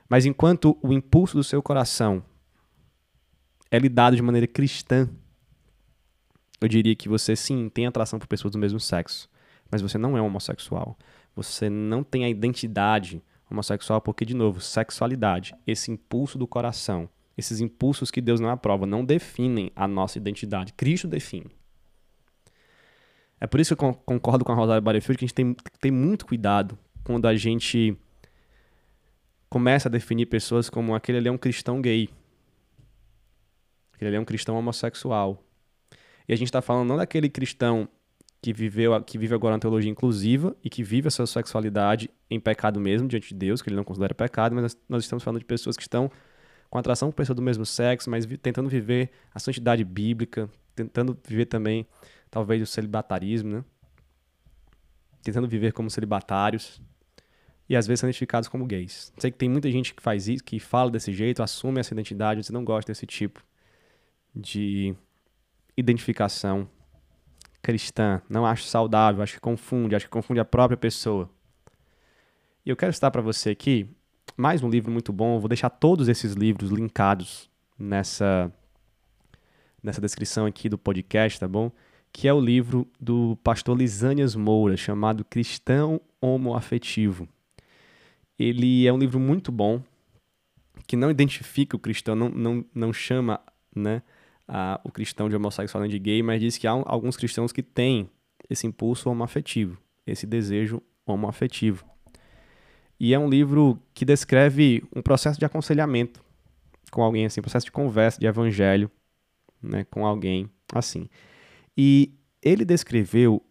Mas 0.09 0.25
enquanto 0.25 0.77
o 0.81 0.91
impulso 0.91 1.37
do 1.37 1.43
seu 1.43 1.61
coração 1.61 2.23
é 3.71 3.79
lidado 3.79 4.15
de 4.15 4.21
maneira 4.21 4.45
cristã, 4.45 5.09
eu 6.59 6.67
diria 6.67 6.95
que 6.95 7.09
você 7.09 7.35
sim 7.35 7.69
tem 7.69 7.87
atração 7.87 8.19
por 8.19 8.27
pessoas 8.27 8.51
do 8.51 8.59
mesmo 8.59 8.79
sexo, 8.79 9.29
mas 9.71 9.81
você 9.81 9.97
não 9.97 10.17
é 10.17 10.21
homossexual. 10.21 10.97
Você 11.35 11.69
não 11.69 12.03
tem 12.03 12.25
a 12.25 12.29
identidade 12.29 13.23
homossexual, 13.49 13.99
porque, 14.01 14.25
de 14.25 14.33
novo, 14.33 14.61
sexualidade, 14.61 15.55
esse 15.65 15.91
impulso 15.91 16.37
do 16.37 16.47
coração, 16.47 17.09
esses 17.37 17.59
impulsos 17.59 18.11
que 18.11 18.21
Deus 18.21 18.39
não 18.39 18.49
aprova, 18.49 18.85
não 18.85 19.03
definem 19.03 19.71
a 19.75 19.87
nossa 19.87 20.17
identidade. 20.17 20.73
Cristo 20.73 21.07
define. 21.07 21.49
É 23.39 23.47
por 23.47 23.59
isso 23.59 23.75
que 23.75 23.83
eu 23.83 23.93
concordo 23.93 24.45
com 24.45 24.51
a 24.51 24.55
Rosário 24.55 24.81
Barefield 24.81 25.17
que 25.17 25.25
a 25.25 25.27
gente 25.27 25.35
tem 25.35 25.53
que 25.53 25.79
ter 25.79 25.91
muito 25.91 26.25
cuidado 26.25 26.77
quando 27.03 27.27
a 27.27 27.35
gente 27.35 27.97
começa 29.49 29.89
a 29.89 29.91
definir 29.91 30.27
pessoas 30.27 30.69
como 30.69 30.95
aquele 30.95 31.17
ali 31.17 31.27
é 31.27 31.31
um 31.31 31.37
cristão 31.37 31.81
gay, 31.81 32.09
aquele 33.93 34.09
ali 34.09 34.17
é 34.17 34.19
um 34.19 34.25
cristão 34.25 34.55
homossexual. 34.55 35.43
E 36.27 36.33
a 36.33 36.35
gente 36.35 36.47
está 36.47 36.61
falando 36.61 36.87
não 36.87 36.97
daquele 36.97 37.29
cristão 37.29 37.87
que 38.41 38.53
viveu 38.53 39.01
que 39.03 39.17
vive 39.17 39.35
agora 39.35 39.55
uma 39.55 39.59
teologia 39.59 39.91
inclusiva 39.91 40.55
e 40.63 40.69
que 40.69 40.83
vive 40.83 41.07
a 41.07 41.11
sua 41.11 41.27
sexualidade 41.27 42.09
em 42.29 42.39
pecado 42.39 42.79
mesmo 42.79 43.07
diante 43.07 43.29
de 43.29 43.35
Deus, 43.35 43.61
que 43.61 43.69
ele 43.69 43.75
não 43.75 43.83
considera 43.83 44.13
pecado, 44.13 44.55
mas 44.55 44.77
nós 44.87 45.03
estamos 45.03 45.23
falando 45.23 45.39
de 45.39 45.45
pessoas 45.45 45.77
que 45.77 45.83
estão 45.83 46.09
com 46.73 46.79
atração 46.79 47.11
por 47.11 47.17
pessoas 47.17 47.35
do 47.35 47.41
mesmo 47.43 47.67
sexo, 47.67 48.09
mas 48.09 48.25
tentando 48.41 48.67
viver 48.67 49.11
a 49.31 49.37
santidade 49.37 49.83
bíblica, 49.83 50.49
tentando 50.73 51.15
viver 51.27 51.45
também 51.45 51.85
talvez 52.31 52.63
o 52.63 52.65
celibatarismo, 52.65 53.57
né? 53.57 53.65
Tentando 55.21 55.47
viver 55.47 55.71
como 55.71 55.87
celibatários 55.91 56.81
e 57.69 57.75
às 57.75 57.85
vezes 57.85 57.99
são 57.99 58.09
identificados 58.09 58.49
como 58.49 58.65
gays. 58.65 59.13
Sei 59.19 59.29
que 59.29 59.37
tem 59.37 59.47
muita 59.47 59.69
gente 59.69 59.93
que 59.93 60.01
faz 60.01 60.27
isso, 60.27 60.43
que 60.43 60.59
fala 60.59 60.89
desse 60.89 61.13
jeito, 61.13 61.43
assume 61.43 61.79
essa 61.79 61.93
identidade, 61.93 62.43
você 62.43 62.51
não 62.51 62.65
gosta 62.65 62.91
desse 62.91 63.05
tipo 63.05 63.45
de 64.35 64.95
identificação 65.77 66.67
cristã. 67.61 68.19
Não 68.27 68.47
acho 68.47 68.63
saudável, 68.63 69.21
acho 69.21 69.35
que 69.35 69.39
confunde, 69.39 69.95
acho 69.95 70.05
que 70.05 70.11
confunde 70.11 70.39
a 70.39 70.45
própria 70.45 70.75
pessoa. 70.75 71.29
E 72.65 72.71
eu 72.71 72.75
quero 72.75 72.91
citar 72.91 73.11
para 73.11 73.21
você 73.21 73.51
aqui 73.51 73.87
mais 74.35 74.63
um 74.63 74.69
livro 74.69 74.91
muito 74.91 75.13
bom. 75.13 75.39
Vou 75.39 75.47
deixar 75.47 75.69
todos 75.69 76.07
esses 76.07 76.33
livros 76.33 76.69
linkados 76.71 77.49
nessa 77.77 78.51
nessa 79.81 79.99
descrição 79.99 80.45
aqui 80.45 80.69
do 80.69 80.77
podcast, 80.77 81.39
tá 81.39 81.47
bom? 81.47 81.69
Que 82.11 82.27
é 82.27 82.33
o 82.33 82.39
livro 82.39 82.87
do 82.99 83.37
pastor 83.43 83.77
Lisânias 83.77 84.33
Moura, 84.33 84.77
chamado 84.77 85.25
Cristão 85.25 85.99
Homoafetivo. 86.21 87.27
Ele 88.39 88.87
é 88.87 88.93
um 88.93 88.97
livro 88.97 89.19
muito 89.19 89.51
bom, 89.51 89.81
que 90.87 90.95
não 90.95 91.11
identifica 91.11 91.75
o 91.75 91.79
cristão, 91.79 92.15
não, 92.15 92.29
não, 92.29 92.65
não 92.73 92.93
chama 92.93 93.41
né, 93.75 94.01
a, 94.47 94.79
o 94.85 94.91
cristão 94.91 95.27
de 95.27 95.35
homossexual 95.35 95.85
de 95.85 95.99
gay, 95.99 96.23
mas 96.23 96.39
diz 96.39 96.57
que 96.57 96.65
há 96.65 96.71
alguns 96.71 97.17
cristãos 97.17 97.51
que 97.51 97.61
têm 97.61 98.09
esse 98.49 98.65
impulso 98.65 99.09
homoafetivo, 99.09 99.77
esse 100.07 100.25
desejo 100.25 100.81
homoafetivo. 101.05 101.92
E 103.03 103.13
é 103.13 103.19
um 103.19 103.27
livro 103.27 103.77
que 103.93 104.05
descreve 104.05 104.81
um 104.95 105.01
processo 105.01 105.37
de 105.37 105.43
aconselhamento 105.43 106.23
com 106.89 107.03
alguém 107.03 107.25
assim, 107.25 107.41
processo 107.41 107.65
de 107.65 107.71
conversa, 107.73 108.17
de 108.17 108.25
evangelho, 108.25 108.89
né, 109.61 109.83
com 109.91 110.05
alguém 110.05 110.49
assim. 110.73 111.09
E 111.75 112.13
ele 112.41 112.63
descreveu 112.63 113.45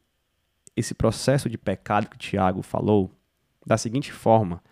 esse 0.75 0.95
processo 0.95 1.51
de 1.51 1.59
pecado 1.59 2.09
que 2.09 2.17
Tiago 2.17 2.63
falou 2.63 3.11
da 3.67 3.77
seguinte 3.77 4.11
forma, 4.11 4.63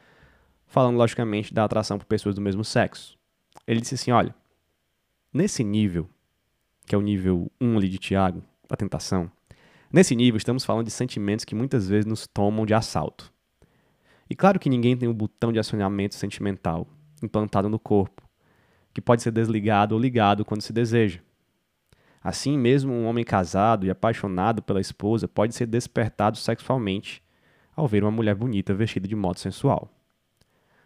falando 0.66 0.97
logicamente 0.97 1.53
da 1.53 1.62
atração 1.62 1.99
por 1.99 2.07
pessoas 2.07 2.35
do 2.35 2.41
mesmo 2.41 2.64
sexo. 2.64 3.18
Ele 3.66 3.83
disse 3.83 3.97
assim: 3.97 4.12
olha, 4.12 4.35
Nesse 5.31 5.62
nível, 5.62 6.09
que 6.87 6.95
é 6.95 6.99
o 6.99 7.03
nível 7.03 7.53
1 7.61 7.76
ali 7.76 7.89
de 7.91 7.99
Tiago, 7.99 8.43
a 8.66 8.76
tentação, 8.76 9.31
nesse 9.93 10.16
nível 10.16 10.39
estamos 10.39 10.64
falando 10.64 10.87
de 10.87 10.91
sentimentos 10.91 11.45
que 11.45 11.55
muitas 11.55 11.87
vezes 11.87 12.07
nos 12.07 12.26
tomam 12.26 12.64
de 12.64 12.72
assalto. 12.72 13.31
E 14.31 14.37
claro 14.37 14.61
que 14.61 14.70
ninguém 14.70 14.97
tem 14.97 15.09
um 15.09 15.12
botão 15.12 15.53
de 15.53 15.59
acionamento 15.59 16.14
sentimental 16.14 16.87
implantado 17.22 17.68
no 17.68 17.78
corpo, 17.78 18.22
que 18.95 19.01
pode 19.01 19.22
ser 19.22 19.33
desligado 19.33 19.95
ou 19.95 20.01
ligado 20.01 20.45
quando 20.45 20.62
se 20.62 20.72
deseja. 20.72 21.20
Assim 22.22 22.57
mesmo, 22.57 22.93
um 22.93 23.07
homem 23.07 23.24
casado 23.24 23.85
e 23.85 23.91
apaixonado 23.91 24.62
pela 24.62 24.81
esposa 24.81 25.26
pode 25.26 25.55
ser 25.55 25.66
despertado 25.66 26.39
sexualmente 26.39 27.22
ao 27.74 27.89
ver 27.89 28.05
uma 28.05 28.11
mulher 28.11 28.35
bonita 28.35 28.72
vestida 28.72 29.09
de 29.09 29.16
modo 29.16 29.39
sensual. 29.39 29.91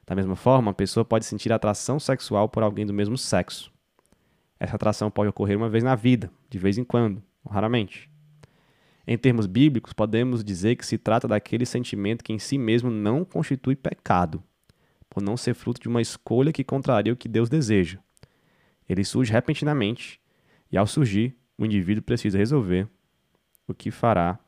Da 0.06 0.14
mesma 0.14 0.34
forma, 0.34 0.68
uma 0.68 0.74
pessoa 0.74 1.04
pode 1.04 1.24
sentir 1.24 1.52
atração 1.52 2.00
sexual 2.00 2.48
por 2.48 2.62
alguém 2.62 2.86
do 2.86 2.92
mesmo 2.92 3.18
sexo, 3.18 3.72
essa 4.58 4.76
atração 4.76 5.10
pode 5.10 5.28
ocorrer 5.28 5.56
uma 5.56 5.68
vez 5.68 5.82
na 5.82 5.94
vida, 5.94 6.30
de 6.48 6.58
vez 6.58 6.78
em 6.78 6.84
quando, 6.84 7.22
raramente. 7.48 8.10
Em 9.06 9.18
termos 9.18 9.46
bíblicos, 9.46 9.92
podemos 9.92 10.42
dizer 10.42 10.76
que 10.76 10.86
se 10.86 10.96
trata 10.96 11.28
daquele 11.28 11.66
sentimento 11.66 12.24
que 12.24 12.32
em 12.32 12.38
si 12.38 12.56
mesmo 12.56 12.90
não 12.90 13.24
constitui 13.24 13.76
pecado, 13.76 14.42
por 15.10 15.22
não 15.22 15.36
ser 15.36 15.54
fruto 15.54 15.80
de 15.80 15.88
uma 15.88 16.00
escolha 16.00 16.52
que 16.52 16.64
contraria 16.64 17.12
o 17.12 17.16
que 17.16 17.28
Deus 17.28 17.48
deseja. 17.48 17.98
Ele 18.88 19.04
surge 19.04 19.32
repentinamente 19.32 20.20
E 20.70 20.76
ao 20.76 20.86
surgir, 20.86 21.36
o 21.56 21.64
indivíduo 21.64 22.02
precisa 22.02 22.38
resolver 22.38 22.88
o 23.68 23.74
que 23.74 23.90
fará 23.90 24.38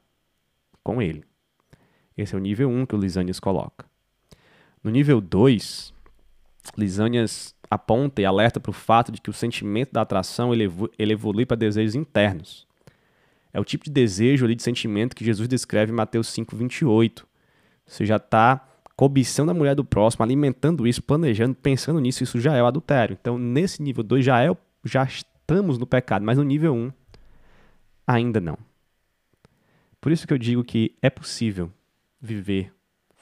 com 0.83 1.01
ele. 1.01 1.25
Esse 2.17 2.35
é 2.35 2.39
o 2.39 2.41
nível 2.41 2.69
1 2.69 2.87
que 2.87 2.97
o 2.97 2.99
Lisânias 2.99 3.39
coloca. 3.39 3.87
No 4.83 4.91
nível 4.91 5.21
2, 5.21 5.93
Lisânias 6.77 7.55
aponta 7.71 8.23
e 8.23 8.25
alerta 8.25 8.59
para 8.59 8.71
o 8.71 8.73
fato 8.73 9.13
de 9.13 9.21
que 9.21 9.31
o 9.31 9.33
sentimento 9.33 9.93
da 9.93 10.03
atração 10.03 10.53
ele, 10.53 10.69
evolui 10.99 11.45
para 11.45 11.57
desejos 11.57 11.95
internos. 11.95 12.67
É 13.57 13.61
o 13.61 13.65
tipo 13.65 13.87
de 13.87 13.91
desejo 13.91 14.45
ali, 14.45 14.55
de 14.55 14.63
sentimento 14.63 15.17
que 15.17 15.25
Jesus 15.25 15.49
descreve 15.49 15.91
em 15.91 15.95
Mateus 15.95 16.29
5,28. 16.29 17.25
Você 17.87 18.05
já 18.05 18.17
está 18.17 18.69
cobiçando 18.95 19.51
a 19.51 19.55
mulher 19.55 19.75
do 19.75 19.83
próximo, 19.83 20.23
alimentando 20.23 20.87
isso, 20.87 21.03
planejando, 21.03 21.55
pensando 21.55 21.99
nisso, 21.99 22.23
isso 22.23 22.39
já 22.39 22.55
é 22.55 22.63
o 22.63 22.67
adultério. 22.67 23.17
Então, 23.19 23.39
nesse 23.39 23.83
nível 23.83 24.05
2 24.05 24.23
já, 24.23 24.45
é, 24.45 24.55
já 24.85 25.05
estamos 25.05 25.79
no 25.79 25.87
pecado, 25.87 26.23
mas 26.23 26.37
no 26.37 26.45
nível 26.45 26.75
1, 26.75 26.77
um, 26.77 26.93
ainda 28.07 28.43
não. 28.43 28.59
Por 30.03 30.13
isso 30.13 30.27
que 30.27 30.35
eu 30.35 30.39
digo 30.39 30.63
que 30.63 30.95
é 31.01 31.09
possível 31.09 31.73
viver 32.21 32.71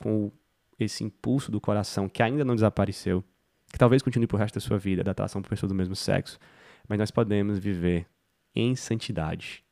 com 0.03 0.33
esse 0.81 1.05
impulso 1.05 1.53
do 1.53 1.61
coração 1.61 2.09
que 2.09 2.25
ainda 2.25 2.45
não 2.45 2.57
desapareceu, 2.57 3.23
que 3.71 3.79
talvez 3.79 4.03
continue 4.03 4.27
pro 4.27 4.37
resto 4.37 4.57
da 4.57 4.61
sua 4.61 4.79
vida, 4.79 5.05
da 5.05 5.13
atração 5.13 5.41
por 5.41 5.49
pessoas 5.49 5.71
do 5.71 5.77
mesmo 5.77 5.95
sexo, 5.95 6.41
mas 6.89 6.99
nós 6.99 7.13
podemos 7.13 7.57
viver 7.57 8.05
em 8.53 8.75
santidade, 8.75 9.64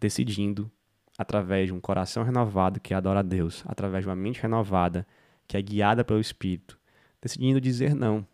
decidindo 0.00 0.70
através 1.18 1.66
de 1.66 1.72
um 1.72 1.80
coração 1.80 2.22
renovado 2.22 2.80
que 2.80 2.94
adora 2.94 3.20
a 3.20 3.22
Deus, 3.22 3.62
através 3.66 4.04
de 4.04 4.08
uma 4.08 4.16
mente 4.16 4.40
renovada 4.40 5.06
que 5.46 5.56
é 5.56 5.62
guiada 5.62 6.02
pelo 6.02 6.20
Espírito, 6.20 6.78
decidindo 7.20 7.60
dizer 7.60 7.94
não, 7.94 8.26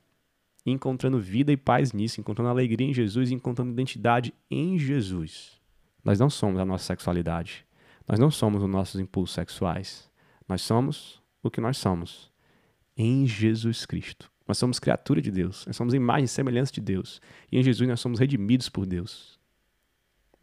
encontrando 0.64 1.18
vida 1.20 1.52
e 1.52 1.56
paz 1.56 1.92
nisso, 1.92 2.20
encontrando 2.20 2.50
alegria 2.50 2.86
em 2.86 2.94
Jesus, 2.94 3.30
encontrando 3.30 3.72
identidade 3.72 4.32
em 4.50 4.78
Jesus. 4.78 5.60
Nós 6.04 6.20
não 6.20 6.30
somos 6.30 6.60
a 6.60 6.64
nossa 6.64 6.84
sexualidade. 6.84 7.66
Nós 8.06 8.18
não 8.18 8.30
somos 8.30 8.62
os 8.62 8.70
nossos 8.70 9.00
impulsos 9.00 9.34
sexuais. 9.34 10.08
Nós 10.48 10.62
somos 10.62 11.20
o 11.42 11.50
que 11.50 11.60
nós 11.60 11.76
somos 11.76 12.30
em 12.96 13.26
Jesus 13.26 13.84
Cristo. 13.84 14.30
Nós 14.46 14.58
somos 14.58 14.78
criatura 14.78 15.20
de 15.20 15.30
Deus. 15.30 15.66
Nós 15.66 15.74
somos 15.74 15.94
imagem 15.94 16.24
e 16.24 16.28
semelhança 16.28 16.72
de 16.72 16.80
Deus. 16.80 17.20
E 17.50 17.58
em 17.58 17.62
Jesus 17.62 17.88
nós 17.88 17.98
somos 17.98 18.20
redimidos 18.20 18.68
por 18.68 18.86
Deus. 18.86 19.35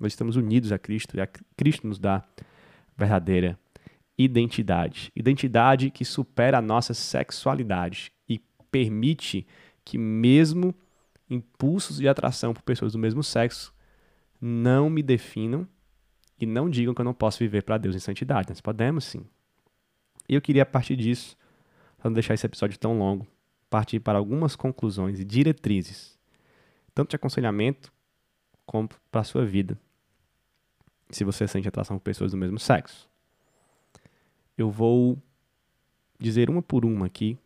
Nós 0.03 0.11
estamos 0.11 0.35
unidos 0.35 0.73
a 0.73 0.77
Cristo 0.77 1.15
e 1.15 1.21
a 1.21 1.27
Cristo 1.55 1.87
nos 1.87 1.97
dá 1.97 2.25
verdadeira 2.97 3.57
identidade. 4.17 5.09
Identidade 5.15 5.89
que 5.89 6.03
supera 6.03 6.57
a 6.57 6.61
nossa 6.61 6.93
sexualidade 6.93 8.11
e 8.27 8.37
permite 8.69 9.47
que, 9.85 9.97
mesmo 9.97 10.75
impulsos 11.29 11.99
de 11.99 12.07
atração 12.09 12.53
por 12.53 12.63
pessoas 12.63 12.91
do 12.91 12.99
mesmo 12.99 13.23
sexo, 13.23 13.73
não 14.41 14.89
me 14.89 15.01
definam 15.01 15.65
e 16.37 16.45
não 16.45 16.69
digam 16.69 16.93
que 16.93 16.99
eu 16.99 17.05
não 17.05 17.13
posso 17.13 17.39
viver 17.39 17.63
para 17.63 17.77
Deus 17.77 17.95
em 17.95 17.99
santidade. 17.99 18.49
Nós 18.49 18.59
podemos 18.59 19.05
sim. 19.05 19.25
E 20.27 20.35
eu 20.35 20.41
queria, 20.41 20.63
a 20.63 20.65
partir 20.65 20.97
disso, 20.97 21.37
para 21.97 22.09
não 22.09 22.13
deixar 22.13 22.33
esse 22.33 22.45
episódio 22.45 22.77
tão 22.77 22.99
longo, 22.99 23.25
partir 23.69 24.01
para 24.01 24.17
algumas 24.17 24.53
conclusões 24.53 25.17
e 25.21 25.23
diretrizes, 25.23 26.19
tanto 26.93 27.11
de 27.11 27.15
aconselhamento 27.15 27.89
como 28.65 28.89
para 29.09 29.21
a 29.21 29.23
sua 29.23 29.45
vida 29.45 29.77
se 31.16 31.24
você 31.24 31.47
sente 31.47 31.68
atração 31.68 31.97
por 31.97 32.03
pessoas 32.03 32.32
do 32.32 32.38
mesmo 32.38 32.59
sexo. 32.59 33.09
Eu 34.57 34.70
vou 34.70 35.18
dizer 36.20 36.49
uma 36.49 36.61
por 36.61 36.86
uma 36.86 37.05
aqui. 37.05 37.38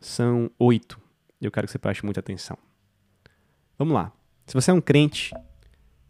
São 0.00 0.50
oito. 0.58 1.00
Eu 1.40 1.50
quero 1.50 1.66
que 1.66 1.72
você 1.72 1.78
preste 1.78 2.04
muita 2.04 2.20
atenção. 2.20 2.56
Vamos 3.78 3.94
lá. 3.94 4.12
Se 4.46 4.54
você 4.54 4.70
é 4.70 4.74
um 4.74 4.80
crente, 4.80 5.32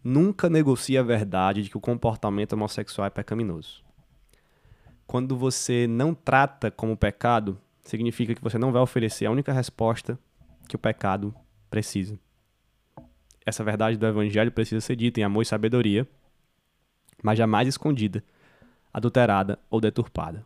nunca 0.03 0.49
negocie 0.49 0.97
a 0.97 1.03
verdade 1.03 1.63
de 1.63 1.71
que 1.71 1.77
o 1.77 1.81
comportamento 1.81 2.53
homossexual 2.53 3.07
é 3.07 3.11
pecaminoso. 3.11 3.83
Quando 5.07 5.37
você 5.37 5.87
não 5.87 6.15
trata 6.15 6.71
como 6.71 6.97
pecado, 6.97 7.59
significa 7.83 8.35
que 8.35 8.43
você 8.43 8.59
não 8.59 8.73
vai 8.73 8.81
oferecer 8.83 9.27
a 9.27 9.31
única 9.31 9.53
resposta 9.53 10.19
que 10.69 10.77
o 10.77 10.79
pecado 10.79 11.35
precisa. 11.69 12.19
Essa 13.45 13.65
verdade 13.65 13.97
do 13.97 14.07
evangelho 14.07 14.53
precisa 14.53 14.81
ser 14.81 14.97
dita 14.97 15.21
em 15.21 15.25
amor 15.25 15.43
e 15.43 15.47
sabedoria 15.47 16.09
mas 17.23 17.39
jamais 17.39 17.69
escondida, 17.69 18.23
adulterada 18.93 19.59
ou 19.71 19.81
deturpada. 19.81 20.45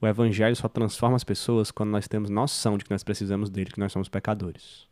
O 0.00 0.06
Evangelho 0.06 0.56
só 0.56 0.68
transforma 0.68 1.14
as 1.14 1.22
pessoas 1.22 1.70
quando 1.70 1.90
nós 1.90 2.08
temos 2.08 2.28
noção 2.28 2.76
de 2.76 2.84
que 2.84 2.90
nós 2.90 3.04
precisamos 3.04 3.48
dele, 3.48 3.70
que 3.70 3.78
nós 3.78 3.92
somos 3.92 4.08
pecadores. 4.08 4.88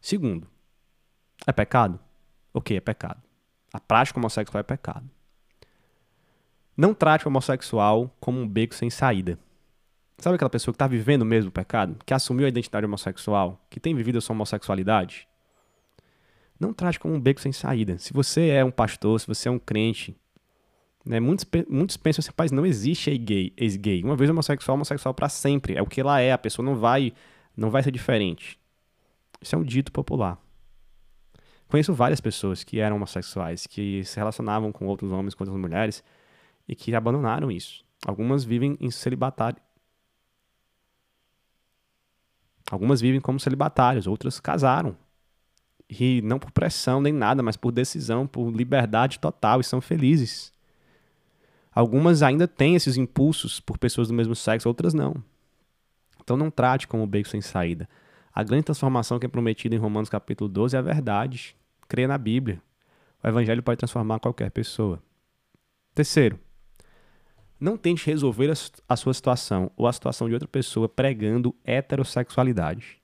Segundo, 0.00 0.46
é 1.46 1.52
pecado? 1.52 1.98
O 2.54 2.60
que 2.60 2.74
é 2.74 2.80
pecado? 2.80 3.20
A 3.72 3.80
prática 3.80 4.20
homossexual 4.20 4.60
é 4.60 4.62
pecado. 4.62 5.08
Não 6.76 6.94
trate 6.94 7.26
o 7.26 7.28
homossexual 7.28 8.14
como 8.20 8.40
um 8.40 8.48
beco 8.48 8.74
sem 8.74 8.88
saída. 8.88 9.38
Sabe 10.18 10.36
aquela 10.36 10.50
pessoa 10.50 10.72
que 10.72 10.76
está 10.76 10.86
vivendo 10.86 11.24
mesmo 11.24 11.48
o 11.48 11.52
pecado? 11.52 11.96
Que 12.06 12.14
assumiu 12.14 12.46
a 12.46 12.48
identidade 12.48 12.86
homossexual? 12.86 13.60
Que 13.68 13.80
tem 13.80 13.94
vivido 13.94 14.18
a 14.18 14.20
sua 14.20 14.34
homossexualidade? 14.34 15.26
Não 16.62 16.72
trate 16.72 16.98
como 16.98 17.14
um 17.14 17.20
beco 17.20 17.40
sem 17.40 17.52
saída. 17.52 17.98
Se 17.98 18.12
você 18.12 18.48
é 18.48 18.64
um 18.64 18.70
pastor, 18.70 19.20
se 19.20 19.26
você 19.26 19.48
é 19.48 19.50
um 19.50 19.58
crente, 19.58 20.16
né, 21.04 21.18
muitos, 21.18 21.44
muitos 21.68 21.96
pensam 21.96 22.20
assim, 22.20 22.28
rapaz, 22.28 22.52
não 22.52 22.64
existe 22.64 23.10
ex-gay, 23.10 23.52
ex-gay. 23.56 24.02
Uma 24.02 24.16
vez 24.16 24.30
homossexual, 24.30 24.76
homossexual 24.76 25.12
para 25.12 25.28
sempre. 25.28 25.76
É 25.76 25.82
o 25.82 25.86
que 25.86 26.00
ela 26.00 26.20
é, 26.20 26.32
a 26.32 26.38
pessoa 26.38 26.64
não 26.64 26.76
vai, 26.76 27.12
não 27.56 27.70
vai 27.70 27.82
ser 27.82 27.90
diferente. 27.90 28.58
Isso 29.40 29.54
é 29.54 29.58
um 29.58 29.64
dito 29.64 29.90
popular. 29.90 30.38
Conheço 31.66 31.92
várias 31.92 32.20
pessoas 32.20 32.62
que 32.62 32.78
eram 32.78 32.96
homossexuais, 32.96 33.66
que 33.66 34.04
se 34.04 34.16
relacionavam 34.16 34.70
com 34.70 34.86
outros 34.86 35.10
homens, 35.10 35.34
com 35.34 35.42
outras 35.42 35.60
mulheres, 35.60 36.04
e 36.68 36.76
que 36.76 36.94
abandonaram 36.94 37.50
isso. 37.50 37.84
Algumas 38.06 38.44
vivem 38.44 38.76
em 38.80 38.90
celibatário. 38.90 39.60
Algumas 42.70 43.00
vivem 43.00 43.20
como 43.20 43.40
celibatários, 43.40 44.06
outras 44.06 44.38
casaram 44.38 44.96
e 46.00 46.22
não 46.22 46.38
por 46.38 46.50
pressão 46.50 47.00
nem 47.00 47.12
nada, 47.12 47.42
mas 47.42 47.56
por 47.56 47.72
decisão, 47.72 48.26
por 48.26 48.50
liberdade 48.50 49.18
total 49.18 49.60
e 49.60 49.64
são 49.64 49.80
felizes. 49.80 50.52
Algumas 51.74 52.22
ainda 52.22 52.46
têm 52.46 52.74
esses 52.74 52.96
impulsos 52.96 53.60
por 53.60 53.78
pessoas 53.78 54.08
do 54.08 54.14
mesmo 54.14 54.34
sexo, 54.34 54.68
outras 54.68 54.92
não. 54.92 55.16
Então 56.22 56.36
não 56.36 56.50
trate 56.50 56.86
como 56.86 57.06
beco 57.06 57.28
sem 57.28 57.40
saída. 57.40 57.88
A 58.34 58.42
grande 58.42 58.64
transformação 58.64 59.18
que 59.18 59.26
é 59.26 59.28
prometida 59.28 59.74
em 59.74 59.78
Romanos 59.78 60.08
capítulo 60.08 60.48
12 60.48 60.76
é 60.76 60.78
a 60.78 60.82
verdade. 60.82 61.56
Creia 61.88 62.08
na 62.08 62.18
Bíblia. 62.18 62.62
O 63.22 63.28
evangelho 63.28 63.62
pode 63.62 63.78
transformar 63.78 64.18
qualquer 64.18 64.50
pessoa. 64.50 65.02
Terceiro, 65.94 66.38
não 67.60 67.76
tente 67.76 68.06
resolver 68.06 68.52
a 68.88 68.96
sua 68.96 69.14
situação 69.14 69.70
ou 69.76 69.86
a 69.86 69.92
situação 69.92 70.28
de 70.28 70.34
outra 70.34 70.48
pessoa 70.48 70.88
pregando 70.88 71.54
heterossexualidade. 71.64 73.00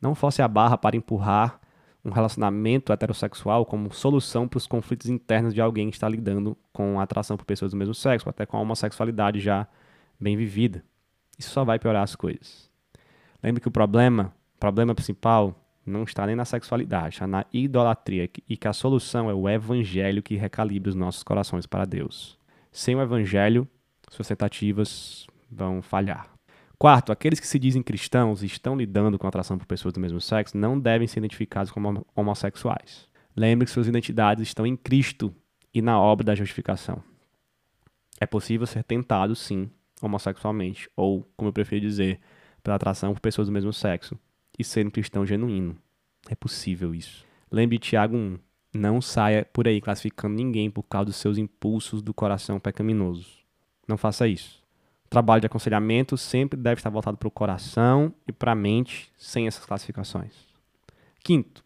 Não 0.00 0.14
force 0.14 0.40
a 0.40 0.48
barra 0.48 0.78
para 0.78 0.96
empurrar 0.96 1.60
um 2.06 2.10
relacionamento 2.10 2.92
heterossexual 2.92 3.66
como 3.66 3.92
solução 3.92 4.46
para 4.46 4.58
os 4.58 4.66
conflitos 4.66 5.08
internos 5.08 5.52
de 5.52 5.60
alguém 5.60 5.90
que 5.90 5.96
está 5.96 6.08
lidando 6.08 6.56
com 6.72 7.00
a 7.00 7.02
atração 7.02 7.36
por 7.36 7.44
pessoas 7.44 7.72
do 7.72 7.76
mesmo 7.76 7.94
sexo, 7.94 8.30
até 8.30 8.46
com 8.46 8.56
a 8.56 8.60
homossexualidade 8.60 9.40
já 9.40 9.66
bem 10.18 10.36
vivida. 10.36 10.84
Isso 11.36 11.50
só 11.50 11.64
vai 11.64 11.80
piorar 11.80 12.04
as 12.04 12.14
coisas. 12.14 12.70
Lembre 13.42 13.60
que 13.60 13.66
o 13.66 13.72
problema, 13.72 14.32
o 14.54 14.60
problema 14.60 14.94
principal, 14.94 15.60
não 15.84 16.04
está 16.04 16.24
nem 16.24 16.36
na 16.36 16.44
sexualidade, 16.44 17.16
está 17.16 17.26
na 17.26 17.44
idolatria 17.52 18.30
e 18.48 18.56
que 18.56 18.68
a 18.68 18.72
solução 18.72 19.28
é 19.28 19.34
o 19.34 19.48
evangelho 19.48 20.22
que 20.22 20.36
recalibra 20.36 20.90
os 20.90 20.94
nossos 20.94 21.24
corações 21.24 21.66
para 21.66 21.84
Deus. 21.84 22.38
Sem 22.70 22.94
o 22.94 23.02
evangelho, 23.02 23.66
suas 24.10 24.28
tentativas 24.28 25.26
vão 25.50 25.82
falhar. 25.82 26.35
Quarto, 26.78 27.10
aqueles 27.10 27.40
que 27.40 27.46
se 27.46 27.58
dizem 27.58 27.82
cristãos 27.82 28.42
e 28.42 28.46
estão 28.46 28.76
lidando 28.76 29.18
com 29.18 29.26
atração 29.26 29.56
por 29.56 29.66
pessoas 29.66 29.94
do 29.94 30.00
mesmo 30.00 30.20
sexo 30.20 30.58
não 30.58 30.78
devem 30.78 31.08
ser 31.08 31.20
identificados 31.20 31.72
como 31.72 32.06
homossexuais. 32.14 33.08
Lembre 33.34 33.64
que 33.64 33.72
suas 33.72 33.88
identidades 33.88 34.46
estão 34.46 34.66
em 34.66 34.76
Cristo 34.76 35.34
e 35.72 35.80
na 35.80 35.98
obra 35.98 36.24
da 36.24 36.34
justificação. 36.34 37.02
É 38.20 38.26
possível 38.26 38.66
ser 38.66 38.82
tentado, 38.84 39.34
sim, 39.34 39.70
homossexualmente, 40.02 40.88
ou, 40.94 41.26
como 41.36 41.48
eu 41.48 41.52
prefiro 41.52 41.80
dizer, 41.80 42.20
pela 42.62 42.76
atração 42.76 43.14
por 43.14 43.20
pessoas 43.20 43.48
do 43.48 43.52
mesmo 43.52 43.72
sexo, 43.72 44.18
e 44.58 44.64
ser 44.64 44.86
um 44.86 44.90
cristão 44.90 45.24
genuíno. 45.24 45.76
É 46.28 46.34
possível 46.34 46.94
isso. 46.94 47.24
Lembre 47.50 47.78
Tiago 47.78 48.16
1. 48.16 48.38
Não 48.74 49.00
saia 49.00 49.44
por 49.44 49.66
aí 49.66 49.80
classificando 49.80 50.34
ninguém 50.34 50.70
por 50.70 50.82
causa 50.82 51.06
dos 51.06 51.16
seus 51.16 51.38
impulsos 51.38 52.02
do 52.02 52.12
coração 52.12 52.60
pecaminoso. 52.60 53.26
Não 53.88 53.96
faça 53.96 54.26
isso. 54.28 54.65
Trabalho 55.08 55.40
de 55.40 55.46
aconselhamento 55.46 56.16
sempre 56.16 56.58
deve 56.58 56.80
estar 56.80 56.90
voltado 56.90 57.16
para 57.16 57.28
o 57.28 57.30
coração 57.30 58.12
e 58.26 58.32
para 58.32 58.52
a 58.52 58.56
mente, 58.56 59.10
sem 59.16 59.46
essas 59.46 59.64
classificações. 59.64 60.32
Quinto, 61.22 61.64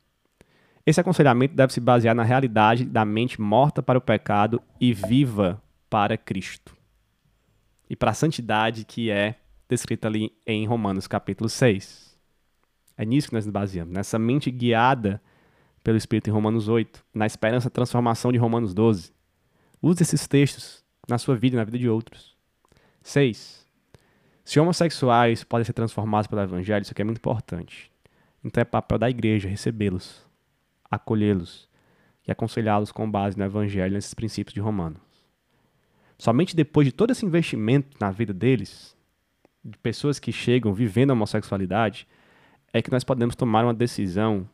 esse 0.85 1.01
aconselhamento 1.01 1.55
deve 1.55 1.73
se 1.73 1.81
basear 1.81 2.15
na 2.15 2.23
realidade 2.23 2.85
da 2.85 3.05
mente 3.05 3.41
morta 3.41 3.83
para 3.83 3.99
o 3.99 4.03
pecado 4.03 4.63
e 4.81 4.93
viva 4.93 5.63
para 5.89 6.17
Cristo. 6.17 6.77
E 7.89 7.97
para 7.97 8.11
a 8.11 8.15
santidade 8.15 8.85
que 8.85 9.11
é 9.11 9.37
descrita 9.69 10.09
ali 10.09 10.33
em 10.47 10.67
Romanos 10.67 11.07
capítulo 11.07 11.49
6. 11.49 12.19
É 12.97 13.05
nisso 13.05 13.29
que 13.29 13.35
nós 13.35 13.47
nos 13.47 13.53
baseamos, 13.53 13.95
nessa 13.95 14.19
mente 14.19 14.51
guiada 14.51 15.23
pelo 15.83 15.97
Espírito 15.97 16.29
em 16.29 16.33
Romanos 16.33 16.69
8, 16.69 17.05
na 17.15 17.27
esperança 17.27 17.69
da 17.69 17.75
transformação 17.75 18.31
de 18.31 18.39
Romanos 18.39 18.75
12. 18.75 19.13
Use 19.81 20.03
esses 20.03 20.27
textos 20.27 20.85
na 21.09 21.19
sua 21.19 21.37
vida 21.37 21.57
e 21.57 21.59
na 21.59 21.65
vida 21.65 21.79
de 21.79 21.89
outros. 21.89 22.37
6. 23.03 23.67
Se 24.45 24.59
homossexuais 24.59 25.45
podem 25.45 25.65
ser 25.65 25.73
transformados 25.73 26.27
pelo 26.27 26.43
Evangelho, 26.43 26.83
isso 26.83 26.93
aqui 26.93 27.03
é 27.03 27.05
muito 27.05 27.19
importante. 27.19 27.91
Então 28.45 28.61
é 28.61 28.65
papel 28.65 28.99
da 28.99 29.09
igreja 29.09 29.49
recebê-los, 29.49 30.27
acolhê-los 30.91 31.69
e 32.27 32.33
aconselhá-los 32.33 32.91
com 32.91 33.11
base 33.11 33.39
no 33.39 33.45
Evangelho, 33.45 33.95
nesses 33.95 34.15
princípios 34.15 34.55
de 34.55 34.61
Romanos. 34.61 35.01
Somente 36.19 36.57
depois 36.57 36.87
de 36.87 36.93
todo 36.93 37.11
esse 37.11 37.25
investimento 37.25 37.97
na 38.01 38.11
vida 38.11 38.33
deles, 38.33 38.97
de 39.65 39.79
pessoas 39.79 40.19
que 40.19 40.33
chegam 40.33 40.73
vivendo 40.73 41.11
a 41.11 41.13
homossexualidade, 41.15 42.07
é 42.73 42.81
que 42.83 42.91
nós 42.91 43.05
podemos 43.05 43.35
tomar 43.35 43.65
uma 43.65 43.75
decisão 43.75 44.49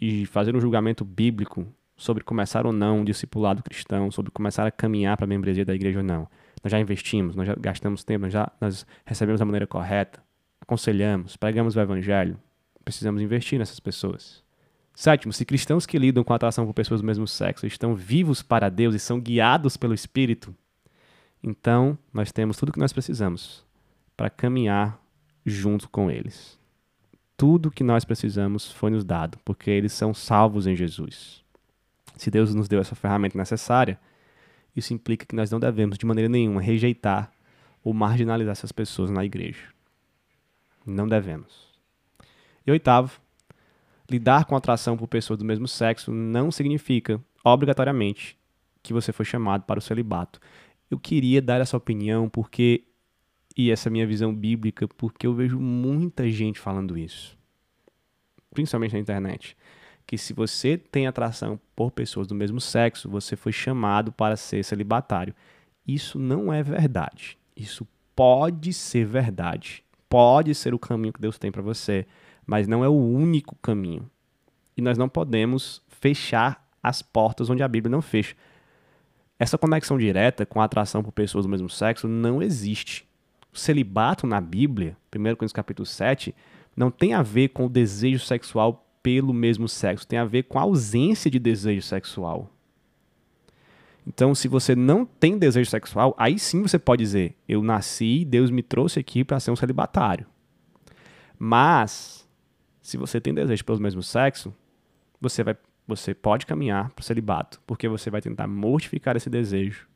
e 0.00 0.26
fazer 0.26 0.56
um 0.56 0.60
julgamento 0.60 1.04
bíblico 1.04 1.66
sobre 1.96 2.24
começar 2.24 2.66
ou 2.66 2.72
não 2.72 3.00
um 3.00 3.04
discipulado 3.04 3.62
cristão, 3.62 4.10
sobre 4.10 4.30
começar 4.30 4.66
a 4.66 4.70
caminhar 4.70 5.16
para 5.16 5.24
a 5.24 5.28
membresia 5.28 5.64
da 5.64 5.74
igreja 5.74 5.98
ou 5.98 6.04
não. 6.04 6.28
Nós 6.62 6.70
já 6.70 6.78
investimos, 6.78 7.34
nós 7.34 7.46
já 7.46 7.54
gastamos 7.54 8.04
tempo, 8.04 8.22
nós 8.24 8.32
já 8.32 8.50
nós 8.60 8.86
recebemos 9.04 9.38
da 9.38 9.44
maneira 9.44 9.66
correta, 9.66 10.22
aconselhamos, 10.60 11.36
pregamos 11.36 11.76
o 11.76 11.80
evangelho. 11.80 12.38
Precisamos 12.84 13.22
investir 13.22 13.58
nessas 13.58 13.80
pessoas. 13.80 14.42
Sétimo, 14.94 15.32
se 15.32 15.44
cristãos 15.44 15.86
que 15.86 15.98
lidam 15.98 16.22
com 16.22 16.34
atração 16.34 16.66
por 16.66 16.74
pessoas 16.74 17.00
do 17.00 17.06
mesmo 17.06 17.26
sexo 17.26 17.66
estão 17.66 17.94
vivos 17.94 18.42
para 18.42 18.68
Deus 18.68 18.94
e 18.94 18.98
são 18.98 19.20
guiados 19.20 19.76
pelo 19.76 19.94
Espírito, 19.94 20.54
então 21.42 21.98
nós 22.12 22.30
temos 22.30 22.56
tudo 22.56 22.68
o 22.68 22.72
que 22.72 22.78
nós 22.78 22.92
precisamos 22.92 23.64
para 24.16 24.30
caminhar 24.30 25.00
junto 25.44 25.88
com 25.88 26.10
eles. 26.10 26.58
Tudo 27.36 27.68
o 27.68 27.70
que 27.70 27.82
nós 27.82 28.04
precisamos 28.04 28.70
foi 28.70 28.90
nos 28.90 29.04
dado, 29.04 29.38
porque 29.44 29.70
eles 29.70 29.92
são 29.92 30.12
salvos 30.12 30.66
em 30.66 30.76
Jesus. 30.76 31.42
Se 32.16 32.30
Deus 32.30 32.54
nos 32.54 32.68
deu 32.68 32.80
essa 32.80 32.94
ferramenta 32.94 33.36
necessária, 33.36 33.98
isso 34.74 34.94
implica 34.94 35.26
que 35.26 35.34
nós 35.34 35.50
não 35.50 35.60
devemos, 35.60 35.98
de 35.98 36.06
maneira 36.06 36.28
nenhuma, 36.28 36.60
rejeitar 36.60 37.32
ou 37.84 37.92
marginalizar 37.92 38.52
essas 38.52 38.72
pessoas 38.72 39.10
na 39.10 39.24
igreja. 39.24 39.68
Não 40.86 41.06
devemos. 41.06 41.72
E 42.66 42.70
oitavo, 42.70 43.20
lidar 44.08 44.44
com 44.44 44.56
atração 44.56 44.96
por 44.96 45.08
pessoas 45.08 45.38
do 45.38 45.44
mesmo 45.44 45.68
sexo 45.68 46.12
não 46.12 46.50
significa, 46.50 47.20
obrigatoriamente, 47.44 48.38
que 48.82 48.92
você 48.92 49.12
foi 49.12 49.24
chamado 49.24 49.64
para 49.64 49.78
o 49.78 49.82
celibato. 49.82 50.40
Eu 50.90 50.98
queria 50.98 51.40
dar 51.40 51.60
essa 51.60 51.76
opinião 51.76 52.28
porque 52.28 52.84
e 53.56 53.70
essa 53.70 53.90
minha 53.90 54.06
visão 54.06 54.34
bíblica, 54.34 54.88
porque 54.88 55.26
eu 55.26 55.34
vejo 55.34 55.58
muita 55.58 56.30
gente 56.30 56.58
falando 56.58 56.96
isso, 56.96 57.36
principalmente 58.52 58.94
na 58.94 58.98
internet, 58.98 59.56
que 60.06 60.18
se 60.18 60.32
você 60.32 60.76
tem 60.76 61.06
atração 61.06 61.58
por 61.74 61.90
pessoas 61.90 62.26
do 62.26 62.34
mesmo 62.34 62.60
sexo, 62.60 63.08
você 63.08 63.36
foi 63.36 63.52
chamado 63.52 64.12
para 64.12 64.36
ser 64.36 64.64
celibatário. 64.64 65.34
Isso 65.86 66.18
não 66.18 66.52
é 66.52 66.62
verdade. 66.62 67.38
Isso 67.56 67.86
pode 68.14 68.72
ser 68.72 69.04
verdade. 69.04 69.84
Pode 70.08 70.54
ser 70.54 70.74
o 70.74 70.78
caminho 70.78 71.12
que 71.12 71.20
Deus 71.20 71.38
tem 71.38 71.50
para 71.50 71.62
você, 71.62 72.06
mas 72.46 72.68
não 72.68 72.84
é 72.84 72.88
o 72.88 72.92
único 72.92 73.56
caminho. 73.56 74.10
E 74.76 74.82
nós 74.82 74.98
não 74.98 75.08
podemos 75.08 75.82
fechar 75.88 76.66
as 76.82 77.00
portas 77.00 77.48
onde 77.48 77.62
a 77.62 77.68
Bíblia 77.68 77.90
não 77.90 78.02
fecha. 78.02 78.34
Essa 79.38 79.58
conexão 79.58 79.98
direta 79.98 80.44
com 80.44 80.60
a 80.60 80.64
atração 80.64 81.02
por 81.02 81.12
pessoas 81.12 81.44
do 81.44 81.48
mesmo 81.48 81.68
sexo 81.68 82.06
não 82.06 82.42
existe. 82.42 83.08
O 83.52 83.58
celibato 83.58 84.26
na 84.26 84.40
Bíblia, 84.40 84.96
1 85.14 85.22
Coríntios 85.22 85.52
capítulo 85.52 85.86
7, 85.86 86.34
não 86.76 86.90
tem 86.90 87.12
a 87.12 87.22
ver 87.22 87.48
com 87.48 87.66
o 87.66 87.68
desejo 87.68 88.24
sexual 88.24 88.86
pelo 89.02 89.32
mesmo 89.32 89.68
sexo, 89.68 90.06
tem 90.06 90.18
a 90.18 90.24
ver 90.24 90.44
com 90.44 90.58
a 90.58 90.62
ausência 90.62 91.30
de 91.30 91.38
desejo 91.38 91.82
sexual. 91.82 92.50
Então, 94.06 94.34
se 94.34 94.48
você 94.48 94.74
não 94.74 95.04
tem 95.04 95.38
desejo 95.38 95.70
sexual, 95.70 96.14
aí 96.18 96.38
sim 96.38 96.62
você 96.62 96.78
pode 96.78 97.02
dizer: 97.02 97.36
Eu 97.48 97.62
nasci, 97.62 98.24
Deus 98.24 98.50
me 98.50 98.62
trouxe 98.62 98.98
aqui 98.98 99.24
para 99.24 99.38
ser 99.38 99.50
um 99.50 99.56
celibatário. 99.56 100.26
Mas, 101.38 102.28
se 102.80 102.96
você 102.96 103.20
tem 103.20 103.32
desejo 103.32 103.64
pelo 103.64 103.80
mesmo 103.80 104.02
sexo, 104.02 104.54
você, 105.20 105.44
vai, 105.44 105.56
você 105.86 106.14
pode 106.14 106.46
caminhar 106.46 106.90
para 106.90 107.02
o 107.02 107.04
celibato, 107.04 107.60
porque 107.66 107.88
você 107.88 108.10
vai 108.10 108.20
tentar 108.20 108.46
mortificar 108.46 109.16
esse 109.16 109.30
desejo, 109.30 109.86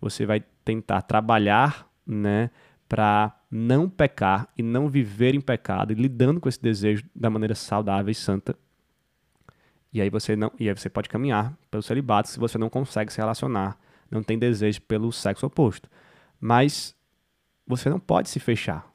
você 0.00 0.26
vai 0.26 0.44
tentar 0.64 1.02
trabalhar 1.02 1.88
né, 2.04 2.50
para 2.88 3.36
não 3.50 3.88
pecar 3.88 4.48
e 4.56 4.62
não 4.62 4.88
viver 4.88 5.34
em 5.34 5.40
pecado 5.40 5.92
e 5.92 5.94
lidando 5.94 6.40
com 6.40 6.48
esse 6.48 6.60
desejo 6.60 7.04
da 7.14 7.30
maneira 7.30 7.54
saudável 7.54 8.10
e 8.10 8.14
santa. 8.14 8.56
E 9.92 10.00
aí 10.00 10.10
você 10.10 10.36
não, 10.36 10.52
e 10.58 10.68
aí 10.68 10.76
você 10.76 10.90
pode 10.90 11.08
caminhar 11.08 11.56
pelo 11.70 11.82
celibato 11.82 12.28
se 12.28 12.38
você 12.38 12.58
não 12.58 12.68
consegue 12.68 13.12
se 13.12 13.18
relacionar, 13.18 13.78
não 14.10 14.22
tem 14.22 14.38
desejo 14.38 14.80
pelo 14.82 15.12
sexo 15.12 15.46
oposto. 15.46 15.88
Mas 16.40 16.94
você 17.66 17.88
não 17.88 17.98
pode 17.98 18.28
se 18.28 18.38
fechar. 18.38 18.86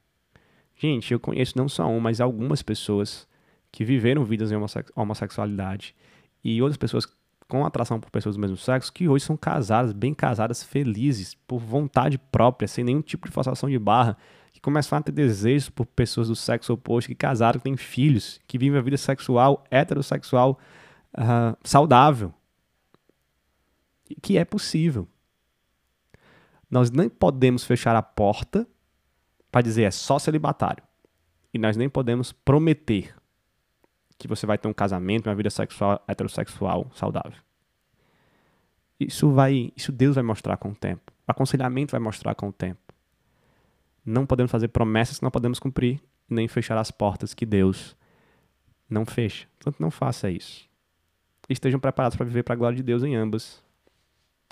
Gente, 0.76 1.14
eu 1.14 1.20
conheço 1.20 1.58
não 1.58 1.70
só 1.70 1.88
um, 1.88 2.00
mas 2.00 2.20
algumas 2.20 2.62
pessoas 2.62 3.28
que 3.72 3.86
viveram 3.86 4.26
vidas 4.26 4.52
em 4.52 4.56
homossexualidade 4.96 5.96
e 6.44 6.62
outras 6.62 6.78
pessoas 6.78 7.08
com 7.48 7.66
atração 7.66 8.00
por 8.00 8.10
pessoas 8.10 8.36
do 8.36 8.42
mesmo 8.42 8.56
sexo 8.56 8.94
que 8.94 9.10
hoje 9.10 9.26
são 9.26 9.36
casadas, 9.36 9.92
bem 9.92 10.14
casadas, 10.14 10.64
felizes, 10.64 11.36
por 11.46 11.60
vontade 11.60 12.18
própria, 12.18 12.68
sem 12.68 12.84
nenhum 12.84 13.02
tipo 13.02 13.28
de 13.28 13.34
forçação 13.34 13.70
de 13.70 13.78
barra, 13.78 14.18
que 14.62 14.66
começaram 14.66 15.00
a 15.00 15.04
ter 15.04 15.12
desejos 15.12 15.70
por 15.70 15.88
pessoas 15.88 16.28
do 16.28 16.36
sexo 16.36 16.74
oposto, 16.74 17.08
que 17.08 17.16
casaram, 17.16 17.60
que 17.60 17.64
têm 17.64 17.76
filhos, 17.76 18.40
que 18.46 18.60
vivem 18.60 18.78
a 18.78 18.82
vida 18.82 18.96
sexual, 18.96 19.64
heterossexual, 19.72 20.60
uh, 21.18 21.58
saudável. 21.64 22.32
Que 24.22 24.38
é 24.38 24.46
possível. 24.46 25.08
Nós 26.70 26.92
nem 26.92 27.10
podemos 27.10 27.64
fechar 27.64 27.96
a 27.96 28.04
porta 28.04 28.68
para 29.52 29.62
dizer 29.62 29.84
é 29.84 29.92
só 29.92 30.20
celibatário. 30.20 30.84
E 31.52 31.58
nós 31.58 31.76
nem 31.76 31.90
podemos 31.90 32.32
prometer 32.32 33.16
que 34.18 34.28
você 34.28 34.46
vai 34.46 34.60
ter 34.60 34.68
um 34.68 34.74
casamento, 34.74 35.28
uma 35.28 35.36
vida 35.36 35.50
sexual 35.50 36.04
heterossexual 36.08 36.92
saudável. 36.94 37.40
Isso 39.00 39.32
vai, 39.32 39.74
isso 39.76 39.92
Deus 39.92 40.14
vai 40.14 40.24
mostrar 40.24 40.58
com 40.58 40.70
o 40.70 40.76
tempo. 40.76 41.12
O 41.28 41.32
aconselhamento 41.32 41.92
vai 41.92 42.00
mostrar 42.00 42.36
com 42.36 42.50
o 42.50 42.54
tempo. 42.54 42.91
Não 44.06 44.26
podemos 44.26 44.52
fazer 44.52 44.70
promessas 44.70 45.18
que 45.18 45.24
não 45.24 45.32
podemos 45.32 45.60
cumprir, 45.60 46.02
nem 46.30 46.48
fechar 46.48 46.78
as 46.78 46.92
portas 46.92 47.34
que 47.34 47.46
Deus 47.46 47.96
não 48.90 49.06
fecha. 49.06 49.48
Portanto, 49.58 49.80
não 49.80 49.92
faça 49.92 50.30
isso. 50.30 50.70
Estejam 51.50 51.80
preparados 51.80 52.16
para 52.16 52.26
viver 52.26 52.44
para 52.44 52.54
a 52.54 52.58
glória 52.58 52.76
de 52.76 52.84
Deus 52.84 53.04
em 53.04 53.16
ambas 53.16 53.64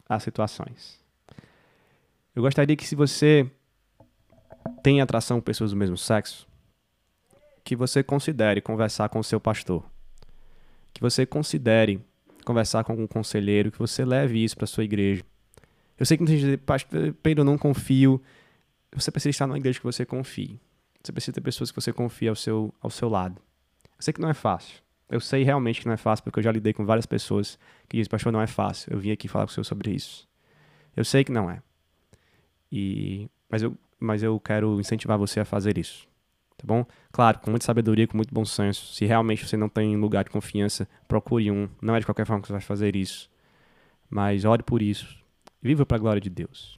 as 0.08 0.24
situações. 0.24 1.00
Eu 2.36 2.42
gostaria 2.42 2.76
que 2.76 2.86
se 2.86 2.96
você 2.96 3.50
tem 4.82 5.02
atração 5.02 5.40
por 5.40 5.46
pessoas 5.46 5.72
do 5.72 5.78
mesmo 5.78 5.98
sexo, 5.98 6.48
que 7.64 7.76
você 7.76 8.02
considere 8.02 8.62
conversar 8.62 9.10
com 9.10 9.20
o 9.20 9.24
seu 9.24 9.40
pastor. 9.40 9.86
Que 10.94 11.02
você 11.02 11.26
considere 11.26 12.04
conversar 12.44 12.84
com 12.84 12.94
algum 12.94 13.06
conselheiro, 13.06 13.72
que 13.72 13.78
você 13.78 14.04
leve 14.04 14.44
isso 14.44 14.58
para 14.58 14.66
sua 14.66 14.84
igreja. 14.84 15.24
Eu 15.98 16.06
sei 16.06 16.18
que 16.18 16.24
muita 16.24 16.36
gente 16.38 16.50
diz, 16.50 16.66
pastor 16.66 17.14
Pedro, 17.22 17.42
eu 17.42 17.46
não 17.46 17.58
confio. 17.58 18.22
Você 18.94 19.12
precisa 19.12 19.30
estar 19.30 19.48
numa 19.48 19.58
igreja 19.58 19.80
que 19.80 19.86
você 19.86 20.06
confie. 20.06 20.60
Você 21.04 21.12
precisa 21.12 21.34
ter 21.34 21.42
pessoas 21.42 21.72
que 21.72 21.80
você 21.80 21.94
confie 21.94 22.28
ao 22.28 22.36
seu, 22.36 22.74
ao 22.82 22.90
seu 22.90 23.08
lado. 23.08 23.42
Eu 23.98 24.02
sei 24.02 24.14
que 24.14 24.22
não 24.22 24.30
é 24.30 24.34
fácil. 24.34 24.82
Eu 25.10 25.20
sei 25.20 25.44
realmente 25.44 25.82
que 25.82 25.88
não 25.88 25.94
é 25.94 25.98
fácil, 25.98 26.24
porque 26.24 26.40
eu 26.40 26.44
já 26.44 26.52
lidei 26.52 26.74
com 26.74 26.86
várias 26.86 27.06
pessoas 27.06 27.58
que 27.88 27.98
dizem, 27.98 28.10
pastor, 28.10 28.32
não 28.32 28.42
é 28.42 28.48
fácil. 28.48 28.94
Eu 28.94 29.00
vim 29.00 29.12
aqui 29.12 29.28
falar 29.28 29.46
com 29.46 29.52
o 29.52 29.54
senhor 29.54 29.64
sobre 29.64 29.92
isso. 29.92 30.28
Eu 30.96 31.04
sei 31.04 31.24
que 31.24 31.32
não 31.32 31.50
é. 31.50 31.62
E, 32.72 33.30
mas, 33.50 33.64
eu, 33.64 33.76
mas 34.00 34.22
eu 34.22 34.40
quero 34.40 34.80
incentivar 34.80 35.18
você 35.18 35.40
a 35.40 35.46
fazer 35.46 35.78
isso 35.78 36.10
tá 36.60 36.68
bom? 36.68 36.86
Claro, 37.12 37.40
com 37.40 37.50
muita 37.50 37.66
sabedoria, 37.66 38.06
com 38.06 38.18
muito 38.18 38.34
bom 38.34 38.44
senso. 38.44 38.94
Se 38.94 39.06
realmente 39.06 39.48
você 39.48 39.56
não 39.56 39.70
tem 39.70 39.96
lugar 39.96 40.26
de 40.26 40.30
confiança, 40.30 40.88
procure 41.08 41.50
um. 41.50 41.70
Não 41.82 41.96
é 41.96 42.00
de 42.00 42.06
qualquer 42.06 42.26
forma 42.26 42.42
que 42.42 42.48
você 42.48 42.54
vai 42.54 42.62
fazer 42.62 42.96
isso. 42.96 43.30
Mas 44.10 44.46
ore 44.46 44.62
por 44.62 44.82
isso. 44.82 45.18
Viva 45.62 45.86
para 45.86 45.98
a 45.98 46.00
glória 46.00 46.22
de 46.22 46.30
Deus. 46.30 46.78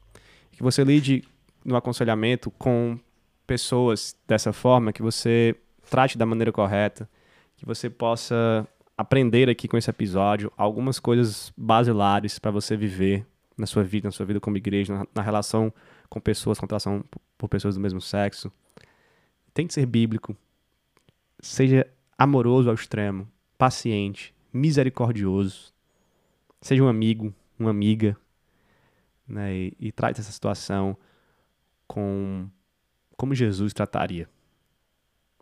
Que 0.51 0.61
você 0.61 0.83
lide 0.83 1.23
no 1.63 1.75
aconselhamento 1.75 2.49
com 2.51 2.99
pessoas 3.45 4.15
dessa 4.27 4.53
forma, 4.53 4.93
que 4.93 5.01
você 5.01 5.55
trate 5.89 6.17
da 6.17 6.25
maneira 6.25 6.51
correta, 6.51 7.09
que 7.55 7.65
você 7.65 7.89
possa 7.89 8.67
aprender 8.97 9.49
aqui 9.49 9.67
com 9.67 9.77
esse 9.77 9.89
episódio 9.89 10.51
algumas 10.55 10.99
coisas 10.99 11.51
basilares 11.57 12.39
para 12.39 12.51
você 12.51 12.77
viver 12.77 13.25
na 13.57 13.65
sua 13.65 13.83
vida, 13.83 14.07
na 14.07 14.11
sua 14.11 14.25
vida 14.25 14.39
como 14.39 14.57
igreja, 14.57 14.93
na, 14.93 15.07
na 15.15 15.21
relação 15.21 15.73
com 16.09 16.19
pessoas, 16.19 16.59
com 16.59 16.65
atração 16.65 17.03
por 17.37 17.47
pessoas 17.47 17.75
do 17.75 17.81
mesmo 17.81 18.01
sexo, 18.01 18.51
Tente 19.53 19.73
ser 19.73 19.85
bíblico. 19.85 20.35
Seja 21.39 21.85
amoroso 22.17 22.69
ao 22.69 22.75
extremo, 22.75 23.27
paciente, 23.57 24.33
misericordioso. 24.53 25.73
Seja 26.61 26.83
um 26.83 26.87
amigo, 26.87 27.33
uma 27.59 27.69
amiga. 27.69 28.15
Né, 29.27 29.53
e, 29.53 29.77
e 29.79 29.91
trate 29.91 30.19
essa 30.19 30.31
situação 30.31 30.97
com 31.91 32.49
como 33.17 33.35
Jesus 33.35 33.73
trataria. 33.73 34.29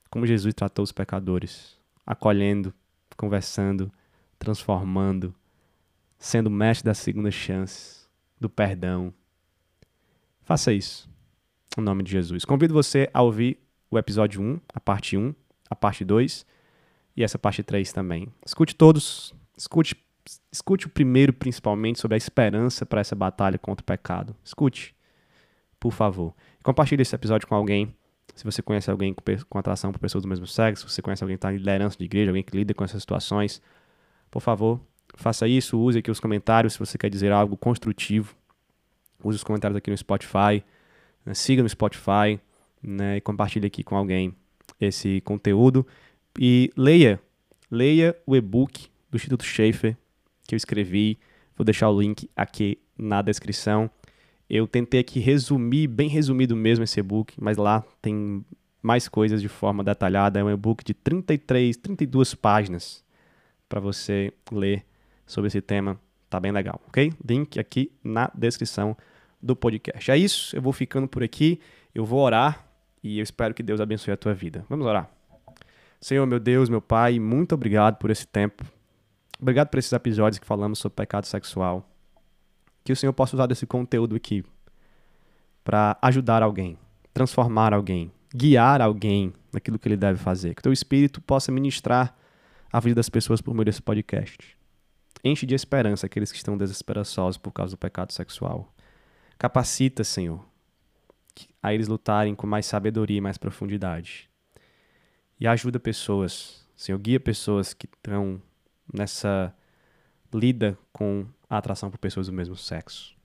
Como 0.09 0.25
Jesus 0.25 0.51
tratou 0.55 0.81
os 0.81 0.91
pecadores, 0.91 1.77
acolhendo, 2.03 2.73
conversando, 3.15 3.91
transformando, 4.39 5.35
sendo 6.17 6.49
mestre 6.49 6.87
da 6.87 6.95
segunda 6.95 7.29
chance, 7.29 8.07
do 8.39 8.49
perdão. 8.49 9.13
Faça 10.41 10.73
isso, 10.73 11.07
em 11.77 11.81
nome 11.81 12.01
de 12.01 12.09
Jesus. 12.09 12.43
Convido 12.45 12.73
você 12.73 13.07
a 13.13 13.21
ouvir 13.21 13.59
o 13.91 13.99
episódio 13.99 14.41
1, 14.41 14.59
a 14.73 14.79
parte 14.79 15.15
1, 15.15 15.35
a 15.69 15.75
parte 15.75 16.03
2 16.03 16.47
e 17.15 17.23
essa 17.23 17.37
parte 17.37 17.61
3 17.61 17.93
também. 17.93 18.27
Escute 18.43 18.75
todos, 18.75 19.35
escute, 19.55 19.95
escute 20.51 20.87
o 20.87 20.89
primeiro 20.89 21.31
principalmente 21.31 21.99
sobre 21.99 22.15
a 22.15 22.17
esperança 22.17 22.87
para 22.87 23.01
essa 23.01 23.15
batalha 23.15 23.59
contra 23.59 23.83
o 23.83 23.85
pecado. 23.85 24.35
Escute, 24.43 24.95
por 25.79 25.91
favor. 25.91 26.33
Compartilhe 26.63 27.01
esse 27.01 27.15
episódio 27.15 27.47
com 27.47 27.55
alguém. 27.55 27.93
Se 28.35 28.43
você 28.43 28.61
conhece 28.61 28.89
alguém 28.89 29.13
com, 29.49 29.57
atração 29.57 29.91
por 29.91 29.99
pessoas 29.99 30.21
do 30.21 30.27
mesmo 30.27 30.47
sexo, 30.47 30.87
se 30.87 30.95
você 30.95 31.01
conhece 31.01 31.23
alguém 31.23 31.35
que 31.35 31.39
está 31.39 31.51
em 31.51 31.57
liderança 31.57 31.97
de 31.97 32.05
igreja, 32.05 32.31
alguém 32.31 32.43
que 32.43 32.55
lida 32.55 32.73
com 32.73 32.83
essas 32.83 33.01
situações, 33.01 33.61
por 34.31 34.41
favor, 34.41 34.79
faça 35.15 35.47
isso. 35.47 35.79
Use 35.79 35.99
aqui 35.99 36.11
os 36.11 36.19
comentários 36.19 36.73
se 36.73 36.79
você 36.79 36.97
quer 36.97 37.09
dizer 37.09 37.31
algo 37.31 37.57
construtivo. 37.57 38.35
Use 39.23 39.37
os 39.37 39.43
comentários 39.43 39.77
aqui 39.77 39.89
no 39.89 39.97
Spotify. 39.97 40.63
Né? 41.25 41.33
Siga 41.33 41.63
no 41.63 41.69
Spotify 41.69 42.39
né? 42.81 43.17
e 43.17 43.21
compartilhe 43.21 43.67
aqui 43.67 43.83
com 43.83 43.97
alguém 43.97 44.33
esse 44.79 45.21
conteúdo. 45.21 45.85
E 46.39 46.71
leia, 46.77 47.19
leia 47.69 48.15
o 48.25 48.35
e-book 48.35 48.87
do 49.09 49.17
Instituto 49.17 49.43
Schaefer 49.43 49.97
que 50.47 50.55
eu 50.55 50.57
escrevi. 50.57 51.19
Vou 51.55 51.65
deixar 51.65 51.89
o 51.89 52.01
link 52.01 52.29
aqui 52.35 52.79
na 52.97 53.21
descrição. 53.21 53.89
Eu 54.49 54.67
tentei 54.67 54.99
aqui 54.99 55.19
resumir, 55.19 55.87
bem 55.87 56.09
resumido 56.09 56.55
mesmo 56.55 56.83
esse 56.83 56.99
e-book, 56.99 57.35
mas 57.39 57.55
lá 57.55 57.83
tem 58.01 58.43
mais 58.81 59.07
coisas 59.07 59.41
de 59.41 59.47
forma 59.47 59.83
detalhada. 59.83 60.39
É 60.39 60.43
um 60.43 60.49
e-book 60.49 60.83
de 60.83 60.93
33, 60.93 61.77
32 61.77 62.33
páginas 62.33 63.03
para 63.67 63.79
você 63.79 64.33
ler 64.51 64.83
sobre 65.27 65.49
esse 65.49 65.61
tema. 65.61 65.99
Tá 66.29 66.39
bem 66.39 66.51
legal, 66.51 66.81
ok? 66.87 67.13
Link 67.23 67.59
aqui 67.59 67.91
na 68.03 68.31
descrição 68.33 68.97
do 69.39 69.55
podcast. 69.55 70.09
É 70.09 70.17
isso, 70.17 70.55
eu 70.55 70.61
vou 70.61 70.73
ficando 70.73 71.07
por 71.07 71.21
aqui. 71.21 71.59
Eu 71.93 72.03
vou 72.03 72.19
orar 72.21 72.65
e 73.03 73.19
eu 73.19 73.23
espero 73.23 73.53
que 73.53 73.61
Deus 73.61 73.79
abençoe 73.79 74.13
a 74.13 74.17
tua 74.17 74.33
vida. 74.33 74.65
Vamos 74.67 74.87
orar. 74.87 75.09
Senhor, 76.01 76.25
meu 76.25 76.39
Deus, 76.39 76.69
meu 76.69 76.81
Pai, 76.81 77.19
muito 77.19 77.53
obrigado 77.53 77.97
por 77.97 78.09
esse 78.09 78.25
tempo. 78.25 78.63
Obrigado 79.39 79.67
por 79.69 79.77
esses 79.77 79.91
episódios 79.91 80.39
que 80.39 80.45
falamos 80.45 80.79
sobre 80.79 80.95
pecado 80.95 81.25
sexual 81.25 81.87
que 82.89 82.93
o 82.93 82.95
Senhor 82.95 83.13
possa 83.13 83.35
usar 83.35 83.45
desse 83.45 83.67
conteúdo 83.67 84.15
aqui 84.15 84.43
para 85.63 85.95
ajudar 86.01 86.41
alguém, 86.41 86.75
transformar 87.13 87.71
alguém, 87.71 88.11
guiar 88.33 88.81
alguém 88.81 89.31
naquilo 89.53 89.77
que 89.77 89.87
ele 89.87 89.95
deve 89.95 90.17
fazer. 90.17 90.55
Que 90.55 90.61
o 90.61 90.63
teu 90.63 90.73
espírito 90.73 91.21
possa 91.21 91.51
ministrar 91.51 92.17
a 92.73 92.79
vida 92.79 92.95
das 92.95 93.07
pessoas 93.07 93.41
por 93.41 93.53
meio 93.53 93.65
desse 93.65 93.79
podcast. 93.79 94.57
Enche 95.23 95.45
de 95.45 95.53
esperança 95.53 96.07
aqueles 96.07 96.31
que 96.31 96.37
estão 96.37 96.57
desesperançosos 96.57 97.37
por 97.37 97.51
causa 97.51 97.75
do 97.75 97.77
pecado 97.77 98.11
sexual. 98.11 98.73
Capacita, 99.37 100.03
Senhor, 100.03 100.43
a 101.61 101.71
eles 101.71 101.87
lutarem 101.87 102.33
com 102.33 102.47
mais 102.47 102.65
sabedoria 102.65 103.19
e 103.19 103.21
mais 103.21 103.37
profundidade. 103.37 104.27
E 105.39 105.45
ajuda 105.45 105.79
pessoas, 105.79 106.67
Senhor, 106.75 106.97
guia 106.97 107.19
pessoas 107.19 107.71
que 107.71 107.85
estão 107.85 108.41
nessa 108.91 109.53
lida 110.33 110.75
com 110.91 111.27
a 111.49 111.57
atração 111.57 111.89
por 111.89 111.97
pessoas 111.97 112.27
do 112.27 112.33
mesmo 112.33 112.55
sexo. 112.55 113.15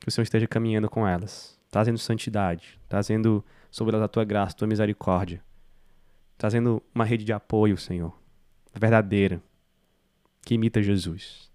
Que 0.00 0.08
o 0.08 0.12
Senhor 0.12 0.22
esteja 0.22 0.46
caminhando 0.46 0.88
com 0.88 1.06
elas, 1.06 1.58
trazendo 1.70 1.98
santidade, 1.98 2.78
trazendo 2.88 3.44
sobre 3.70 3.96
elas 3.96 4.04
a 4.04 4.08
tua 4.08 4.24
graça, 4.24 4.54
a 4.54 4.58
tua 4.58 4.68
misericórdia, 4.68 5.42
trazendo 6.38 6.82
uma 6.94 7.04
rede 7.04 7.24
de 7.24 7.32
apoio, 7.32 7.76
Senhor, 7.76 8.16
verdadeira, 8.74 9.42
que 10.42 10.54
imita 10.54 10.82
Jesus. 10.82 11.50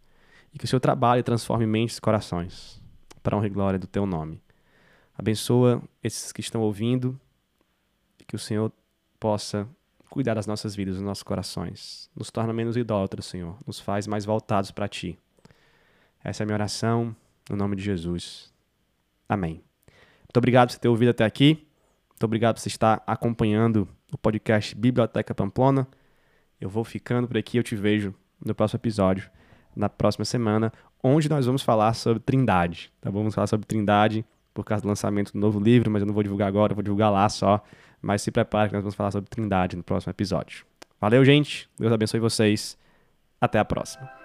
E 0.53 0.57
que 0.57 0.65
o 0.65 0.67
Senhor 0.67 0.79
trabalhe 0.79 1.21
e 1.21 1.23
transforme 1.23 1.65
mentes 1.65 1.97
e 1.97 2.01
corações 2.01 2.81
para 3.21 3.37
honra 3.37 3.47
e 3.47 3.51
glória 3.51 3.79
do 3.79 3.87
teu 3.87 4.05
nome. 4.05 4.41
Abençoa 5.17 5.81
esses 6.03 6.31
que 6.31 6.41
estão 6.41 6.61
ouvindo 6.61 7.19
e 8.19 8.23
que 8.23 8.35
o 8.35 8.39
Senhor 8.39 8.71
possa 9.19 9.67
cuidar 10.09 10.33
das 10.33 10.47
nossas 10.47 10.75
vidas, 10.75 10.95
dos 10.95 11.03
nossos 11.03 11.23
corações. 11.23 12.09
Nos 12.15 12.31
torna 12.31 12.51
menos 12.51 12.75
idólatras, 12.75 13.25
Senhor. 13.25 13.57
Nos 13.65 13.79
faz 13.79 14.07
mais 14.07 14.25
voltados 14.25 14.71
para 14.71 14.87
Ti. 14.87 15.19
Essa 16.23 16.41
é 16.41 16.45
a 16.45 16.47
minha 16.47 16.55
oração, 16.55 17.15
no 17.49 17.55
nome 17.55 17.75
de 17.75 17.83
Jesus. 17.83 18.53
Amém. 19.27 19.61
Muito 20.21 20.37
obrigado 20.37 20.71
por 20.71 20.79
ter 20.79 20.87
ouvido 20.87 21.09
até 21.09 21.25
aqui. 21.25 21.65
Muito 22.09 22.23
obrigado 22.23 22.55
por 22.55 22.61
você 22.61 22.67
estar 22.67 23.01
acompanhando 23.07 23.87
o 24.11 24.17
podcast 24.17 24.75
Biblioteca 24.75 25.33
Pamplona. 25.33 25.87
Eu 26.59 26.69
vou 26.69 26.83
ficando 26.83 27.27
por 27.27 27.37
aqui, 27.37 27.57
eu 27.57 27.63
te 27.63 27.75
vejo 27.75 28.13
no 28.45 28.53
próximo 28.53 28.77
episódio, 28.77 29.29
na 29.75 29.87
próxima 29.87 30.25
semana, 30.25 30.71
onde 31.03 31.29
nós 31.29 31.45
vamos 31.45 31.61
falar 31.61 31.93
sobre 31.93 32.21
Trindade. 32.21 32.91
Tá? 32.99 33.09
Vamos 33.09 33.33
falar 33.33 33.47
sobre 33.47 33.65
Trindade 33.65 34.25
por 34.53 34.63
causa 34.65 34.81
do 34.81 34.87
lançamento 34.87 35.31
do 35.31 35.39
novo 35.39 35.59
livro, 35.59 35.89
mas 35.89 36.01
eu 36.01 36.05
não 36.05 36.13
vou 36.13 36.23
divulgar 36.23 36.47
agora, 36.47 36.73
vou 36.73 36.83
divulgar 36.83 37.11
lá 37.11 37.27
só. 37.29 37.63
Mas 38.01 38.21
se 38.21 38.31
prepare 38.31 38.69
que 38.69 38.75
nós 38.75 38.83
vamos 38.83 38.95
falar 38.95 39.11
sobre 39.11 39.29
Trindade 39.29 39.77
no 39.77 39.83
próximo 39.83 40.11
episódio. 40.11 40.65
Valeu, 40.99 41.23
gente. 41.23 41.69
Deus 41.79 41.91
abençoe 41.91 42.19
vocês. 42.19 42.77
Até 43.39 43.57
a 43.57 43.65
próxima. 43.65 44.18